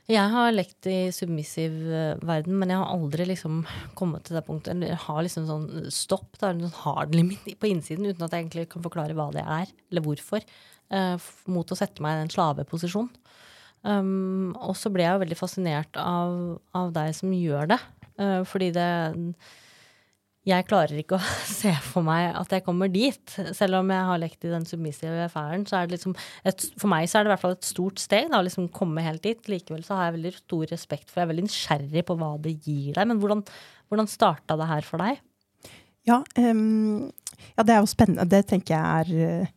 Jeg 0.08 0.30
har 0.30 0.50
lekt 0.52 0.86
i 0.90 1.10
submissiv 1.14 1.72
eh, 1.92 2.16
verden, 2.26 2.58
men 2.58 2.68
jeg 2.68 2.76
har 2.78 2.90
aldri 2.90 3.24
liksom 3.24 3.64
kommet 3.94 4.24
til 4.24 4.34
det 4.36 4.44
punktet. 4.46 4.72
Eller 4.74 4.88
jeg 4.88 4.98
har 4.98 5.22
liksom 5.22 5.46
sånn 5.46 5.90
stopp, 5.94 6.36
er 6.42 6.50
en 6.56 6.72
hard 6.82 7.14
limit 7.14 7.44
på 7.60 7.70
innsiden, 7.70 8.06
uten 8.10 8.22
at 8.26 8.30
jeg 8.34 8.44
egentlig 8.48 8.68
kan 8.68 8.82
forklare 8.82 9.14
hva 9.14 9.30
det 9.32 9.44
er, 9.46 9.66
eller 9.90 10.02
hvorfor. 10.02 10.42
eh, 10.90 11.16
mot 11.46 11.66
å 11.72 11.76
sette 11.78 12.02
meg 12.02 12.18
i 12.18 12.22
en 12.22 12.28
slaveposisjon. 12.28 13.08
Um, 13.82 14.52
og 14.62 14.76
så 14.78 14.92
ble 14.94 15.06
jeg 15.06 15.16
jo 15.16 15.24
veldig 15.24 15.38
fascinert 15.38 15.98
av, 15.98 16.36
av 16.78 16.94
deg 16.94 17.10
som 17.18 17.34
gjør 17.34 17.74
det. 17.74 17.80
Uh, 18.20 18.40
fordi 18.46 18.70
det 18.76 18.90
jeg 20.42 20.66
klarer 20.66 20.98
ikke 20.98 21.20
å 21.20 21.22
se 21.60 21.70
for 21.86 22.02
meg 22.06 22.32
at 22.34 22.50
jeg 22.50 22.64
kommer 22.66 22.90
dit. 22.90 23.34
Selv 23.54 23.78
om 23.78 23.90
jeg 23.94 24.06
har 24.08 24.20
lekt 24.22 24.46
i 24.46 24.50
den 24.50 24.66
submissive 24.66 25.26
affæren, 25.28 25.66
så 25.68 25.78
er 25.78 25.86
det 25.86 25.98
liksom 25.98 26.16
et, 26.48 26.66
For 26.80 26.90
meg 26.90 27.06
så 27.10 27.20
er 27.20 27.26
det 27.26 27.34
hvert 27.34 27.44
fall 27.44 27.54
et 27.54 27.68
stort 27.68 28.02
steg 28.02 28.30
da, 28.30 28.40
å 28.40 28.46
liksom 28.46 28.66
komme 28.74 29.04
helt 29.06 29.22
dit. 29.22 29.38
Likevel 29.50 29.84
så 29.86 29.98
har 29.98 30.08
jeg 30.08 30.18
veldig 30.18 30.34
stor 30.40 30.64
respekt 30.74 31.10
for 31.10 31.20
Jeg 31.20 31.28
er 31.28 31.32
veldig 31.34 31.46
nysgjerrig 31.46 32.06
på 32.08 32.18
hva 32.18 32.32
det 32.42 32.56
gir 32.58 32.98
deg. 32.98 33.06
Men 33.10 33.22
hvordan, 33.22 33.44
hvordan 33.92 34.10
starta 34.10 34.58
det 34.58 34.70
her 34.72 34.88
for 34.88 35.04
deg? 35.04 35.22
Ja, 36.10 36.18
um, 36.34 37.10
ja, 37.54 37.62
det 37.62 37.76
er 37.76 37.84
jo 37.84 37.90
spennende. 37.90 38.26
Det 38.26 38.42
tenker 38.50 38.74
jeg 38.74 38.82
er, 38.82 39.52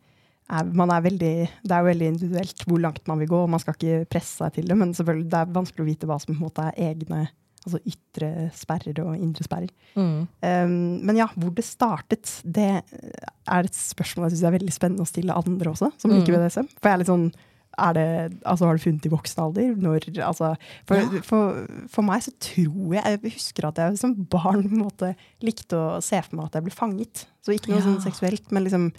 er, 0.50 0.64
man 0.78 0.90
er 0.94 1.00
veldig, 1.02 1.32
Det 1.64 1.72
er 1.74 1.80
jo 1.82 1.90
veldig 1.90 2.06
individuelt 2.12 2.64
hvor 2.66 2.78
langt 2.80 3.06
man 3.08 3.18
vil 3.18 3.28
gå, 3.28 3.42
og 3.42 3.50
man 3.50 3.60
skal 3.62 3.74
ikke 3.74 4.06
presse 4.08 4.36
seg 4.38 4.52
til 4.54 4.68
det. 4.68 4.76
Men 4.78 4.92
selvfølgelig, 4.94 5.30
det 5.32 5.40
er 5.40 5.54
vanskelig 5.56 5.82
å 5.84 5.88
vite 5.90 6.06
hva 6.06 6.20
som 6.22 6.34
på 6.34 6.38
en 6.38 6.46
måte 6.48 6.68
er 6.70 6.92
egne 6.92 7.28
altså 7.66 7.80
ytre 7.82 8.28
sperrer 8.54 9.00
og 9.02 9.16
indre 9.18 9.42
sperrer. 9.42 9.72
Ehm, 9.98 11.00
men 11.02 11.16
ja, 11.18 11.26
hvor 11.34 11.50
det 11.56 11.64
startet, 11.66 12.36
det 12.46 12.68
er 12.78 13.66
et 13.66 13.74
spørsmål 13.74 14.28
jeg 14.28 14.36
syns 14.36 14.44
er 14.46 14.54
veldig 14.54 14.74
spennende 14.76 15.02
å 15.02 15.10
stille 15.10 15.34
andre 15.34 15.72
også, 15.72 15.88
som 15.98 16.12
Mm. 16.12 16.20
liker 16.20 16.36
BDSM. 16.36 16.68
For 16.78 16.88
jeg 16.88 16.94
er 16.94 16.98
litt 17.02 17.10
sånn 17.10 17.32
er 17.78 17.92
det, 17.92 18.40
altså 18.46 18.64
Har 18.66 18.76
du 18.78 18.82
funnet 18.86 19.04
i 19.04 19.10
voksen 19.12 19.42
alder? 19.42 19.74
Når, 19.76 20.06
altså, 20.24 20.56
for, 20.86 20.96
Ja. 20.96 21.20
for, 21.22 21.66
for 21.90 22.02
meg 22.02 22.22
så 22.22 22.30
tror 22.40 22.94
jeg 22.94 23.04
Jeg 23.04 23.32
husker 23.34 23.66
at 23.68 23.76
jeg 23.76 23.98
som 23.98 24.14
barn 24.14 24.70
måte 24.70 25.14
likte 25.42 25.76
å 25.76 26.00
se 26.02 26.22
for 26.22 26.36
meg 26.36 26.46
at 26.46 26.52
jeg 26.54 26.62
ble 26.64 26.72
fanget. 26.72 27.26
Så 27.44 27.52
ikke 27.52 27.68
noe 27.74 27.82
Ja. 27.82 27.84
sånn 27.84 28.00
seksuelt, 28.00 28.50
men 28.50 28.64
liksom 28.64 28.92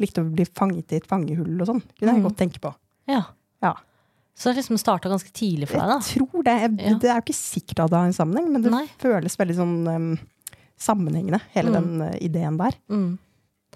likte 0.00 0.22
å 0.22 0.30
bli 0.34 0.44
fanget 0.44 0.92
i 0.92 0.96
et 0.96 1.06
fangehull 1.06 1.60
og 1.60 1.66
sånn. 1.68 1.82
Kunne 1.98 2.12
jeg 2.14 2.22
Mm. 2.22 2.28
godt 2.28 2.36
tenke 2.36 2.60
på. 2.60 2.74
Ja. 3.08 3.22
Ja. 3.62 3.74
Så 4.36 4.50
det 4.52 4.56
liksom 4.64 4.78
starta 4.78 5.08
ganske 5.08 5.30
tidlig 5.32 5.68
for 5.68 5.78
deg, 5.78 5.88
da? 5.88 5.98
Jeg 6.00 6.18
tror 6.18 6.42
det. 6.42 6.54
Jeg, 6.60 6.70
Ja. 6.80 6.98
Det 6.98 7.10
er 7.10 7.14
jo 7.14 7.22
ikke 7.22 7.38
sikkert 7.38 7.84
at 7.84 7.90
det 7.90 7.96
har 7.98 8.06
en 8.06 8.12
sammenheng, 8.12 8.50
men 8.52 8.62
det 8.62 8.70
Nei. 8.72 8.86
føles 8.98 9.36
veldig 9.36 9.54
sånn 9.56 9.88
um, 9.94 10.18
sammenhengende, 10.76 11.40
hele 11.54 11.70
Mm. 11.70 11.72
den 11.72 12.02
uh, 12.02 12.16
ideen 12.20 12.56
der. 12.58 12.74
Mm. 12.90 13.18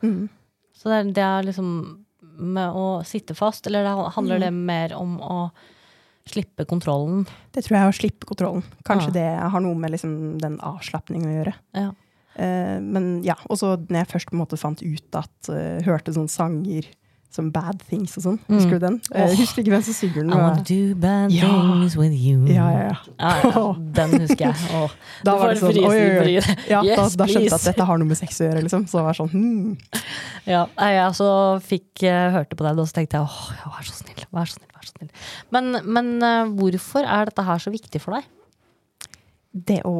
Mm. 0.02 0.28
Så 0.74 0.84
det 0.84 0.96
er, 0.98 1.12
det 1.12 1.22
er 1.22 1.42
liksom 1.52 1.98
med 2.38 2.70
å 2.74 3.02
sitte 3.04 3.34
fast, 3.36 3.66
eller 3.66 3.82
det 3.84 4.12
handler 4.14 4.36
Mm. 4.38 4.40
det 4.40 4.52
mer 4.52 4.92
om 4.96 5.18
å 5.20 5.50
slippe 6.26 6.66
kontrollen? 6.66 7.26
Det 7.52 7.64
tror 7.64 7.76
jeg 7.78 7.82
er 7.86 7.90
å 7.92 7.96
slippe 8.00 8.26
kontrollen. 8.26 8.62
Kanskje 8.84 9.14
Ja. 9.14 9.38
det 9.38 9.50
har 9.50 9.60
noe 9.60 9.74
med 9.74 9.90
liksom 9.92 10.38
den 10.40 10.58
avslapningen 10.58 11.26
å 11.26 11.44
gjøre. 11.44 11.54
Ja. 11.74 11.92
Eh, 12.38 12.78
men 12.78 13.18
ja, 13.26 13.34
og 13.50 13.58
så 13.58 13.74
når 13.88 14.04
jeg 14.04 14.12
først 14.14 14.30
på 14.30 14.36
en 14.36 14.42
måte 14.44 14.60
fant 14.60 14.82
ut 14.84 15.18
at 15.18 15.50
uh, 15.50 15.78
Hørte 15.82 16.14
sånne 16.14 16.30
sanger 16.30 16.86
som 17.34 17.50
Bad 17.52 17.82
Things 17.84 18.14
og 18.16 18.24
sånn. 18.24 18.36
Mm. 18.46 18.54
Husker 18.56 18.78
du 18.78 18.84
den? 18.86 18.94
Oh. 19.12 19.26
Åh. 19.26 19.34
husker 19.36 19.60
ikke 19.60 19.72
hvem 19.74 19.82
som 19.84 19.96
synger 19.98 20.22
den. 20.22 20.30
I 20.32 20.38
wanna 20.38 20.62
do 20.64 20.94
bad 20.98 21.34
Ja. 21.34 21.50
things 21.50 21.96
with 21.98 22.14
you. 22.16 22.46
Ja, 22.48 22.68
ja, 22.72 22.86
ja. 22.88 23.64
Den 23.98 24.14
husker 24.22 24.46
jeg. 24.46 24.70
Oh. 24.72 24.94
Da 25.26 25.34
var 25.36 25.52
det 25.52 25.60
sånn, 25.60 25.76
oi, 25.76 25.98
oi, 25.98 26.38
oi. 26.38 26.56
Ja, 26.70 26.80
da, 26.80 26.86
Yes, 26.88 27.18
da 27.20 27.28
skjønte 27.28 27.44
jeg 27.44 27.52
at 27.58 27.68
dette 27.68 27.88
har 27.90 28.00
noe 28.00 28.08
med 28.08 28.20
sex 28.20 28.40
å 28.40 28.48
gjøre, 28.48 28.64
liksom. 28.64 28.88
Så 28.88 29.00
det 29.00 29.04
var 29.10 29.20
sånn, 29.20 29.30
hmm. 29.34 30.00
Ja, 30.54 30.64
jeg 30.80 31.18
så 31.20 31.30
fikk 31.68 32.06
eh, 32.08 32.30
hørte 32.32 32.56
på 32.56 32.64
deg, 32.64 32.80
og 32.80 32.88
så 32.88 32.96
tenkte 33.02 33.20
jeg 33.20 33.28
åh, 33.28 33.68
vær 33.76 33.84
så 33.90 33.98
snill, 34.00 34.24
vær 34.32 34.48
så 34.48 34.56
snill. 34.56 34.72
vær 34.72 34.88
så 34.88 34.96
snill. 34.96 35.12
Men, 35.52 35.82
men 35.84 36.10
hvorfor 36.56 37.04
er 37.04 37.28
dette 37.28 37.44
her 37.44 37.60
så 37.60 37.74
viktig 37.74 38.00
for 38.00 38.16
deg? 38.16 38.24
Det 39.66 39.80
å 39.88 39.96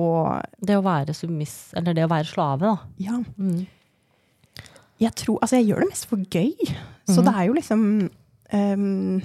Det 0.61 0.77
å 0.79 0.85
være 0.85 1.15
submiss, 1.17 1.73
eller 1.79 1.97
det 1.97 2.07
å 2.07 2.13
være 2.13 2.29
slave, 2.29 2.69
da. 2.69 2.77
Ja. 3.03 3.19
Mm. 3.37 3.67
Jeg 4.99 5.15
tror 5.19 5.39
Altså, 5.43 5.59
jeg 5.59 5.71
gjør 5.71 5.85
det 5.85 5.91
mest 5.93 6.09
for 6.11 6.23
gøy. 6.23 6.55
Så 7.09 7.21
mm. 7.21 7.27
det 7.27 7.35
er 7.35 7.49
jo 7.49 7.57
liksom 7.57 7.85
um, 8.53 9.21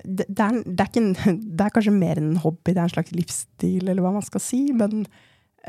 det, 0.00 0.24
det, 0.28 0.44
er, 0.46 0.60
det, 0.64 0.86
er 0.86 1.00
en, 1.02 1.14
det 1.58 1.66
er 1.66 1.74
kanskje 1.74 1.94
mer 1.94 2.20
enn 2.20 2.32
en 2.32 2.44
hobby, 2.44 2.72
det 2.72 2.78
er 2.78 2.86
en 2.88 2.94
slags 2.94 3.14
livsstil, 3.14 3.88
eller 3.88 4.00
hva 4.04 4.14
man 4.16 4.24
skal 4.24 4.42
si, 4.42 4.62
men 4.72 5.04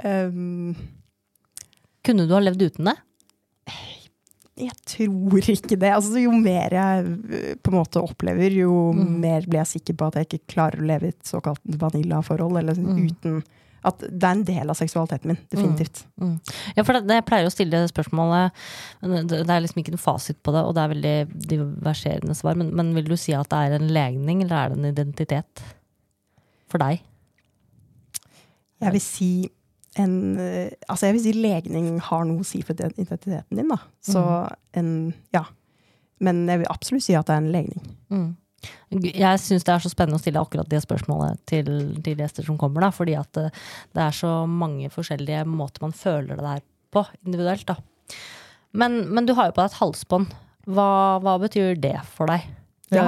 um, 0.05 0.75
Kunne 2.05 2.25
du 2.25 2.31
ha 2.33 2.39
levd 2.41 2.69
uten 2.69 2.87
det? 2.89 2.99
jeg 4.61 4.75
tror 4.85 5.49
ikke 5.49 5.77
det. 5.79 5.91
Altså, 5.95 6.19
jo 6.21 6.33
mer 6.35 6.73
jeg 6.75 7.55
på 7.63 7.71
en 7.71 7.77
måte 7.77 8.01
opplever, 8.03 8.53
jo 8.61 8.91
mm. 8.95 9.07
mer 9.23 9.47
blir 9.47 9.61
jeg 9.61 9.73
sikker 9.75 9.97
på 9.97 10.09
at 10.09 10.19
jeg 10.19 10.29
ikke 10.29 10.53
klarer 10.55 10.81
å 10.81 10.87
leve 10.91 11.09
i 11.09 11.15
et 11.15 11.27
såkalt 11.27 11.61
vanilla-forhold, 11.81 12.59
eller 12.61 12.77
mm. 12.77 13.01
Uten 13.07 13.41
At 13.87 14.01
det 14.03 14.21
er 14.21 14.35
en 14.35 14.43
del 14.45 14.69
av 14.69 14.77
seksualiteten 14.77 15.31
min. 15.31 15.39
Definitivt. 15.49 16.03
Ja, 16.75 16.83
for 16.83 16.93
det, 16.93 17.05
det, 17.09 17.17
jeg 17.17 17.27
pleier 17.29 17.49
å 17.49 17.53
stille 17.53 17.79
det 17.81 17.89
spørsmålet 17.89 18.57
Det 19.01 19.41
er 19.41 19.63
liksom 19.63 19.81
ikke 19.81 19.95
noe 19.95 20.03
fasit 20.03 20.37
på 20.45 20.53
det, 20.53 20.61
og 20.67 20.75
det 20.77 20.83
er 20.83 20.91
veldig 20.91 21.15
diverserende 21.49 22.35
svar, 22.37 22.59
men, 22.59 22.69
men 22.77 22.91
vil 22.97 23.09
du 23.09 23.17
si 23.17 23.33
at 23.37 23.49
det 23.49 23.61
er 23.61 23.77
en 23.79 23.89
legning, 23.93 24.43
eller 24.45 24.57
er 24.57 24.73
det 24.73 24.77
en 24.77 24.91
identitet? 24.91 25.63
For 26.71 26.81
deg? 26.81 27.01
Jeg 28.81 28.95
vil 28.95 29.03
si 29.03 29.31
en 29.99 30.13
øh, 30.39 30.69
Altså, 30.87 31.05
jeg 31.05 31.17
vil 31.17 31.23
si 31.25 31.33
legning 31.35 31.89
har 31.99 32.23
noe 32.27 32.45
å 32.45 32.47
si 32.47 32.61
for 32.65 32.77
identiteten 32.77 33.57
din, 33.57 33.73
da. 33.73 33.81
Så 34.05 34.21
en 34.77 35.13
Ja. 35.35 35.47
Men 36.21 36.45
jeg 36.45 36.61
vil 36.61 36.69
absolutt 36.69 37.03
si 37.03 37.15
at 37.17 37.25
det 37.27 37.33
er 37.33 37.41
en 37.41 37.51
legning. 37.51 37.85
Mm. 38.13 38.29
Jeg 38.91 39.39
syns 39.41 39.63
det 39.67 39.73
er 39.73 39.83
så 39.83 39.89
spennende 39.91 40.19
å 40.19 40.21
stille 40.23 40.41
akkurat 40.41 40.69
det 40.69 40.81
spørsmålet 40.83 41.39
til, 41.49 41.69
til 42.03 42.19
gjester 42.21 42.45
som 42.47 42.57
kommer, 42.61 42.83
da, 42.85 42.91
fordi 42.93 43.15
at 43.19 43.31
det, 43.37 43.47
det 43.95 44.03
er 44.03 44.15
så 44.17 44.33
mange 44.49 44.89
forskjellige 44.93 45.45
måter 45.49 45.81
man 45.85 45.95
føler 45.95 46.35
det 46.37 46.45
der 46.45 46.63
på 46.91 47.05
individuelt. 47.25 47.65
Da. 47.71 47.77
Men, 48.77 49.01
men 49.13 49.25
du 49.27 49.33
har 49.37 49.49
jo 49.49 49.55
på 49.57 49.63
deg 49.63 49.71
et 49.71 49.79
halsbånd. 49.81 50.33
Hva, 50.71 50.89
hva 51.23 51.37
betyr 51.41 51.79
det 51.81 51.95
for 52.13 52.29
deg? 52.31 52.45
Ja. 52.93 53.07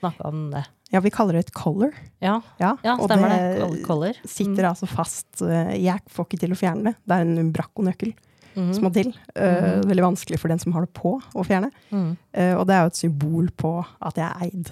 Snakka 0.00 0.28
om 0.28 0.48
det. 0.52 0.64
Ja, 0.92 1.00
vi 1.02 1.10
kaller 1.10 1.34
det 1.38 1.46
et 1.48 1.54
color. 1.56 1.94
Ja, 2.22 2.36
Ja, 2.62 2.74
ja 2.84 2.92
og 2.98 3.08
stemmer 3.08 3.32
det. 3.32 3.38
Col- 3.62 3.80
Color. 3.86 4.18
sitter 4.28 4.68
altså 4.68 4.86
fast. 4.86 5.26
øh, 5.42 5.72
Jeg 5.82 6.02
får 6.12 6.28
ikke 6.28 6.38
til 6.44 6.52
å 6.54 6.58
fjerne 6.60 6.90
det. 6.92 6.94
Det 7.02 7.16
er 7.16 7.24
en 7.26 7.40
Umbraco-nøkkel 7.46 8.12
Mm. 8.56 8.70
som 8.72 8.86
må 8.86 8.90
til. 8.94 9.10
Uh, 9.36 9.82
mm. 9.82 9.82
Veldig 9.90 10.04
vanskelig 10.06 10.38
for 10.40 10.48
den 10.52 10.60
som 10.62 10.72
har 10.72 10.86
det 10.86 10.92
på, 10.96 11.10
å 11.20 11.44
fjerne. 11.44 11.68
Mm. 11.92 12.14
Uh, 12.32 12.54
og 12.56 12.62
det 12.68 12.76
er 12.76 12.86
jo 12.86 12.92
et 12.92 13.00
symbol 13.02 13.50
på 13.60 13.72
at 13.84 14.16
jeg 14.16 14.26
er 14.26 14.46
eid 14.46 14.70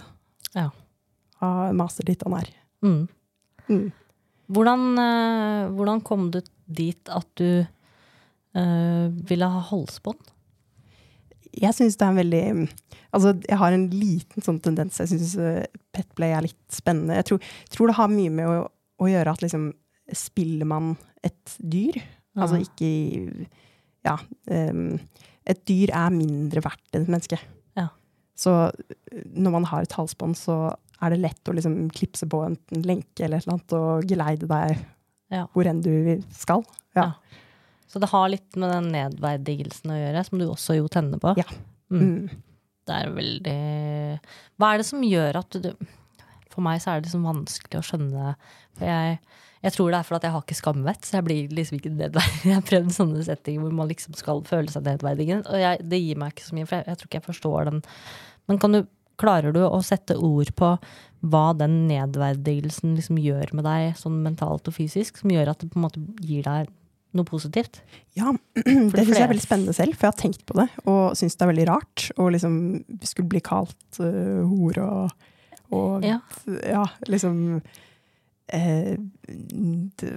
Ja. 0.56 0.70
av 1.44 1.74
Master 1.76 2.06
Ditt 2.08 2.24
og 2.24 2.32
nær. 2.32 2.48
Mm. 2.84 3.02
Mm. 3.68 3.84
Hvordan, 4.54 4.86
uh, 4.96 5.72
hvordan 5.76 6.00
kom 6.04 6.30
du 6.32 6.40
dit 6.68 7.12
at 7.12 7.28
du 7.36 7.66
ville 8.54 9.46
ha 9.50 9.60
halsbånd? 9.66 10.28
Jeg 11.58 11.74
syns 11.74 11.96
det 11.98 12.04
er 12.06 12.12
en 12.12 12.18
veldig 12.20 12.42
Altså, 13.14 13.32
jeg 13.48 13.58
har 13.58 13.74
en 13.74 13.88
liten 13.90 14.42
sånn 14.42 14.60
tendens. 14.62 15.00
Jeg 15.02 15.10
syns 15.10 15.32
petplay 15.94 16.30
er 16.34 16.46
litt 16.46 16.60
spennende. 16.70 17.16
Jeg 17.18 17.26
tror, 17.28 17.48
tror 17.74 17.90
det 17.90 17.96
har 17.98 18.12
mye 18.14 18.30
med 18.30 18.46
å, 18.50 18.60
å 19.02 19.10
gjøre 19.10 19.34
at 19.34 19.42
liksom 19.42 19.72
Spiller 20.14 20.68
man 20.68 20.92
et 21.24 21.56
dyr? 21.58 21.96
Altså 22.36 22.58
ikke 22.60 22.84
i- 22.84 23.46
Ja. 24.04 24.18
um, 24.50 24.98
et 25.44 25.60
dyr 25.68 25.90
er 25.92 26.12
mindre 26.14 26.62
verdt 26.64 26.96
enn 26.96 27.04
et 27.04 27.12
menneske. 27.12 27.38
Ja. 27.76 27.88
Så 28.36 28.52
når 29.36 29.52
man 29.58 29.66
har 29.68 29.84
et 29.84 29.92
halsbånd, 29.96 30.36
så 30.40 30.56
er 31.04 31.12
det 31.12 31.20
lett 31.20 31.50
å 31.50 31.54
liksom 31.56 31.90
klipse 31.92 32.24
på 32.30 32.40
en, 32.46 32.56
en 32.72 32.84
lenke 32.86 33.26
eller 33.26 33.42
et 33.42 33.44
eller 33.46 33.58
annet 33.58 33.74
og 33.76 34.06
geleide 34.08 34.48
deg 34.48 34.78
Ja. 35.34 35.42
hvor 35.52 35.68
enn 35.68 35.82
du 35.84 36.22
skal. 36.32 36.64
Ja. 36.96 37.10
Så 37.90 38.00
det 38.00 38.08
har 38.10 38.30
litt 38.32 38.56
med 38.56 38.72
den 38.72 38.88
nedverdigelsen 38.94 39.92
å 39.92 39.98
gjøre, 40.00 40.24
som 40.26 40.40
du 40.40 40.46
også 40.48 40.78
jo 40.78 40.88
tenner 40.88 41.20
på. 41.20 41.34
Ja. 41.38 41.44
Mm. 41.92 42.00
Mm. 42.00 42.40
Det 42.84 42.94
er 42.96 43.12
veldig 43.16 43.58
Hva 44.60 44.72
er 44.72 44.80
det 44.80 44.86
som 44.88 45.04
gjør 45.04 45.38
at 45.40 45.56
du 45.62 45.68
for 46.54 46.64
meg 46.64 46.80
så 46.82 46.92
er 46.92 47.00
det 47.00 47.08
liksom 47.08 47.24
vanskelig 47.26 47.80
å 47.80 47.84
skjønne 47.84 48.32
For 48.78 48.88
jeg, 48.88 49.18
jeg 49.64 49.72
tror 49.72 49.94
det 49.94 49.98
er 49.98 50.06
fordi 50.08 50.28
jeg 50.28 50.34
har 50.34 50.44
ikke 50.44 50.58
skamvett, 50.58 51.06
så 51.08 51.16
jeg 51.16 51.24
blir 51.24 51.54
liksom 51.56 51.78
ikke 51.78 51.94
nedverdiget. 51.94 52.44
Jeg 52.50 52.58
har 52.58 52.66
prøvd 52.68 52.90
sånne 52.92 53.24
settinger 53.24 53.64
hvor 53.64 53.72
man 53.78 53.88
liksom 53.88 54.16
skal 54.18 54.42
føle 54.48 54.68
seg 54.72 54.84
nedverdiget, 54.84 55.48
og 55.48 55.62
jeg, 55.62 55.80
det 55.88 56.00
gir 56.02 56.20
meg 56.20 56.34
ikke 56.34 56.44
så 56.44 56.58
mye, 56.58 56.68
for 56.68 56.76
jeg, 56.76 56.86
jeg 56.90 57.00
tror 57.00 57.10
ikke 57.10 57.20
jeg 57.20 57.26
forstår 57.30 57.70
den. 57.70 57.80
Men 58.50 58.60
kan 58.60 58.76
du, 58.76 58.80
klarer 59.20 59.54
du 59.54 59.62
å 59.64 59.80
sette 59.86 60.18
ord 60.20 60.50
på 60.58 60.74
hva 61.24 61.44
den 61.56 61.84
nedverdigelsen 61.88 62.96
liksom 62.98 63.20
gjør 63.22 63.54
med 63.56 63.64
deg, 63.64 63.94
sånn 63.96 64.18
mentalt 64.24 64.68
og 64.68 64.76
fysisk, 64.76 65.22
som 65.22 65.32
gjør 65.32 65.54
at 65.54 65.62
det 65.62 65.70
på 65.72 65.80
en 65.80 65.86
måte 65.86 66.02
gir 66.20 66.44
deg 66.44 66.68
noe 67.14 67.28
positivt? 67.28 67.80
Ja, 68.18 68.34
det 68.58 69.06
syns 69.06 69.16
jeg 69.16 69.24
er 69.24 69.32
veldig 69.32 69.46
spennende 69.46 69.76
selv, 69.76 69.96
for 69.96 70.08
jeg 70.08 70.12
har 70.12 70.20
tenkt 70.20 70.44
på 70.50 70.58
det 70.58 70.68
og 70.84 71.16
syns 71.16 71.38
det 71.38 71.46
er 71.46 71.52
veldig 71.54 71.66
rart 71.70 72.08
å 72.20 72.28
liksom 72.34 72.58
skulle 73.06 73.30
bli 73.32 73.42
kalt 73.46 74.00
uh, 74.02 74.42
hore 74.50 74.84
og, 74.84 75.26
og 75.72 76.04
Ja. 76.04 76.18
ja, 76.60 76.84
liksom 77.08 77.62
eh, 78.52 78.96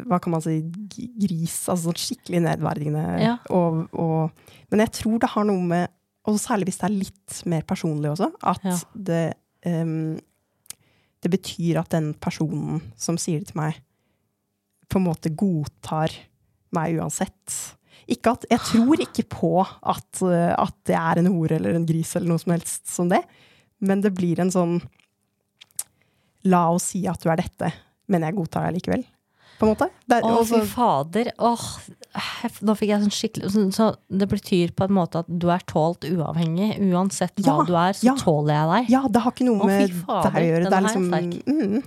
Hva 0.08 0.20
kan 0.20 0.34
man 0.34 0.42
si? 0.44 0.58
Gris. 0.92 1.58
Altså 1.70 1.88
sånn 1.90 2.02
skikkelig 2.02 2.42
nedverdigende. 2.48 3.04
Ja. 3.24 3.36
Og, 3.56 3.86
og, 3.94 4.32
men 4.72 4.84
jeg 4.84 4.94
tror 5.00 5.20
det 5.24 5.30
har 5.36 5.48
noe 5.48 5.64
med 5.64 5.94
Og 6.28 6.36
særlig 6.44 6.68
hvis 6.68 6.80
det 6.82 6.88
er 6.90 6.96
litt 6.98 7.38
mer 7.48 7.62
personlig 7.64 8.10
også, 8.12 8.32
at 8.44 8.66
Ja. 8.68 8.78
det 8.94 9.22
um, 9.66 10.18
Det 11.24 11.32
betyr 11.32 11.80
at 11.80 11.90
den 11.96 12.14
personen 12.20 12.82
som 13.00 13.16
sier 13.18 13.40
det 13.40 13.48
til 13.54 13.62
meg, 13.62 13.78
på 14.92 15.00
en 15.00 15.08
måte 15.08 15.32
godtar 15.36 16.12
meg 16.76 17.00
uansett. 17.00 17.56
Ikke 18.08 18.32
at, 18.36 18.46
jeg 18.52 18.60
tror 18.60 19.02
ikke 19.04 19.24
på 19.32 19.50
at, 19.66 20.22
at 20.22 20.76
det 20.88 20.96
er 20.96 21.20
en 21.20 21.28
hore 21.32 21.58
eller 21.58 21.76
en 21.76 21.88
gris 21.88 22.14
eller 22.16 22.30
noe 22.30 22.40
som 22.40 22.54
helst 22.54 22.88
som 22.92 23.10
det, 23.12 23.24
men 23.84 24.00
det 24.04 24.14
blir 24.16 24.40
en 24.40 24.52
sånn 24.54 24.78
La 26.48 26.68
oss 26.72 26.92
si 26.94 27.02
at 27.10 27.20
du 27.24 27.28
er 27.34 27.42
dette, 27.42 27.72
men 28.08 28.24
jeg 28.28 28.36
godtar 28.38 28.68
deg 28.68 28.80
likevel. 28.80 29.06
På 29.58 29.66
en 29.66 29.72
måte. 29.74 29.88
Det, 30.06 30.20
er- 30.20 30.26
Å, 30.30 30.44
fy 30.46 30.60
fader. 30.70 31.32
Åh, 31.42 31.64
nå 32.62 32.76
fikk 32.78 32.92
jeg 32.92 33.02
sånn 33.02 33.14
skikkelig 33.16 33.50
så, 33.56 33.64
så 33.74 33.88
det 34.22 34.28
betyr 34.30 34.74
på 34.78 34.86
en 34.86 34.94
måte 34.94 35.24
at 35.24 35.30
du 35.30 35.48
er 35.54 35.64
tålt 35.70 36.06
uavhengig. 36.06 36.76
Uansett 36.92 37.34
hva 37.42 37.56
Ja, 37.56 37.66
du 37.66 37.74
er, 37.74 37.98
så 37.98 38.06
ja. 38.12 38.16
tåler 38.22 38.54
jeg 38.54 38.70
deg. 38.74 38.92
ja, 38.94 39.02
det 39.10 39.24
har 39.26 39.34
ikke 39.34 39.48
noe 39.50 39.66
Å, 39.66 39.70
med 39.72 39.96
fader, 40.06 40.30
deg 40.36 40.44
å 40.44 40.52
gjøre. 40.52 40.70
Det 40.76 40.84
liksom 40.86 41.08
mm, 41.10 41.82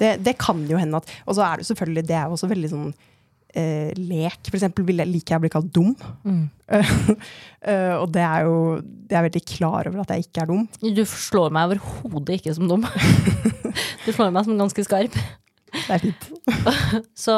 det, 0.00 0.10
det 0.24 0.36
kan 0.40 0.60
jo 0.68 0.76
hende 0.80 0.96
at 1.00 1.08
Og 1.28 1.34
så 1.36 1.42
er 1.44 1.60
det 1.60 1.66
selvfølgelig 1.68 2.04
Det 2.08 2.14
er 2.16 2.28
jo 2.30 2.36
også 2.38 2.48
veldig 2.48 2.70
sånn 2.72 2.86
eh, 3.54 3.90
lek. 3.98 4.38
For 4.48 4.58
eksempel 4.58 4.86
vil 4.88 5.02
jeg, 5.02 5.10
liker 5.10 5.34
jeg 5.34 5.40
å 5.40 5.44
bli 5.44 5.52
kalt 5.56 5.70
dum. 5.76 5.94
Mm. 6.24 6.46
Eh, 7.60 7.92
og 7.98 8.06
det 8.14 8.22
er 8.24 8.46
jo 8.46 8.78
Jeg 9.10 9.16
er 9.18 9.24
veldig 9.26 9.40
klar 9.44 9.88
over 9.90 10.00
at 10.00 10.12
jeg 10.14 10.22
ikke 10.24 10.40
er 10.44 10.48
dum. 10.48 10.62
Du 10.96 11.02
slår 11.04 11.50
meg 11.52 11.66
overhodet 11.74 12.38
ikke 12.38 12.54
som 12.56 12.70
dum. 12.70 12.86
Du 14.06 14.14
slår 14.14 14.30
meg 14.32 14.46
som 14.46 14.56
ganske 14.56 14.84
skarp. 14.86 15.18
Det 15.74 15.90
er 15.92 16.00
fint. 16.06 16.24
Så, 17.26 17.34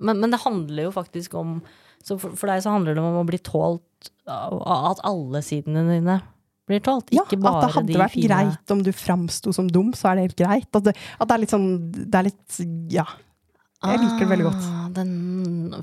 men, 0.00 0.22
men 0.22 0.32
det 0.32 0.40
handler 0.40 0.88
jo 0.88 0.94
faktisk 0.94 1.36
om 1.36 1.58
så 2.00 2.16
for, 2.16 2.32
for 2.38 2.48
deg 2.48 2.62
så 2.64 2.72
handler 2.72 2.94
det 2.96 3.02
om 3.02 3.18
å 3.20 3.26
bli 3.28 3.36
tålt 3.44 4.08
at 4.30 5.00
alle 5.04 5.40
sidene 5.44 5.82
dine 5.90 6.14
blir 6.68 6.80
tålt. 6.84 7.10
Ikke 7.10 7.18
Ja, 7.18 7.24
fine 7.34 7.50
at 7.50 7.64
det 7.66 7.70
hadde 7.74 8.00
vært 8.00 8.14
fine. 8.14 8.28
greit 8.30 8.72
om 8.72 8.82
du 8.86 8.90
framsto 8.96 9.52
som 9.56 9.68
dum, 9.72 9.90
så 9.96 10.10
er 10.12 10.16
det 10.20 10.26
helt 10.28 10.38
greit. 10.40 10.68
At 10.78 10.86
det, 10.88 10.94
at 11.18 11.28
det 11.28 11.34
er 11.36 11.42
litt 11.44 11.52
sånn 11.52 11.68
Det 11.92 12.20
er 12.22 12.28
litt 12.30 12.60
Ja. 12.94 13.04
Jeg 13.78 13.98
liker 14.02 14.24
det 14.24 14.26
veldig 14.32 14.44
godt. 14.48 14.64
Ah, 14.74 14.86
Den, 14.90 15.10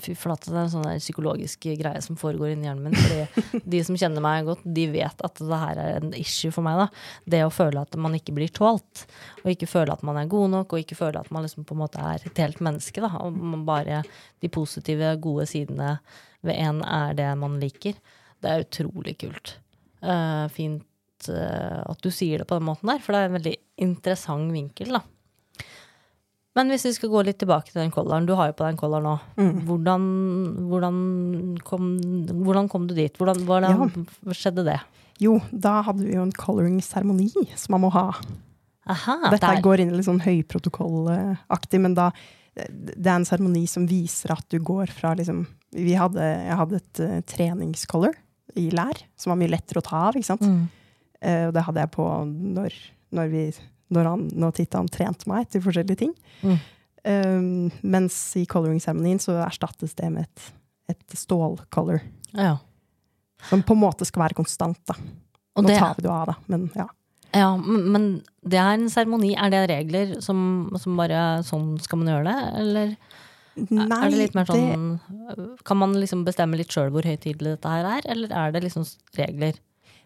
fy 0.03 0.17
flate, 0.19 0.49
det 0.51 0.57
er 0.57 0.65
en 0.65 0.71
sånn 0.73 0.99
psykologisk 0.99 1.67
greie 1.79 2.01
som 2.03 2.17
foregår 2.19 2.51
inni 2.51 2.67
hjernen 2.67 2.89
min. 2.89 2.97
Fordi 2.99 3.61
de 3.75 3.79
som 3.87 3.95
kjenner 3.99 4.23
meg 4.23 4.49
godt, 4.49 4.65
de 4.75 4.83
vet 4.91 5.23
at 5.23 5.39
det 5.39 5.59
her 5.61 5.79
er 5.79 5.99
en 6.01 6.11
issue 6.19 6.51
for 6.51 6.65
meg. 6.65 6.81
da. 6.81 7.05
Det 7.31 7.41
å 7.45 7.53
føle 7.55 7.85
at 7.87 7.95
man 7.95 8.17
ikke 8.17 8.35
blir 8.35 8.51
tålt. 8.51 9.05
Og 9.45 9.53
ikke 9.53 9.71
føle 9.71 9.95
at 9.95 10.03
man 10.07 10.19
er 10.19 10.27
god 10.31 10.51
nok, 10.57 10.75
og 10.75 10.83
ikke 10.83 10.99
føle 10.99 11.23
at 11.23 11.31
man 11.31 11.47
liksom 11.47 11.63
på 11.69 11.77
en 11.77 11.83
måte 11.85 12.03
er 12.03 12.27
et 12.27 12.43
helt 12.43 12.59
menneske. 12.67 12.99
da. 13.05 13.13
Og 13.23 13.39
man 13.55 13.63
bare 13.69 14.03
de 14.43 14.51
positive, 14.51 15.15
gode 15.23 15.47
sidene 15.47 15.95
ved 16.45 16.59
en 16.67 16.83
er 16.83 17.15
det 17.15 17.31
man 17.39 17.61
liker. 17.63 17.95
Det 18.43 18.51
er 18.51 18.67
utrolig 18.67 19.15
kult. 19.23 19.55
Uh, 20.03 20.51
fint 20.51 21.31
uh, 21.31 21.81
at 21.87 22.03
du 22.03 22.11
sier 22.11 22.43
det 22.43 22.51
på 22.51 22.59
den 22.59 22.67
måten 22.67 22.91
der, 22.91 22.99
for 22.99 23.15
det 23.15 23.23
er 23.23 23.31
en 23.31 23.39
veldig 23.39 23.59
interessant 23.87 24.51
vinkel, 24.51 24.99
da. 24.99 25.05
Men 26.55 26.71
hvis 26.71 26.85
vi 26.87 26.93
skal 26.95 27.11
gå 27.11 27.21
litt 27.27 27.39
tilbake 27.41 27.67
til 27.71 27.81
den 27.81 27.91
kollaren. 27.91 28.27
Du 28.27 28.33
har 28.39 28.49
jo 28.49 28.55
på 28.55 28.63
deg 28.63 28.79
en 28.79 29.03
nå. 29.03 29.15
Mm. 29.35 29.55
Hvordan, 29.67 30.05
hvordan, 30.71 30.99
kom, 31.67 31.89
hvordan 32.45 32.69
kom 32.71 32.85
du 32.87 32.95
dit? 32.95 33.17
Hvordan, 33.19 33.43
hvordan 33.43 34.05
skjedde 34.31 34.63
det? 34.69 34.79
Jo, 35.19 35.37
da 35.51 35.81
hadde 35.87 36.03
vi 36.03 36.15
jo 36.15 36.23
en 36.23 36.33
coloring-seremoni 36.35 37.29
som 37.59 37.75
man 37.75 37.85
må 37.85 37.91
ha. 37.95 38.07
Aha, 38.91 39.17
Dette 39.33 39.49
der. 39.49 39.61
går 39.65 39.81
inn 39.81 39.91
i 39.91 39.97
litt 39.97 40.07
sånn 40.07 40.23
høyprotokollaktig, 40.23 41.79
men 41.81 41.95
da 41.97 42.11
Det 42.55 43.03
er 43.03 43.17
en 43.17 43.25
seremoni 43.27 43.65
som 43.67 43.87
viser 43.89 44.31
at 44.31 44.45
du 44.47 44.61
går 44.63 44.87
fra 44.93 45.15
liksom 45.17 45.43
vi 45.75 45.91
hadde, 45.99 46.23
Jeg 46.23 46.55
hadde 46.55 46.77
et 46.79 46.99
uh, 47.03 47.15
treningscolor 47.27 48.13
i 48.55 48.69
lær, 48.71 49.01
som 49.19 49.33
var 49.33 49.39
mye 49.41 49.51
lettere 49.51 49.81
å 49.81 49.83
ta 49.83 50.05
av, 50.07 50.15
ikke 50.15 50.29
sant. 50.29 50.45
Mm. 50.47 50.61
Uh, 51.19 51.47
og 51.49 51.55
det 51.57 51.63
hadde 51.67 51.83
jeg 51.83 51.91
på 51.97 52.05
når, 52.55 52.77
når 53.17 53.33
vi 53.33 53.41
når, 53.93 54.09
han, 54.09 54.25
når 54.33 54.55
Tittan 54.59 54.89
trente 54.91 55.29
meg 55.29 55.49
til 55.51 55.63
forskjellige 55.65 56.01
ting. 56.01 56.13
Mm. 56.41 56.57
Um, 57.05 57.49
mens 57.85 58.17
i 58.39 58.45
coloring-seremonien 58.49 59.21
så 59.21 59.37
erstattes 59.45 59.93
det 59.97 60.09
med 60.13 60.25
et, 60.25 60.45
et 60.95 61.17
stålcolor. 61.17 62.01
Ja. 62.33 62.57
Som 63.49 63.61
på 63.65 63.75
en 63.75 63.83
måte 63.83 64.07
skal 64.09 64.25
være 64.25 64.37
konstant, 64.37 64.79
da. 64.89 64.97
Og 65.55 65.63
Nå 65.63 65.71
det, 65.71 65.79
tar 65.79 65.93
vi 65.97 66.03
det 66.03 66.11
av, 66.11 66.31
da, 66.31 66.35
men 66.51 66.65
ja. 66.75 66.87
ja, 67.31 67.51
men 67.55 68.07
det 68.43 68.57
er 68.59 68.73
en 68.73 68.89
seremoni. 68.91 69.35
Er 69.39 69.53
det 69.53 69.61
regler 69.71 70.17
som, 70.25 70.39
som 70.81 70.97
bare 70.99 71.43
sånn 71.47 71.75
skal 71.83 72.01
man 72.01 72.11
gjøre 72.11 72.25
det, 72.31 72.49
eller 72.63 72.97
Nei, 73.55 73.85
er 73.87 74.09
det 74.11 74.17
litt 74.19 74.33
mer 74.35 74.49
sånn 74.49 74.97
Kan 75.63 75.77
man 75.79 75.93
liksom 75.95 76.25
bestemme 76.27 76.57
litt 76.59 76.73
sjøl 76.75 76.89
hvor 76.91 77.05
høytidelig 77.07 77.53
dette 77.53 77.71
her 77.71 77.87
er, 77.87 78.09
eller 78.11 78.33
er 78.35 78.51
det 78.51 78.65
liksom 78.65 78.83
regler? 79.15 79.55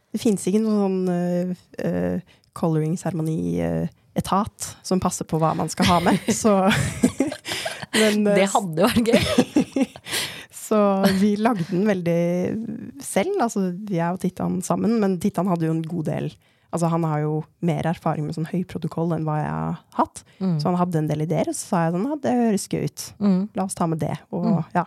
det 0.09 0.21
fins 0.21 0.45
ikke 0.49 0.61
noen 0.63 0.77
sånn 0.81 0.99
uh, 1.13 1.65
uh, 1.85 2.37
coloring-seremoni-etat 2.59 4.57
som 4.83 4.99
passer 5.01 5.25
på 5.29 5.39
hva 5.41 5.53
man 5.57 5.69
skal 5.71 5.85
ha 5.89 5.97
med, 6.03 6.17
så 6.43 6.53
men, 7.95 8.27
uh, 8.27 8.35
Det 8.37 8.47
hadde 8.53 8.79
vært 8.85 9.07
gøy. 9.09 9.23
Så 10.69 10.77
vi 11.17 11.31
lagde 11.41 11.65
den 11.71 11.81
veldig 11.87 12.21
selv. 13.01 13.39
Altså, 13.41 13.71
jeg 13.89 14.05
og 14.13 14.19
Tittan 14.21 14.59
sammen, 14.61 14.99
men 15.01 15.15
Tittan 15.17 15.47
hadde 15.49 15.65
jo 15.65 15.71
en 15.73 15.81
god 15.81 16.05
del 16.11 16.27
Altså, 16.69 16.85
han 16.93 17.01
har 17.09 17.23
jo 17.23 17.39
mer 17.65 17.81
erfaring 17.89 18.27
med 18.27 18.35
sånn 18.37 18.45
høyprotokoll 18.45 19.15
enn 19.15 19.23
hva 19.25 19.39
jeg 19.39 19.49
har 19.49 19.79
hatt. 19.97 20.19
Mm. 20.37 20.59
Så 20.61 20.69
han 20.69 20.77
hadde 20.77 20.99
en 21.01 21.07
del 21.09 21.23
ideer, 21.25 21.47
og 21.49 21.55
så 21.57 21.63
sa 21.65 21.79
jeg 21.87 21.95
sånn, 21.95 22.05
at 22.13 22.21
det 22.21 22.35
høres 22.37 22.67
gøy 22.69 22.83
ut. 22.85 23.05
Mm. 23.17 23.39
La 23.57 23.65
oss 23.65 23.73
ta 23.79 23.87
med 23.89 23.97
det. 24.03 24.13
Og, 24.29 24.45
Mm. 24.45 24.61
ja. 24.75 24.83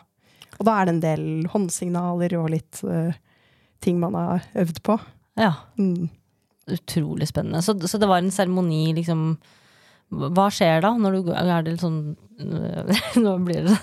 og 0.61 0.65
da 0.69 0.73
er 0.79 0.85
det 0.87 0.93
en 0.95 1.01
del 1.03 1.25
håndsignaler 1.51 2.31
og 2.39 2.47
litt 2.55 2.79
uh, 2.87 3.11
ting 3.83 3.99
man 3.99 4.15
har 4.15 4.47
øvd 4.63 4.79
på. 4.87 4.95
Ja. 5.43 5.51
Mm. 5.75 6.07
Utrolig 6.71 7.27
spennende. 7.31 7.63
Så, 7.67 7.75
så 7.91 7.99
det 7.99 8.07
var 8.11 8.23
en 8.23 8.31
seremoni, 8.31 8.93
liksom 8.95 9.33
Hva 10.13 10.45
skjer 10.53 10.83
da? 10.85 10.93
Når 11.01 11.15
du, 11.25 11.31
er 11.35 11.63
det 11.67 11.79
sånn 11.81 12.03
Nå 13.23 13.33
blir 13.47 13.63
det 13.69 13.75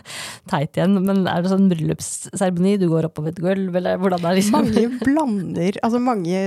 teit 0.52 0.76
igjen, 0.76 0.98
men 1.06 1.22
er 1.32 1.42
det 1.46 1.52
sånn 1.52 1.70
bryllupsseremoni? 1.72 2.74
Du 2.82 2.88
går 2.92 3.08
oppover 3.08 3.32
et 3.32 3.40
gulv, 3.40 3.76
eller 3.80 4.00
hvordan 4.02 4.20
er 4.26 4.36
det 4.36 4.42
liksom? 4.42 4.66
Mange 4.68 5.00
blander 5.06 5.78
Altså 5.86 6.02
mange 6.04 6.42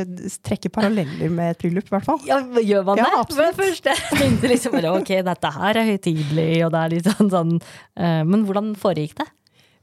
trekker 0.44 0.72
paralleller 0.74 1.32
med 1.32 1.54
et 1.54 1.62
bryllup, 1.62 1.88
i 1.88 1.94
hvert 1.96 2.08
fall. 2.08 2.20
Ja, 2.28 2.40
gjør 2.60 2.84
man 2.90 3.00
Ja, 3.00 3.06
det? 3.08 3.20
absolutt. 3.22 3.56
Men 3.56 3.60
først 3.62 3.88
jeg 3.92 4.18
tenkte 4.20 4.50
liksom 4.52 4.76
bare 4.76 4.92
ok, 4.98 5.12
dette 5.30 5.52
her 5.56 5.80
er 5.82 5.88
høytidelig, 5.92 6.50
og 6.66 6.74
det 6.74 6.82
er 6.82 6.94
litt 6.96 7.08
sånn 7.12 7.32
sånn 7.32 7.54
eh, 7.62 8.20
Men 8.28 8.44
hvordan 8.48 8.74
foregikk 8.82 9.16
det? 9.22 9.28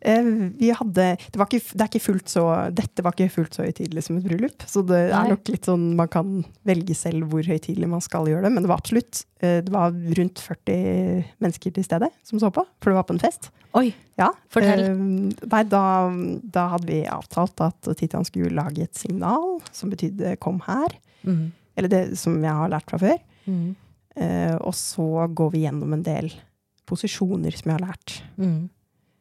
Eh, 0.02 0.24
Vi 0.60 0.70
hadde, 0.72 1.06
det, 1.20 1.36
var 1.39 1.47
ikke, 1.50 1.60
det 1.76 1.82
er 1.84 1.89
ikke 1.91 2.04
fullt 2.06 2.30
så, 2.32 2.43
dette 2.72 3.04
var 3.04 3.12
ikke 3.16 3.30
fullt 3.34 3.54
så 3.58 3.66
høytidelig 3.66 4.04
som 4.06 4.18
et 4.18 4.24
bryllup. 4.24 4.64
Så 4.70 4.82
det 4.88 5.00
Nei. 5.12 5.26
er 5.26 5.34
nok 5.34 5.50
litt 5.52 5.66
sånn 5.68 5.95
man 6.00 6.08
kan 6.08 6.45
velge 6.68 6.95
selv 6.95 7.28
hvor 7.32 7.43
høytidelig 7.43 7.89
man 7.91 8.02
skal 8.02 8.28
gjøre 8.32 8.43
det. 8.47 8.52
Men 8.56 8.64
det 8.64 8.70
var 8.72 8.80
absolutt 8.80 9.26
eh, 9.41 9.60
Det 9.66 9.74
var 9.74 9.91
rundt 9.91 10.39
40 10.39 11.26
mennesker 11.43 11.72
til 11.76 11.84
stede 11.84 12.10
som 12.24 12.39
så 12.39 12.52
på, 12.52 12.64
for 12.80 12.91
det 12.91 12.95
var 13.02 13.04
på 13.10 13.14
en 13.18 13.20
fest. 13.24 13.52
Oi, 13.78 13.93
Ja, 14.18 14.32
Fortell. 14.50 14.82
eh, 14.88 14.95
nei, 15.52 15.64
da, 15.70 15.84
da 16.43 16.68
hadde 16.74 16.88
vi 16.89 17.04
avtalt 17.06 17.60
at 17.62 17.91
Titian 18.00 18.26
skulle 18.26 18.50
lage 18.56 18.82
et 18.88 18.95
signal 18.97 19.60
som 19.72 19.89
betydde 19.91 20.38
'kom 20.39 20.62
her'. 20.68 20.95
mm. 21.24 21.52
Eller 21.78 21.88
det 21.88 22.18
som 22.18 22.41
jeg 22.43 22.52
har 22.52 22.68
lært 22.70 22.89
fra 22.89 22.97
før. 23.00 23.18
Mm. 23.47 23.76
Eh, 24.18 24.56
og 24.56 24.74
så 24.74 25.28
går 25.34 25.52
vi 25.52 25.62
gjennom 25.64 25.93
en 25.93 26.04
del 26.04 26.32
posisjoner 26.89 27.52
som 27.56 27.72
jeg 27.72 27.80
har 27.80 27.88
lært. 27.88 28.22
Mm. 28.38 28.70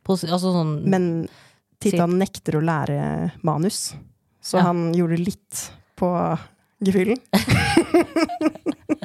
Altså 0.08 0.52
sånn 0.54 0.70
Men 0.88 1.28
Titan 1.78 2.16
nekter 2.18 2.56
å 2.58 2.62
lære 2.64 3.30
manus, 3.46 3.94
så 4.42 4.58
Ja. 4.58 4.64
han 4.70 4.92
gjorde 4.96 5.18
litt 5.20 5.70
på 5.98 6.08
gefühlen. 6.82 7.18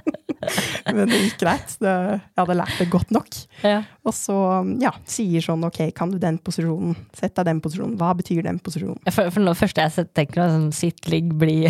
Men 0.94 1.10
det 1.12 1.20
gikk 1.24 1.40
greit. 1.42 1.76
Det, 1.82 1.94
jeg 2.14 2.42
hadde 2.42 2.58
lært 2.60 2.80
det 2.82 2.90
godt 2.94 3.14
nok. 3.16 3.42
ja. 3.64 3.82
Og 4.04 4.12
så 4.12 4.36
ja, 4.84 4.90
sier 5.08 5.40
sånn 5.46 5.62
OK, 5.64 5.78
kan 5.96 6.12
du 6.12 6.18
den 6.20 6.36
posisjonen? 6.44 6.98
Sett 7.16 7.38
deg 7.38 7.48
den 7.48 7.62
posisjonen. 7.64 7.96
Hva 8.00 8.10
betyr 8.20 8.42
den 8.44 8.58
posisjonen? 8.60 9.00
For, 9.08 9.30
for 9.32 9.48
det 9.48 9.54
første 9.56 9.86
jeg 9.86 10.10
tenker, 10.12 10.42
er 10.44 10.52
sånn 10.52 10.74
sitt, 10.76 11.08
ligg, 11.08 11.30
bli 11.40 11.62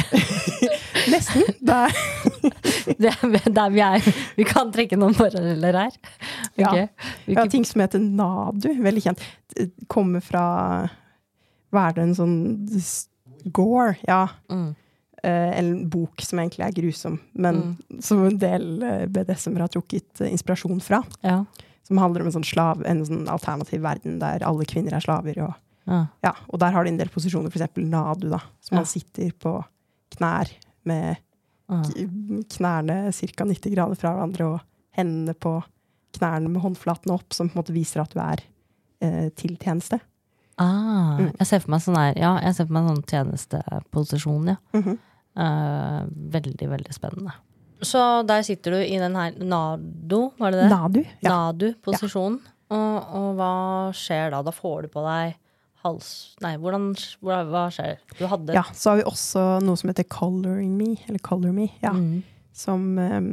Nesten. 1.12 1.46
Det 1.62 1.76
er 1.78 1.94
det 3.04 3.54
der 3.54 3.74
vi 3.74 3.84
er. 3.86 4.10
Vi 4.38 4.46
kan 4.48 4.72
trekke 4.74 4.98
noen 5.00 5.16
paralleller 5.18 5.78
her. 5.84 5.98
Ja. 6.60 6.72
Ok. 6.72 7.08
Ja, 7.36 7.46
ting 7.52 7.66
som 7.68 7.84
heter 7.84 8.02
Nadu, 8.02 8.70
veldig 8.84 9.06
kjent. 9.08 9.24
Det 9.54 9.70
Kommer 9.92 10.24
fra 10.26 10.44
Hva 11.74 11.90
er 11.90 11.98
det, 11.98 12.08
en 12.08 12.16
sånn 12.18 12.38
Gore? 13.54 13.98
Ja. 14.08 14.26
Mm. 14.52 14.72
Eh, 15.24 15.52
en 15.60 15.88
bok 15.88 16.20
som 16.22 16.40
egentlig 16.42 16.66
er 16.66 16.74
grusom, 16.76 17.14
men 17.40 17.78
som 18.04 18.26
en 18.28 18.38
del 18.38 18.84
eh, 18.84 19.06
BDSM-ere 19.08 19.64
har 19.64 19.72
trukket 19.72 20.20
eh, 20.22 20.32
inspirasjon 20.34 20.82
fra. 20.84 21.00
Ja. 21.24 21.46
Som 21.88 21.98
handler 22.02 22.22
om 22.22 22.28
en 22.28 22.34
sånn, 22.36 22.44
slav, 22.48 22.82
en 22.86 23.06
sånn 23.08 23.30
alternativ 23.32 23.82
verden 23.86 24.18
der 24.20 24.44
alle 24.44 24.66
kvinner 24.68 24.94
er 24.98 25.00
slaver. 25.06 25.40
Og, 25.46 25.54
Ja. 25.88 26.02
ja, 26.24 26.34
og 26.50 26.60
der 26.60 26.72
har 26.72 26.84
de 26.84 26.92
en 26.92 26.98
del 27.00 27.10
posisjoner, 27.12 27.48
f.eks. 27.52 27.76
Nadu, 27.78 28.30
da, 28.32 28.40
som 28.64 28.76
man 28.78 28.86
sitter 28.88 29.32
på 29.40 29.58
knær 30.18 30.52
med 30.88 31.18
knærne 32.52 32.98
ca. 33.12 33.46
90 33.46 33.74
grader 33.74 33.96
fra 34.00 34.14
hverandre, 34.16 34.46
og 34.58 34.60
hendene 34.98 35.34
på 35.36 35.58
knærne 36.20 36.50
med 36.52 36.62
håndflatene 36.64 37.16
opp, 37.16 37.34
som 37.34 37.50
på 37.50 37.56
en 37.58 37.62
måte 37.64 37.74
viser 37.76 38.04
at 38.04 38.12
du 38.14 38.20
er 38.24 38.44
eh, 39.02 39.30
til 39.36 39.56
tjeneste. 39.58 40.00
Ah, 40.58 41.18
Mm. 41.18 41.32
jeg 41.40 41.48
ser 41.48 41.60
for 41.64 41.72
meg 41.72 41.82
sånn 41.82 41.96
her, 41.98 42.14
ja, 42.18 42.36
jeg 42.44 42.56
ser 42.56 42.68
for 42.68 42.74
meg 42.74 42.88
sånn 42.92 43.06
tjenesteposisjon, 43.10 44.48
ja. 44.54 44.56
Mhm. 44.74 45.00
Eh, 45.34 46.02
veldig, 46.38 46.70
veldig 46.70 46.94
spennende. 46.94 47.36
Så 47.84 48.00
der 48.28 48.44
sitter 48.48 48.78
du 48.78 48.84
i 48.86 48.98
den 49.00 49.16
her 49.18 49.34
Nado, 49.44 50.32
var 50.40 50.54
det 50.54 50.64
det? 50.64 50.68
Nadu. 50.72 51.00
Ja. 51.20 51.30
Nadu-posisjonen. 51.30 52.40
Og, 52.74 53.16
og 53.18 53.34
hva 53.38 53.56
skjer 53.98 54.32
da? 54.34 54.40
Da 54.46 54.54
får 54.56 54.86
du 54.86 54.94
på 54.94 55.04
deg 55.06 55.36
hals... 55.84 56.10
Nei, 56.44 56.56
hvordan, 56.62 56.94
hva, 57.26 57.42
hva 57.50 57.66
skjer? 57.74 58.00
Du 58.18 58.24
hadde 58.32 58.56
ja. 58.56 58.64
Så 58.76 58.94
har 58.94 59.02
vi 59.02 59.08
også 59.10 59.44
noe 59.66 59.80
som 59.80 59.92
heter 59.92 60.08
Coloring 60.10 60.74
Me, 60.80 60.94
eller 61.10 61.22
Color 61.24 61.54
Me, 61.56 61.68
ja. 61.84 61.92
Mm. 61.92 62.24
som 62.56 62.86
um, 62.98 63.30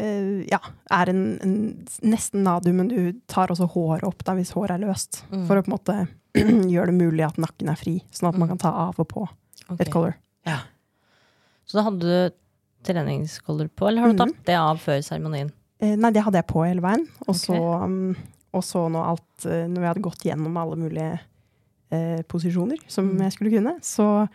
uh, 0.00 0.38
ja, 0.48 0.60
er 0.98 1.12
en, 1.12 1.24
en 1.44 1.58
nesten 2.00 2.46
nadu, 2.46 2.70
men 2.76 2.88
du 2.90 3.12
tar 3.30 3.52
også 3.52 3.68
håret 3.74 4.06
opp 4.08 4.24
da, 4.24 4.38
hvis 4.38 4.54
håret 4.56 4.78
er 4.78 4.86
løst. 4.86 5.22
Mm. 5.28 5.44
For 5.50 5.60
å 5.60 5.66
på 5.66 5.72
en 5.72 5.76
måte 5.76 5.98
gjøre 6.74 6.90
det 6.92 6.96
mulig 6.96 7.26
at 7.28 7.38
nakken 7.42 7.74
er 7.74 7.78
fri, 7.80 7.98
sånn 8.14 8.32
at 8.32 8.40
man 8.40 8.54
kan 8.54 8.64
ta 8.64 8.72
av 8.88 8.98
og 8.98 9.10
på 9.12 9.26
okay. 9.26 9.82
et 9.84 9.92
color. 9.92 10.16
Så 11.68 11.78
da 11.78 11.84
hadde 11.88 12.00
du 12.00 12.36
treningskoller 12.88 13.68
på, 13.68 13.88
eller 13.88 14.04
har 14.04 14.12
du 14.12 14.18
tatt 14.20 14.32
tatt 14.34 14.46
det 14.48 14.56
av 14.58 14.78
før 14.80 15.00
seremonien? 15.04 15.50
Eh, 15.82 15.94
nei, 15.98 16.10
det 16.14 16.22
hadde 16.24 16.40
jeg 16.40 16.48
på 16.50 16.62
hele 16.66 16.82
veien. 16.84 17.04
Og 17.28 17.34
så, 17.38 17.54
Ok. 17.54 17.84
um, 17.84 18.16
når, 18.94 19.02
alt, 19.04 19.44
når 19.44 19.82
jeg 19.82 19.90
hadde 19.92 20.02
gått 20.06 20.24
gjennom 20.26 20.56
alle 20.56 20.76
mulige 20.80 21.18
eh, 21.92 22.22
posisjoner 22.28 22.78
som 22.90 23.06
Mm. 23.10 23.20
jeg 23.22 23.32
skulle 23.32 23.50
kunne, 23.52 23.74
så, 23.82 24.28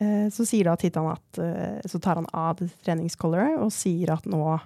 eh, 0.00 0.28
så 0.30 0.46
sier 0.46 0.64
da 0.64 0.76
Titan 0.76 1.06
at 1.10 1.38
eh, 1.38 1.80
Så 1.88 1.98
tar 2.00 2.16
han 2.16 2.26
av 2.32 2.56
treningscolleret 2.84 3.58
og 3.58 3.70
sier 3.72 4.12
at 4.12 4.24
nå, 4.24 4.60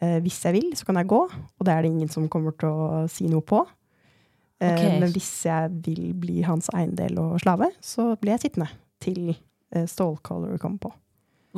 eh, 0.00 0.18
hvis 0.20 0.42
jeg 0.44 0.52
vil, 0.54 0.72
så 0.76 0.84
kan 0.86 0.96
jeg 0.96 1.06
gå. 1.08 1.22
Og 1.58 1.64
det 1.64 1.72
er 1.74 1.82
det 1.82 1.90
ingen 1.90 2.08
som 2.08 2.28
kommer 2.28 2.52
til 2.58 2.68
å 2.68 3.08
si 3.08 3.26
noe 3.28 3.42
på. 3.42 3.64
Okay. 4.60 4.98
Men 5.00 5.12
hvis 5.12 5.44
jeg 5.46 5.70
vil 5.86 6.12
bli 6.14 6.42
hans 6.42 6.68
eiendel 6.74 7.18
og 7.18 7.40
slave, 7.40 7.70
så 7.80 8.16
blir 8.18 8.34
jeg 8.36 8.50
sittende 8.50 8.68
til 9.00 9.36
eh, 9.74 9.86
stålcollaret 9.90 10.60
kommer 10.62 10.78
på. 10.88 10.92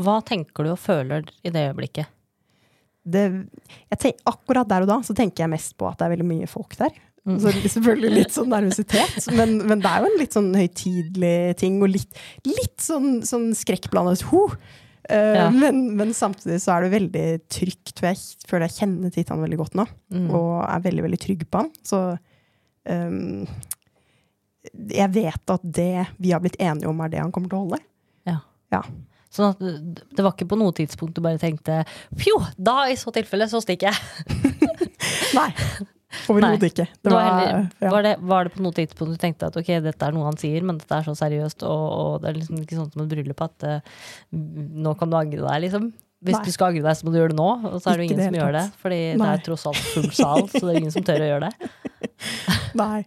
Hva 0.00 0.20
tenker 0.24 0.64
du 0.64 0.72
og 0.72 0.78
føler 0.80 1.26
i 1.44 1.50
det 1.52 1.68
øyeblikket? 1.70 2.06
det, 3.10 3.22
jeg 3.90 3.98
tenk, 3.98 4.18
akkurat 4.28 4.68
der 4.68 4.84
og 4.84 4.90
da 4.90 4.98
så 5.02 5.14
tenker 5.16 5.42
jeg 5.42 5.50
mest 5.50 5.72
på 5.80 5.86
at 5.88 5.96
det 5.98 6.04
er 6.06 6.12
veldig 6.12 6.26
mye 6.28 6.46
folk 6.50 6.76
der. 6.78 6.92
Mm. 7.26 7.38
Så 7.42 7.50
selvfølgelig 7.72 8.10
litt 8.12 8.34
sånn 8.36 8.50
nervøsitet, 8.52 9.24
men, 9.38 9.56
men 9.66 9.80
det 9.82 9.88
er 9.88 10.04
jo 10.04 10.10
en 10.10 10.18
litt 10.20 10.36
sånn 10.36 10.50
høytidelig 10.54 11.56
ting, 11.58 11.80
og 11.82 11.90
litt, 11.96 12.20
litt 12.46 12.76
sånn, 12.84 13.22
sånn 13.26 13.50
skrekkblandet 13.56 14.22
ho. 14.30 14.44
Uh, 15.10 15.34
Ja. 15.40 15.48
men, 15.50 15.96
men 15.98 16.12
samtidig 16.14 16.60
så 16.62 16.76
er 16.76 16.84
det 16.84 16.92
veldig 16.92 17.24
trygt, 17.50 17.96
for 17.98 18.12
jeg 18.12 18.20
føler 18.46 18.68
jeg 18.68 18.76
kjenner 18.78 19.10
Titan 19.16 19.42
veldig 19.42 19.58
godt 19.64 19.74
nå, 19.80 19.88
Mm. 20.12 20.28
og 20.36 20.52
er 20.68 20.84
veldig, 20.86 21.06
veldig 21.08 21.20
trygg 21.24 21.44
på 21.50 21.64
han. 21.64 21.70
Så 21.82 22.02
um, 22.84 23.46
jeg 24.92 25.10
vet 25.16 25.52
at 25.56 25.64
det 25.64 26.06
vi 26.20 26.32
har 26.34 26.42
blitt 26.44 26.60
enige 26.60 26.88
om, 26.92 27.00
er 27.00 27.08
det 27.16 27.22
han 27.24 27.32
kommer 27.32 27.48
til 27.50 27.58
å 27.58 27.64
holde. 27.64 27.80
Sånn 29.30 29.52
at 29.52 29.60
det 29.62 30.24
var 30.24 30.34
ikke 30.34 30.48
på 30.50 30.58
noe 30.58 30.74
tidspunkt 30.74 31.14
du 31.14 31.22
bare 31.22 31.38
tenkte 31.38 31.84
Pjo, 32.18 32.40
da 32.58 32.88
i 32.90 32.96
så 32.98 33.12
tilfelle 33.14 33.46
så 33.50 33.60
stikker 33.62 33.92
jeg. 33.92 34.64
Nei, 35.38 35.46
overhodet 36.26 36.72
ikke. 36.72 36.86
Det 36.98 37.12
var, 37.14 37.28
heller, 37.28 37.68
ja. 37.78 37.92
var, 37.94 38.06
det, 38.06 38.14
var 38.32 38.48
det 38.48 38.54
på 38.56 38.64
noe 38.64 38.74
tidspunkt 38.74 39.14
du 39.14 39.20
tenkte 39.22 39.46
at 39.46 39.58
ok, 39.60 39.70
dette 39.84 40.08
er 40.08 40.16
noe 40.16 40.26
han 40.26 40.38
sier, 40.40 40.66
men 40.66 40.80
dette 40.82 40.98
er 40.98 41.06
så 41.06 41.14
seriøst, 41.20 41.62
og, 41.62 41.84
og 41.94 42.24
det 42.24 42.32
er 42.32 42.40
liksom 42.40 42.58
ikke 42.64 42.78
sånn 42.80 42.88
som 42.90 43.04
et 43.04 43.12
bryllup 43.12 43.44
at 43.46 43.66
uh, 43.70 44.00
nå 44.34 44.94
kan 44.98 45.12
du 45.12 45.18
angre 45.20 45.44
deg, 45.44 45.60
liksom. 45.68 45.92
Hvis 46.26 46.36
Nei. 46.36 46.42
du 46.44 46.52
skal 46.52 46.72
angre 46.72 46.82
deg, 46.84 46.98
så 46.98 47.06
må 47.06 47.12
du 47.14 47.20
gjøre 47.20 47.32
det 47.32 47.38
nå, 47.38 47.52
og 47.70 47.76
så 47.78 47.92
er 47.92 48.00
det 48.00 48.08
Ikke 48.08 48.16
ingen 48.16 48.18
det 48.20 48.26
som 48.26 48.40
gjør 48.40 48.56
det. 48.58 48.64
Fordi 48.82 48.98
Fordi 49.04 49.22
det 49.22 49.28
er 49.30 49.46
tross 49.46 49.68
alt 49.70 49.86
full 49.94 50.10
sal, 50.18 50.42
så 50.50 50.64
det 50.66 50.72
er 50.74 50.80
ingen 50.82 50.92
som 50.92 51.06
tør 51.06 51.22
å 51.22 51.30
gjøre 51.30 51.52
det. 51.52 51.70
Nei, 52.82 53.04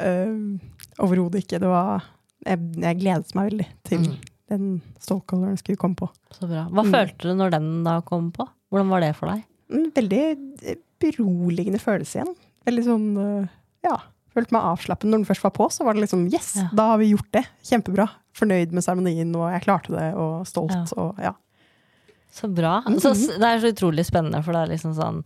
Uh, 0.00 0.56
overhodet 1.04 1.44
ikke. 1.44 1.58
Det 1.60 1.68
var 1.68 2.06
jeg, 2.46 2.60
jeg 2.80 3.00
gledet 3.02 3.34
meg 3.36 3.50
veldig 3.50 3.66
til 3.88 4.06
Mm. 4.06 4.14
Den 4.50 4.80
stålcoloren 5.02 5.56
skulle 5.60 5.78
komme 5.80 5.96
på. 5.98 6.08
Så 6.36 6.48
bra. 6.50 6.66
Hva 6.70 6.84
Mm. 6.84 6.92
følte 6.92 7.28
du 7.30 7.34
når 7.38 7.50
den 7.56 7.68
da 7.86 8.00
kom 8.06 8.30
på? 8.34 8.46
Hvordan 8.70 8.90
var 8.92 9.00
det 9.04 9.14
for 9.18 9.30
deg? 9.32 9.44
En 9.70 9.90
veldig 9.94 10.22
eh, 10.66 10.76
beroligende 11.00 11.80
følelse 11.80 12.20
igjen. 12.20 12.34
Veldig 12.66 12.84
sånn 12.86 13.06
uh, 13.18 13.48
Ja. 13.86 13.96
Følte 14.30 14.52
meg 14.54 14.62
avslappet 14.62 15.08
når 15.10 15.18
den 15.22 15.26
først 15.26 15.42
var 15.42 15.50
på. 15.56 15.66
Så 15.74 15.82
var 15.84 15.94
det 15.96 16.04
liksom 16.04 16.28
yes, 16.32 16.52
Ja. 16.60 16.68
da 16.72 16.84
har 16.92 16.98
vi 17.00 17.08
gjort 17.14 17.30
det. 17.34 17.46
Kjempebra. 17.66 18.08
Fornøyd 18.38 18.70
med 18.72 18.84
seremonien, 18.84 19.32
og 19.34 19.48
jeg 19.50 19.64
klarte 19.64 19.90
det, 19.90 20.14
og 20.14 20.44
stolt. 20.46 20.70
Ja. 20.70 20.84
Og 21.02 21.18
ja. 21.18 21.32
Så 22.30 22.46
bra. 22.54 22.76
Så, 23.02 23.10
det 23.40 23.42
er 23.42 23.58
så 23.58 23.72
utrolig 23.74 24.04
spennende, 24.06 24.38
for 24.46 24.54
det 24.54 24.60
er 24.62 24.70
liksom 24.76 24.92
sånn 24.94 25.16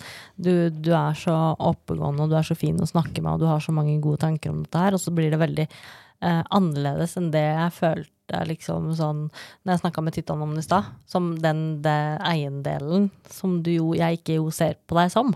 du, 0.40 0.70
du 0.70 0.88
er 0.96 1.12
så 1.20 1.34
oppegående, 1.60 2.24
og 2.24 2.30
du 2.32 2.36
er 2.38 2.46
så 2.48 2.56
fin 2.56 2.78
å 2.80 2.88
snakke 2.88 3.20
med, 3.20 3.34
og 3.34 3.40
du 3.40 3.46
har 3.50 3.60
så 3.60 3.74
mange 3.76 3.98
gode 4.00 4.22
tanker 4.24 4.48
om 4.54 4.62
dette 4.64 4.80
her, 4.86 4.96
og 4.96 5.02
så 5.02 5.12
blir 5.12 5.28
det 5.30 5.38
veldig 5.42 5.66
eh, 5.68 6.42
annerledes 6.48 7.18
enn 7.20 7.28
det 7.34 7.44
jeg 7.44 7.74
følte 7.76 8.10
liksom 8.48 8.92
sånn 8.96 9.26
Når 9.28 9.72
jeg 9.72 9.82
snakka 9.82 10.04
med 10.04 10.14
Titan 10.16 10.42
om 10.42 10.54
det 10.54 10.64
i 10.64 10.68
stad, 10.68 10.92
som 11.06 11.34
den 11.42 11.82
det 11.84 11.98
eiendelen 12.24 13.10
som 13.30 13.58
du 13.62 13.74
jo 13.74 13.92
Jeg 13.98 14.20
ikke 14.20 14.38
jo 14.38 14.48
ser 14.54 14.78
på 14.88 14.96
deg 14.98 15.12
som. 15.12 15.34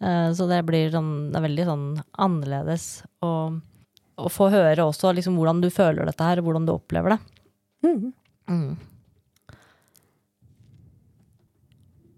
Eh, 0.00 0.28
så 0.36 0.46
det 0.50 0.62
blir 0.68 0.92
sånn 0.94 1.30
Det 1.30 1.40
er 1.40 1.46
veldig 1.48 1.66
sånn 1.68 1.88
annerledes 2.26 2.86
å, 3.26 3.32
å 4.16 4.30
få 4.30 4.50
høre 4.52 4.86
også 4.86 5.12
liksom 5.16 5.36
hvordan 5.40 5.60
du 5.64 5.70
føler 5.74 6.06
dette 6.08 6.24
her, 6.24 6.42
hvordan 6.44 6.68
du 6.68 6.74
opplever 6.76 7.16
det. 7.16 7.20
Mm. 7.86 8.12
Mm. 8.50 8.70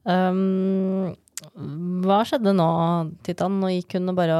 Um, 0.02 1.14
hva 2.02 2.22
skjedde 2.26 2.54
nå, 2.56 2.68
Titan? 3.26 3.60
Nå 3.62 3.70
gikk 3.70 3.98
hun 3.98 4.10
og 4.10 4.18
bare, 4.18 4.38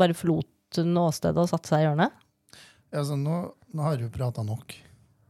bare 0.00 0.16
forlot 0.16 0.78
hun 0.78 0.98
åstedet 1.02 1.42
og 1.42 1.50
satte 1.50 1.70
seg 1.70 1.82
i 1.82 1.86
hjørnet? 1.86 2.14
Ja, 2.94 3.04
så 3.04 3.18
nå, 3.20 3.40
nå 3.74 3.84
har 3.84 3.98
du 4.00 4.08
prata 4.12 4.44
nok, 4.46 4.74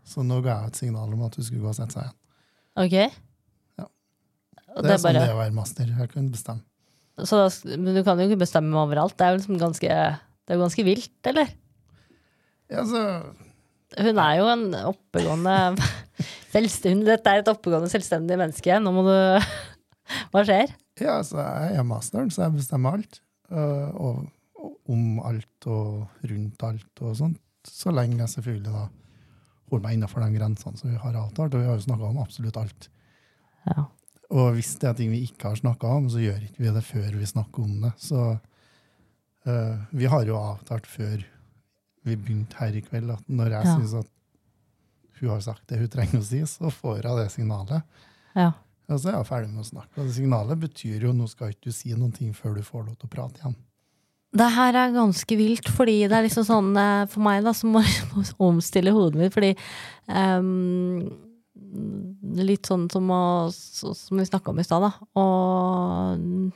så 0.08 0.24
nå 0.26 0.40
ga 0.44 0.54
jeg 0.62 0.72
et 0.72 0.80
signal 0.82 1.12
om 1.14 1.24
at 1.26 1.36
hun 1.36 1.46
skulle 1.46 1.64
gå 1.64 1.70
og 1.70 1.76
sette 1.76 1.96
seg 1.96 2.06
igjen. 2.06 2.16
Ok? 2.78 2.96
Ja. 3.78 3.86
Det 3.88 4.84
det 4.84 4.88
er 4.88 4.94
er 4.94 5.02
sånn 5.02 5.08
bare, 5.08 5.24
det 5.26 5.34
å 5.34 5.40
være 5.42 5.56
master. 5.58 5.92
Jeg 5.98 6.12
kan 6.14 6.30
bestemme. 6.32 6.64
så 7.28 7.42
da, 7.42 7.76
men 7.76 7.98
du 7.98 8.02
kan 8.06 8.20
jo 8.20 8.28
ikke 8.28 8.40
bestemme 8.44 8.80
overalt. 8.80 9.16
Det 9.18 9.26
er 9.26 9.34
jo 9.34 9.40
liksom 9.42 9.60
ganske, 9.60 9.98
det 10.48 10.54
er 10.56 10.62
ganske 10.62 10.86
vilt, 10.86 11.18
eller? 11.32 11.52
Ja, 12.72 12.84
så 12.88 13.04
Hun 13.98 14.18
er 14.20 14.34
jo 14.36 14.48
en 14.52 14.66
oppegående 14.90 15.54
selvstendig, 16.54 17.08
Dette 17.08 17.32
er 17.32 17.40
et 17.42 17.48
oppegående, 17.52 17.88
selvstendig 17.92 18.36
menneske. 18.40 18.80
Nå 18.84 18.92
må 18.92 19.06
du 19.06 19.14
Hva 20.32 20.44
skjer? 20.44 20.72
Ja, 21.00 21.20
så 21.24 21.38
jeg 21.40 21.78
er 21.78 21.86
masteren, 21.86 22.30
så 22.32 22.46
jeg 22.46 22.56
bestemmer 22.58 22.98
alt. 22.98 23.20
og, 23.52 24.00
og 24.00 24.26
om 24.88 25.20
alt 25.24 25.66
og 25.68 26.24
rundt 26.24 26.64
alt 26.64 27.02
og 27.04 27.16
sånt. 27.16 27.38
Så 27.68 27.92
lenge 27.92 28.22
jeg 28.22 28.32
selvfølgelig 28.32 28.72
da 28.72 28.86
holder 29.70 29.84
meg 29.86 29.96
innenfor 29.98 30.24
de 30.24 30.30
grensene 30.38 30.78
som 30.80 30.90
vi 30.90 30.96
har 31.00 31.16
avtalt. 31.20 31.54
Og 31.54 31.60
vi 31.62 31.68
har 31.68 31.78
jo 31.78 31.86
snakka 31.86 32.08
om 32.10 32.18
absolutt 32.22 32.56
alt. 32.60 32.88
Ja. 33.68 33.86
Og 34.30 34.52
hvis 34.58 34.74
det 34.80 34.88
er 34.90 34.94
ting 34.98 35.10
vi 35.14 35.22
ikke 35.24 35.48
har 35.52 35.56
snakka 35.60 35.88
om, 35.98 36.08
så 36.12 36.20
gjør 36.20 36.42
ikke 36.44 36.62
vi 36.66 36.72
det 36.74 36.84
før 36.84 37.08
vi 37.16 37.26
snakker 37.30 37.64
om 37.64 37.80
det. 37.86 37.92
Så 38.02 38.20
uh, 39.48 39.76
vi 39.90 40.06
har 40.12 40.24
jo 40.28 40.36
avtalt 40.36 40.86
før 40.88 41.24
vi 42.04 42.16
begynte 42.16 42.56
her 42.60 42.76
i 42.76 42.82
kveld, 42.84 43.10
at 43.12 43.24
når 43.28 43.50
jeg 43.56 43.66
Ja. 43.66 43.74
synes 43.76 43.94
at 44.04 44.10
hun 45.20 45.30
har 45.30 45.40
sagt 45.42 45.66
det 45.68 45.78
hun 45.80 45.88
trenger 45.88 46.20
å 46.20 46.24
si, 46.24 46.40
så 46.46 46.70
får 46.70 47.02
hun 47.08 47.18
det 47.22 47.30
signalet. 47.34 47.82
ja. 48.36 48.52
Og 48.88 48.96
så 49.02 49.10
er 49.10 49.18
jeg 49.18 49.26
ferdig 49.28 49.50
med 49.52 49.60
å 49.60 49.68
snakke. 49.68 50.00
Og 50.00 50.06
det 50.06 50.14
signalet 50.16 50.60
betyr 50.62 51.02
jo 51.04 51.10
nå 51.12 51.26
skal 51.28 51.50
ikke 51.52 51.68
du 51.68 51.72
si 51.76 51.90
noen 51.92 52.12
ting 52.16 52.30
før 52.32 52.54
du 52.56 52.62
får 52.64 52.86
lov 52.86 52.94
til 52.96 53.08
å 53.10 53.10
prate 53.12 53.36
igjen. 53.42 53.56
Det 54.36 54.48
her 54.52 54.76
er 54.76 54.92
ganske 54.92 55.38
vilt, 55.38 55.70
fordi 55.72 56.02
det 56.04 56.16
er 56.16 56.26
liksom 56.26 56.44
sånn 56.44 56.74
eh, 56.76 57.06
for 57.08 57.24
meg 57.24 57.46
da, 57.46 57.54
som 57.56 57.72
må 57.76 57.82
omstille 58.50 58.92
hodet 58.92 59.22
mitt, 59.22 59.34
fordi 59.34 59.54
um, 60.12 61.08
Litt 62.38 62.68
sånn 62.68 62.86
som, 62.88 63.08
å, 63.12 63.50
som 63.52 64.20
vi 64.20 64.24
snakka 64.24 64.52
om 64.52 64.60
i 64.60 64.64
stad, 64.64 64.84
da. 64.86 64.90
Og 65.20 66.52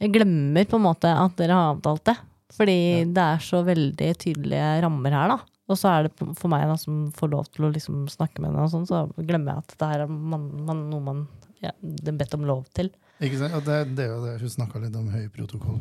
jeg 0.00 0.12
glemmer 0.14 0.64
på 0.68 0.78
en 0.78 0.86
måte 0.86 1.10
at 1.10 1.34
dere 1.36 1.58
har 1.58 1.74
avtalt 1.74 2.04
det. 2.08 2.14
Fordi 2.54 2.78
det 3.10 3.24
er 3.24 3.42
så 3.42 3.62
veldig 3.66 4.10
tydelige 4.20 4.68
rammer 4.84 5.16
her, 5.16 5.34
da. 5.34 5.38
Og 5.68 5.80
så 5.80 5.90
er 5.90 6.06
det 6.06 6.28
for 6.36 6.52
meg 6.52 6.66
da, 6.68 6.76
som 6.80 7.06
får 7.16 7.30
lov 7.32 7.48
til 7.48 7.66
å 7.66 7.72
liksom 7.72 8.04
snakke 8.12 8.42
med 8.42 8.52
henne, 8.52 8.66
og 8.66 8.72
sånn, 8.72 8.86
så 8.88 9.06
glemmer 9.16 9.54
jeg 9.54 9.64
at 9.64 9.76
det 9.80 9.88
her 9.90 10.04
er 10.04 10.12
man, 10.12 10.44
man, 10.68 10.82
noe 10.90 11.04
man 11.04 11.22
ja, 11.64 11.72
er 11.72 12.18
bedt 12.18 12.36
om 12.36 12.44
lov 12.44 12.66
til. 12.76 12.92
Ikke 13.24 13.40
sant? 13.40 13.56
Og 13.56 13.64
det, 13.64 13.78
det 13.96 14.06
er 14.06 14.12
jo 14.12 14.20
det, 14.26 14.34
Hun 14.42 14.52
snakka 14.58 14.82
litt 14.82 14.98
om 14.98 15.08
høy 15.08 15.24
protokoll. 15.32 15.80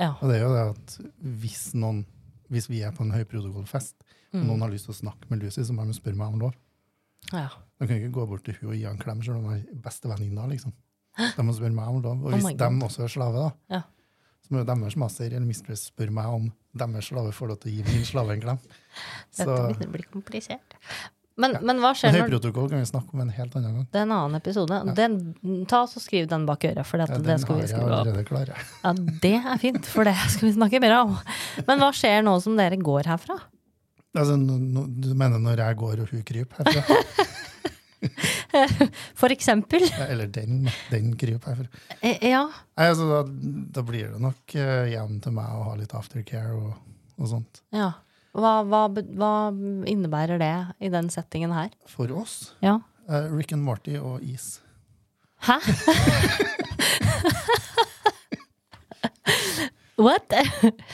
Ja. 0.00 0.14
Og 0.22 0.30
det 0.32 0.38
er 0.40 0.46
jo 0.46 0.54
det 0.56 0.64
at 0.72 0.94
hvis 1.40 1.66
noen 1.76 2.06
hvis 2.50 2.66
vi 2.66 2.80
er 2.82 2.90
på 2.96 3.04
en 3.04 3.12
høyprotokollfest, 3.14 4.00
og 4.32 4.40
Mm. 4.40 4.46
noen 4.48 4.60
har 4.64 4.70
lyst 4.72 4.86
til 4.88 4.94
å 4.94 4.98
snakke 4.98 5.28
med 5.30 5.42
Lucy, 5.42 5.60
så 5.62 5.74
må 5.74 5.84
de 5.86 5.94
spørre 5.94 6.16
meg 6.18 6.32
om 6.34 6.40
lov. 6.40 6.54
ja. 7.32 7.48
De 7.80 7.86
kan 7.86 7.96
ikke 7.96 8.12
gå 8.12 8.26
bort 8.28 8.44
til 8.44 8.54
hun 8.60 8.70
og 8.70 8.74
gi 8.76 8.82
henne 8.84 8.98
en 8.98 9.02
klem 9.02 9.22
selv 9.24 9.36
om 9.38 9.44
hun 9.44 9.54
er 9.56 9.64
bestevenninna. 9.84 10.48
Liksom. 10.50 10.72
De 11.36 11.42
må 11.46 11.54
spørre 11.54 11.72
meg 11.74 11.88
om 11.88 12.02
lov. 12.02 12.18
Og 12.24 12.26
Oh 12.26 12.34
hvis 12.34 12.44
oh 12.44 12.56
de 12.58 12.84
også 12.86 13.02
er 13.04 13.08
slave, 13.08 13.34
da, 13.44 13.76
Ja. 13.76 13.82
så 14.42 14.50
må 14.50 14.58
jo 14.58 14.64
deres 14.64 14.96
master 14.96 15.26
eller 15.26 15.46
mistress 15.46 15.90
spørre 15.90 16.10
meg 16.12 16.26
om 16.26 16.52
deres 16.76 17.08
slave 17.10 17.32
får 17.32 17.48
lov 17.48 17.60
til 17.60 17.70
å 17.72 17.74
gi 17.76 17.82
min 17.94 18.04
slave 18.04 18.30
en 18.34 18.40
klem. 18.40 18.58
Så 19.32 19.46
Dette 19.46 19.88
blir 19.90 20.06
komplisert. 20.12 20.74
Men, 21.40 21.56
men 21.64 21.78
hva 21.82 21.90
skjer 21.96 22.12
når 22.14 22.26
høyprotokoll 22.26 22.68
kan 22.72 22.82
vi 22.82 22.88
snakke 22.90 23.14
om 23.16 23.22
en 23.24 23.30
helt 23.34 23.54
annen 23.56 23.76
gang. 23.78 23.86
Det 23.90 24.00
er 24.02 24.06
en 24.06 24.14
annen 24.16 24.36
episode. 24.40 24.80
Den, 24.98 25.16
ta 25.70 25.82
og 25.86 25.94
Skriv 26.04 26.26
den 26.30 26.44
bak 26.48 26.64
øret, 26.68 26.84
for 26.88 27.00
Ja, 27.00 27.06
dette, 27.08 27.22
den 27.24 27.30
det 27.32 27.38
skal 27.42 27.60
vi 27.62 27.68
skrive 27.70 28.00
opp. 28.00 28.52
Ja, 28.84 28.92
det 29.24 29.32
er 29.40 29.56
fint, 29.62 29.88
for 29.88 30.08
det 30.08 30.16
skal 30.34 30.50
vi 30.50 30.54
snakke 30.58 30.80
mer 30.84 30.98
om. 31.00 31.16
Men 31.66 31.80
hva 31.82 31.90
skjer 31.96 32.20
nå 32.26 32.36
som 32.44 32.58
dere 32.60 32.76
går 32.80 33.08
herfra? 33.14 33.38
Altså, 34.18 34.34
no, 34.40 34.56
no, 34.58 34.84
du 34.90 35.12
mener 35.14 35.38
når 35.38 35.60
jeg 35.64 35.76
går 35.80 36.00
og 36.04 36.12
hun 36.14 36.24
kryper 36.26 36.66
herfra? 36.66 37.00
For 39.20 39.30
eksempel. 39.32 39.84
Eller 40.08 40.26
den, 40.32 40.68
den 40.90 41.12
kryper 41.20 41.52
herfra. 41.54 41.66
Eh, 42.00 42.18
Ja. 42.30 42.44
Nei, 42.78 42.86
altså, 42.90 43.06
da, 43.10 43.20
da 43.76 43.84
blir 43.86 44.08
det 44.14 44.20
nok 44.22 44.54
uh, 44.56 44.86
hjem 44.90 45.18
til 45.22 45.34
meg 45.36 45.50
å 45.56 45.66
ha 45.68 45.74
litt 45.78 45.92
aftercare 45.96 46.54
og, 46.56 46.72
og 47.20 47.28
sånt. 47.36 47.62
ja. 47.76 47.92
Hva, 48.36 48.60
hva, 48.62 48.84
hva 48.94 49.30
innebærer 49.90 50.38
det 50.38 50.52
i 50.86 50.90
den 50.92 51.08
settingen 51.10 51.52
her? 51.56 51.70
For 51.90 52.10
oss, 52.14 52.54
Ja. 52.62 52.78
Uh, 53.10 53.26
Rick 53.34 53.50
and 53.52 53.64
Morty 53.66 53.96
og 53.98 54.22
is. 54.22 54.60
Hæ? 55.42 55.56
What? 60.00 60.32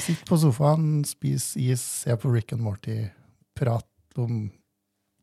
Sitt 0.03 0.25
på 0.27 0.39
sofaen, 0.41 1.05
spis 1.07 1.53
is, 1.61 1.83
se 1.83 2.17
på 2.19 2.33
Rick 2.33 2.53
and 2.57 2.63
Morty, 2.65 3.05
prat 3.55 3.87
om 4.19 4.49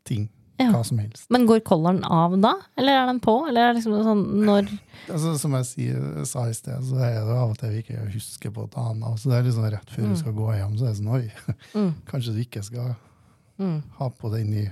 ting. 0.08 0.30
Ja. 0.62 0.68
Hva 0.70 0.84
som 0.86 1.00
helst. 1.02 1.26
Men 1.34 1.48
går 1.50 1.64
kolleren 1.66 2.04
av 2.06 2.36
da? 2.42 2.54
Eller 2.78 3.00
er 3.00 3.08
den 3.10 3.20
på? 3.24 3.34
Eller 3.50 3.64
er 3.64 3.72
det 3.74 3.82
liksom 3.82 4.04
sånn 4.06 4.22
når 4.46 4.68
Altså, 5.10 5.34
som 5.42 5.56
jeg 5.58 5.66
sier, 5.68 6.04
sa 6.30 6.46
i 6.48 6.54
sted, 6.56 6.84
så 6.88 7.00
er 7.04 7.18
det 7.18 7.34
av 7.36 7.50
og 7.52 7.58
til 7.60 7.74
vi 7.74 7.82
ikke 7.82 8.06
husker 8.14 8.54
på 8.56 8.64
å 8.64 8.70
ta 8.72 8.86
den 8.94 9.02
av. 9.04 9.18
Så 9.20 9.32
det 9.32 9.40
er 9.40 9.50
liksom 9.50 9.66
rett 9.74 9.90
før 9.92 10.06
Mm. 10.06 10.14
du 10.14 10.20
skal 10.22 10.38
gå 10.38 10.54
hjem, 10.54 10.78
så 10.78 10.86
er 10.86 10.94
det 10.94 11.00
sånn 11.02 11.12
oi, 11.18 11.26
mm, 11.76 11.92
kanskje 12.08 12.36
du 12.36 12.40
ikke 12.46 12.64
skal 12.64 12.94
mm. 13.60 13.76
ha 13.98 14.10
på 14.22 14.32
den 14.32 14.54
i 14.62 14.64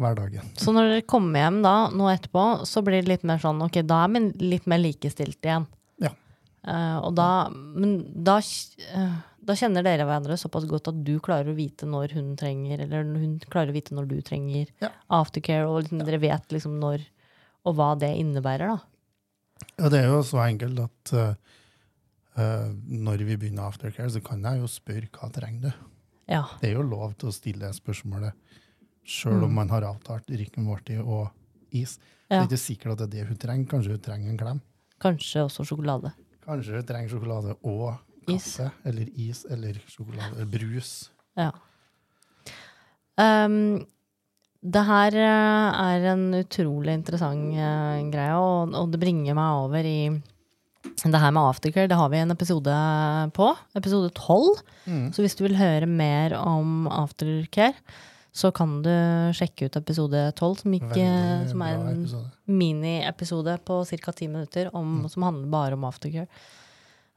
hverdagen. 0.00 0.54
Så 0.56 0.72
når 0.72 0.88
dere 0.88 1.04
kommer 1.08 1.44
hjem 1.44 1.60
da, 1.66 1.74
nå 1.92 2.08
etterpå, 2.12 2.46
så 2.68 2.82
blir 2.86 3.02
det 3.02 3.10
litt 3.10 3.26
mer 3.28 3.42
sånn 3.42 3.60
Ok, 3.66 3.82
da 3.84 4.04
er 4.06 4.14
vi 4.14 4.24
litt 4.54 4.70
mer 4.70 4.80
likestilt 4.80 5.42
igjen. 5.44 5.66
Ja. 6.02 6.14
Uh, 6.62 6.98
og 7.02 7.14
da 7.18 7.28
Men 7.50 7.98
da, 8.24 8.38
eh, 8.38 9.14
da 9.42 9.56
kjenner 9.58 9.82
dere 9.82 10.04
hverandre 10.06 10.36
såpass 10.38 10.64
godt 10.70 10.88
at 10.92 11.00
du 11.04 11.16
klarer 11.20 11.50
å 11.50 11.56
vite 11.56 11.86
når 11.88 12.12
hun 12.14 12.36
trenger, 12.38 12.80
eller 12.84 13.02
hun 13.18 13.38
klarer 13.50 13.72
å 13.72 13.76
vite 13.76 13.94
når 13.96 14.06
du 14.10 14.20
trenger 14.22 14.68
Ja. 14.80 14.90
aftercare, 15.10 15.66
og 15.68 15.82
liksom, 15.82 16.04
dere 16.06 16.20
vet 16.22 16.48
liksom 16.54 16.78
når 16.80 17.02
og 17.64 17.76
hva 17.78 17.92
det 17.98 18.10
innebærer, 18.18 18.72
da. 18.74 18.80
Ja, 19.78 19.88
det 19.88 20.00
er 20.02 20.08
jo 20.10 20.22
så 20.26 20.40
enkelt 20.42 20.80
at 20.82 21.12
uh, 21.14 21.34
når 22.88 23.22
vi 23.28 23.36
begynner 23.36 23.68
aftercare, 23.68 24.10
så 24.10 24.22
kan 24.24 24.42
jeg 24.42 24.58
jo 24.62 24.70
spørre 24.70 25.10
hva 25.14 25.28
trenger 25.34 25.68
du? 25.68 25.72
Ja. 26.32 26.44
Det 26.62 26.70
er 26.70 26.78
jo 26.78 26.82
lov 26.86 27.14
til 27.20 27.28
å 27.30 27.34
stille 27.36 27.70
spørsmålet 27.76 28.32
sjøl 29.04 29.42
om 29.44 29.50
Mm. 29.50 29.54
man 29.54 29.68
har 29.68 29.82
avtalt 29.82 30.26
rykken 30.30 30.62
and 30.62 30.66
Morty 30.66 30.96
og 30.98 31.30
is. 31.72 31.98
Det 32.30 32.38
er 32.38 32.46
ikke 32.46 32.58
sikkert 32.58 32.92
at 32.92 33.10
det 33.10 33.20
er 33.20 33.24
det 33.24 33.28
hun 33.28 33.36
trenger. 33.36 33.66
Kanskje 33.68 33.90
hun 33.90 33.98
trenger 34.00 34.30
en 34.30 34.38
klem. 34.38 34.60
Kanskje 35.02 35.42
også 35.44 35.64
sjokolade. 35.66 36.12
Kanskje 36.46 36.76
hun 36.78 36.86
trenger 36.86 37.10
sjokolade 37.10 37.56
og 37.62 37.98
Is. 38.30 38.56
kaffe, 38.56 38.70
eller 38.88 39.08
is, 39.18 39.44
eller 39.50 39.78
sjokolade, 39.86 40.34
eller 40.36 40.50
brus. 40.52 40.92
Ja. 41.38 41.50
Um, 43.18 43.82
det 44.62 44.82
her 44.86 45.16
eh, 45.18 45.80
er 45.90 46.04
en 46.12 46.28
utrolig 46.38 46.94
interessant 46.94 47.56
uh, 47.56 47.98
greie, 48.12 48.36
og, 48.38 48.76
og 48.78 48.92
det 48.92 49.00
bringer 49.02 49.34
meg 49.34 49.64
over 49.64 49.88
i 49.88 49.98
det 50.82 51.18
her 51.18 51.34
med 51.34 51.42
aftercare. 51.42 51.90
Det 51.90 51.98
har 51.98 52.10
vi 52.12 52.20
en 52.22 52.34
episode 52.34 52.76
på. 53.34 53.50
Episode 53.78 54.10
12. 54.14 54.62
Mm. 54.86 55.04
Så 55.14 55.22
hvis 55.22 55.36
du 55.38 55.44
vil 55.46 55.58
høre 55.58 55.86
mer 55.86 56.34
om 56.38 56.88
aftercare, 56.90 57.74
så 58.32 58.48
kan 58.54 58.78
du 58.84 58.92
sjekke 59.36 59.68
ut 59.68 59.76
episode 59.76 60.24
12, 60.38 60.62
som, 60.62 60.74
ikke, 60.78 61.08
som 61.50 61.64
er 61.66 61.74
en 61.76 61.90
episode. 61.92 62.30
miniepisode 62.48 63.58
på 63.66 63.82
ca. 63.90 64.14
ti 64.16 64.28
minutter 64.30 64.70
om, 64.74 65.02
som 65.12 65.26
handler 65.26 65.52
bare 65.52 65.76
om 65.76 65.84
aftercare. 65.84 66.30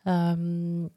Um, 0.06 0.89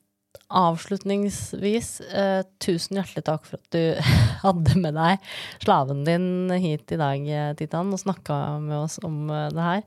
avslutningsvis, 0.52 1.88
eh, 2.12 2.42
tusen 2.62 2.98
hjertelig 2.98 3.24
takk 3.26 3.44
for 3.48 3.58
at 3.58 3.74
du 3.74 4.08
hadde 4.44 4.74
med 4.80 4.96
deg 4.96 5.26
slaven 5.64 6.04
din 6.06 6.28
hit 6.60 6.92
i 6.94 6.98
dag, 7.00 7.24
eh, 7.28 7.50
Titan, 7.58 7.92
og 7.92 8.00
snakka 8.00 8.36
med 8.62 8.76
oss 8.78 8.98
om 9.04 9.26
eh, 9.32 9.48
det 9.52 9.66
her. 9.66 9.82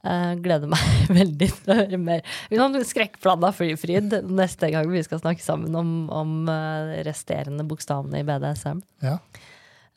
Eh, 0.00 0.32
gleder 0.40 0.70
meg 0.72 0.86
veldig 1.20 1.50
til 1.52 1.72
å 1.74 1.78
høre 1.82 2.00
mer. 2.00 2.22
Sånn 2.50 2.78
skrekkblanda 2.88 3.52
fryd 3.54 4.14
neste 4.30 4.70
gang 4.72 4.88
vi 4.90 5.02
skal 5.06 5.20
snakke 5.22 5.44
sammen 5.44 5.74
om, 5.78 5.92
om 6.14 6.36
eh, 6.50 7.00
resterende 7.06 7.66
bokstavene 7.68 8.22
i 8.22 8.26
BDSM. 8.28 8.82
Ja, 9.06 9.18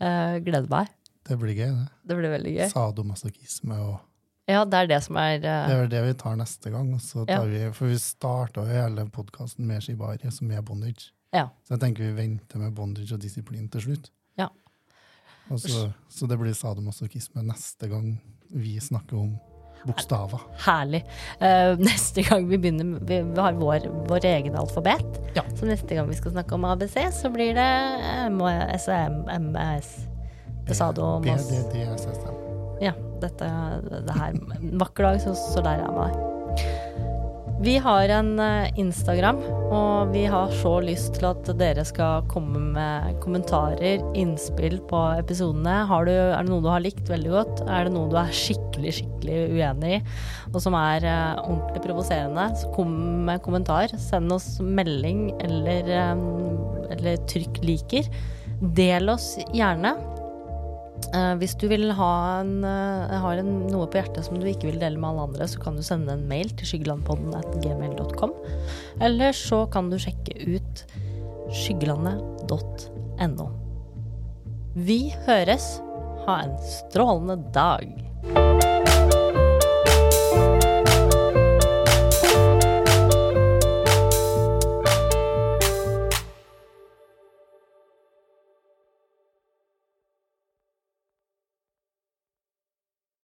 Eh, 0.03 0.39
gleder 0.43 0.67
meg. 0.67 0.89
det 1.29 1.35
blir 1.39 1.53
gøy, 1.55 1.69
det. 1.69 1.83
Det 2.09 2.15
blir 2.17 2.31
veldig 2.33 2.51
gøy. 2.57 2.65
Sadomasochisme 2.73 3.77
og 3.85 4.01
Ja, 4.49 4.65
det 4.67 4.79
er 4.81 4.89
det 4.91 4.99
som 5.05 5.17
er 5.21 5.37
Det 5.39 5.49
eh, 5.49 5.71
er 5.71 5.81
vel 5.85 5.91
det 5.91 6.01
vi 6.03 6.15
tar 6.19 6.35
neste 6.35 6.71
gang. 6.73 6.89
tar 6.99 7.47
vi, 7.47 7.61
for 7.71 7.91
vi 7.91 7.99
starta 7.99 8.65
jo 8.65 8.81
hele 8.81 9.07
podkasten 9.09 9.67
med 9.67 9.83
shibari, 9.85 10.31
som 10.31 10.51
er 10.51 10.61
bondage. 10.61 11.13
Ja. 11.33 11.47
Så 11.63 11.77
jeg 11.77 11.85
tenker 11.85 12.03
vi 12.03 12.17
venter 12.17 12.59
med 12.59 12.75
bondage 12.75 13.15
og 13.15 13.21
disiplin 13.23 13.69
til 13.71 13.87
slutt. 13.87 14.11
Ja. 14.37 14.49
Så, 15.55 15.89
så 16.09 16.27
det 16.27 16.37
blir 16.39 16.53
sadomasochisme 16.53 17.43
neste 17.47 17.87
gang 17.91 18.17
vi 18.53 18.77
snakker 18.79 19.17
om 19.17 19.33
bokstaver. 19.87 20.43
Herlig. 20.65 21.03
Uh, 21.39 21.79
neste 21.89 22.23
gang 22.27 22.47
vi 22.49 22.59
begynner 22.59 22.99
Vi, 23.07 23.19
har 23.39 23.59
vår, 23.59 23.87
vår 24.11 24.27
egen 24.27 24.55
alfabet. 24.59 25.19
Ja. 25.35 25.47
Så 25.55 25.67
neste 25.69 25.95
gang 25.95 26.09
vi 26.11 26.19
skal 26.19 26.35
snakke 26.35 26.55
om 26.55 26.67
ABC, 26.67 26.99
så 27.15 27.31
blir 27.33 27.55
det 27.55 27.71
SM, 28.83 29.23
MS. 29.39 29.95
Pesado 30.67 31.19
B, 31.19 31.31
Ja, 32.81 32.95
dette 33.21 33.49
det 34.07 34.17
her. 34.17 34.33
En 34.33 34.77
vakker 34.81 35.11
dag, 35.11 35.21
så, 35.23 35.35
så 35.37 35.63
lærer 35.65 35.85
jeg 35.85 35.97
meg 35.97 36.13
det. 36.13 36.33
Vi 37.63 37.77
har 37.79 38.11
en 38.11 38.33
eh, 38.43 38.73
Instagram, 38.81 39.37
og 39.71 40.09
vi 40.11 40.25
har 40.27 40.51
så 40.59 40.73
lyst 40.83 41.13
til 41.15 41.29
at 41.29 41.47
dere 41.55 41.85
skal 41.87 42.25
komme 42.27 42.59
med 42.73 43.21
kommentarer, 43.23 44.01
innspill 44.19 44.81
på 44.89 44.99
episodene. 45.21 45.77
Du, 45.87 46.11
er 46.11 46.43
det 46.43 46.51
noe 46.51 46.65
du 46.65 46.67
har 46.67 46.83
likt 46.83 47.07
veldig 47.07 47.31
godt? 47.31 47.63
Er 47.71 47.87
det 47.87 47.93
noe 47.95 48.11
du 48.11 48.17
er 48.19 48.35
skikkelig, 48.35 48.97
skikkelig 48.97 49.37
uenig 49.55 49.93
i, 49.95 50.01
og 50.51 50.59
som 50.65 50.75
er 50.75 51.07
eh, 51.07 51.39
ordentlig 51.45 51.85
provoserende? 51.85 52.49
Så 52.59 52.73
kom 52.75 52.91
med 53.29 53.39
kommentar. 53.47 53.95
Send 54.09 54.35
oss 54.35 54.57
melding 54.59 55.29
eller, 55.45 55.93
eh, 56.01 56.25
eller 56.97 57.23
trykk 57.31 57.63
liker. 57.63 58.11
Del 58.75 59.07
oss 59.13 59.37
gjerne. 59.55 59.95
Eh, 61.11 61.33
hvis 61.41 61.55
du 61.59 61.67
vil 61.71 61.91
ha 61.97 62.13
en, 62.39 62.63
eh, 62.63 63.15
har 63.23 63.41
en, 63.41 63.67
noe 63.71 63.87
på 63.87 63.99
hjertet 63.99 64.25
som 64.25 64.39
du 64.39 64.47
ikke 64.47 64.69
vil 64.71 64.79
dele 64.81 64.97
med 64.99 65.09
alle 65.11 65.27
andre, 65.29 65.47
så 65.47 65.59
kan 65.63 65.75
du 65.75 65.83
sende 65.83 66.13
en 66.13 66.27
mail 66.29 66.49
til 66.57 66.67
skyggelandpodden. 66.69 67.33
Eller 69.01 69.31
så 69.31 69.65
kan 69.71 69.89
du 69.89 69.97
sjekke 69.97 70.33
ut 70.47 70.85
skyggelandet.no. 71.53 73.47
Vi 74.75 75.13
høres. 75.27 75.81
Ha 76.23 76.39
en 76.45 76.55
strålende 76.63 77.35
dag. 77.51 78.12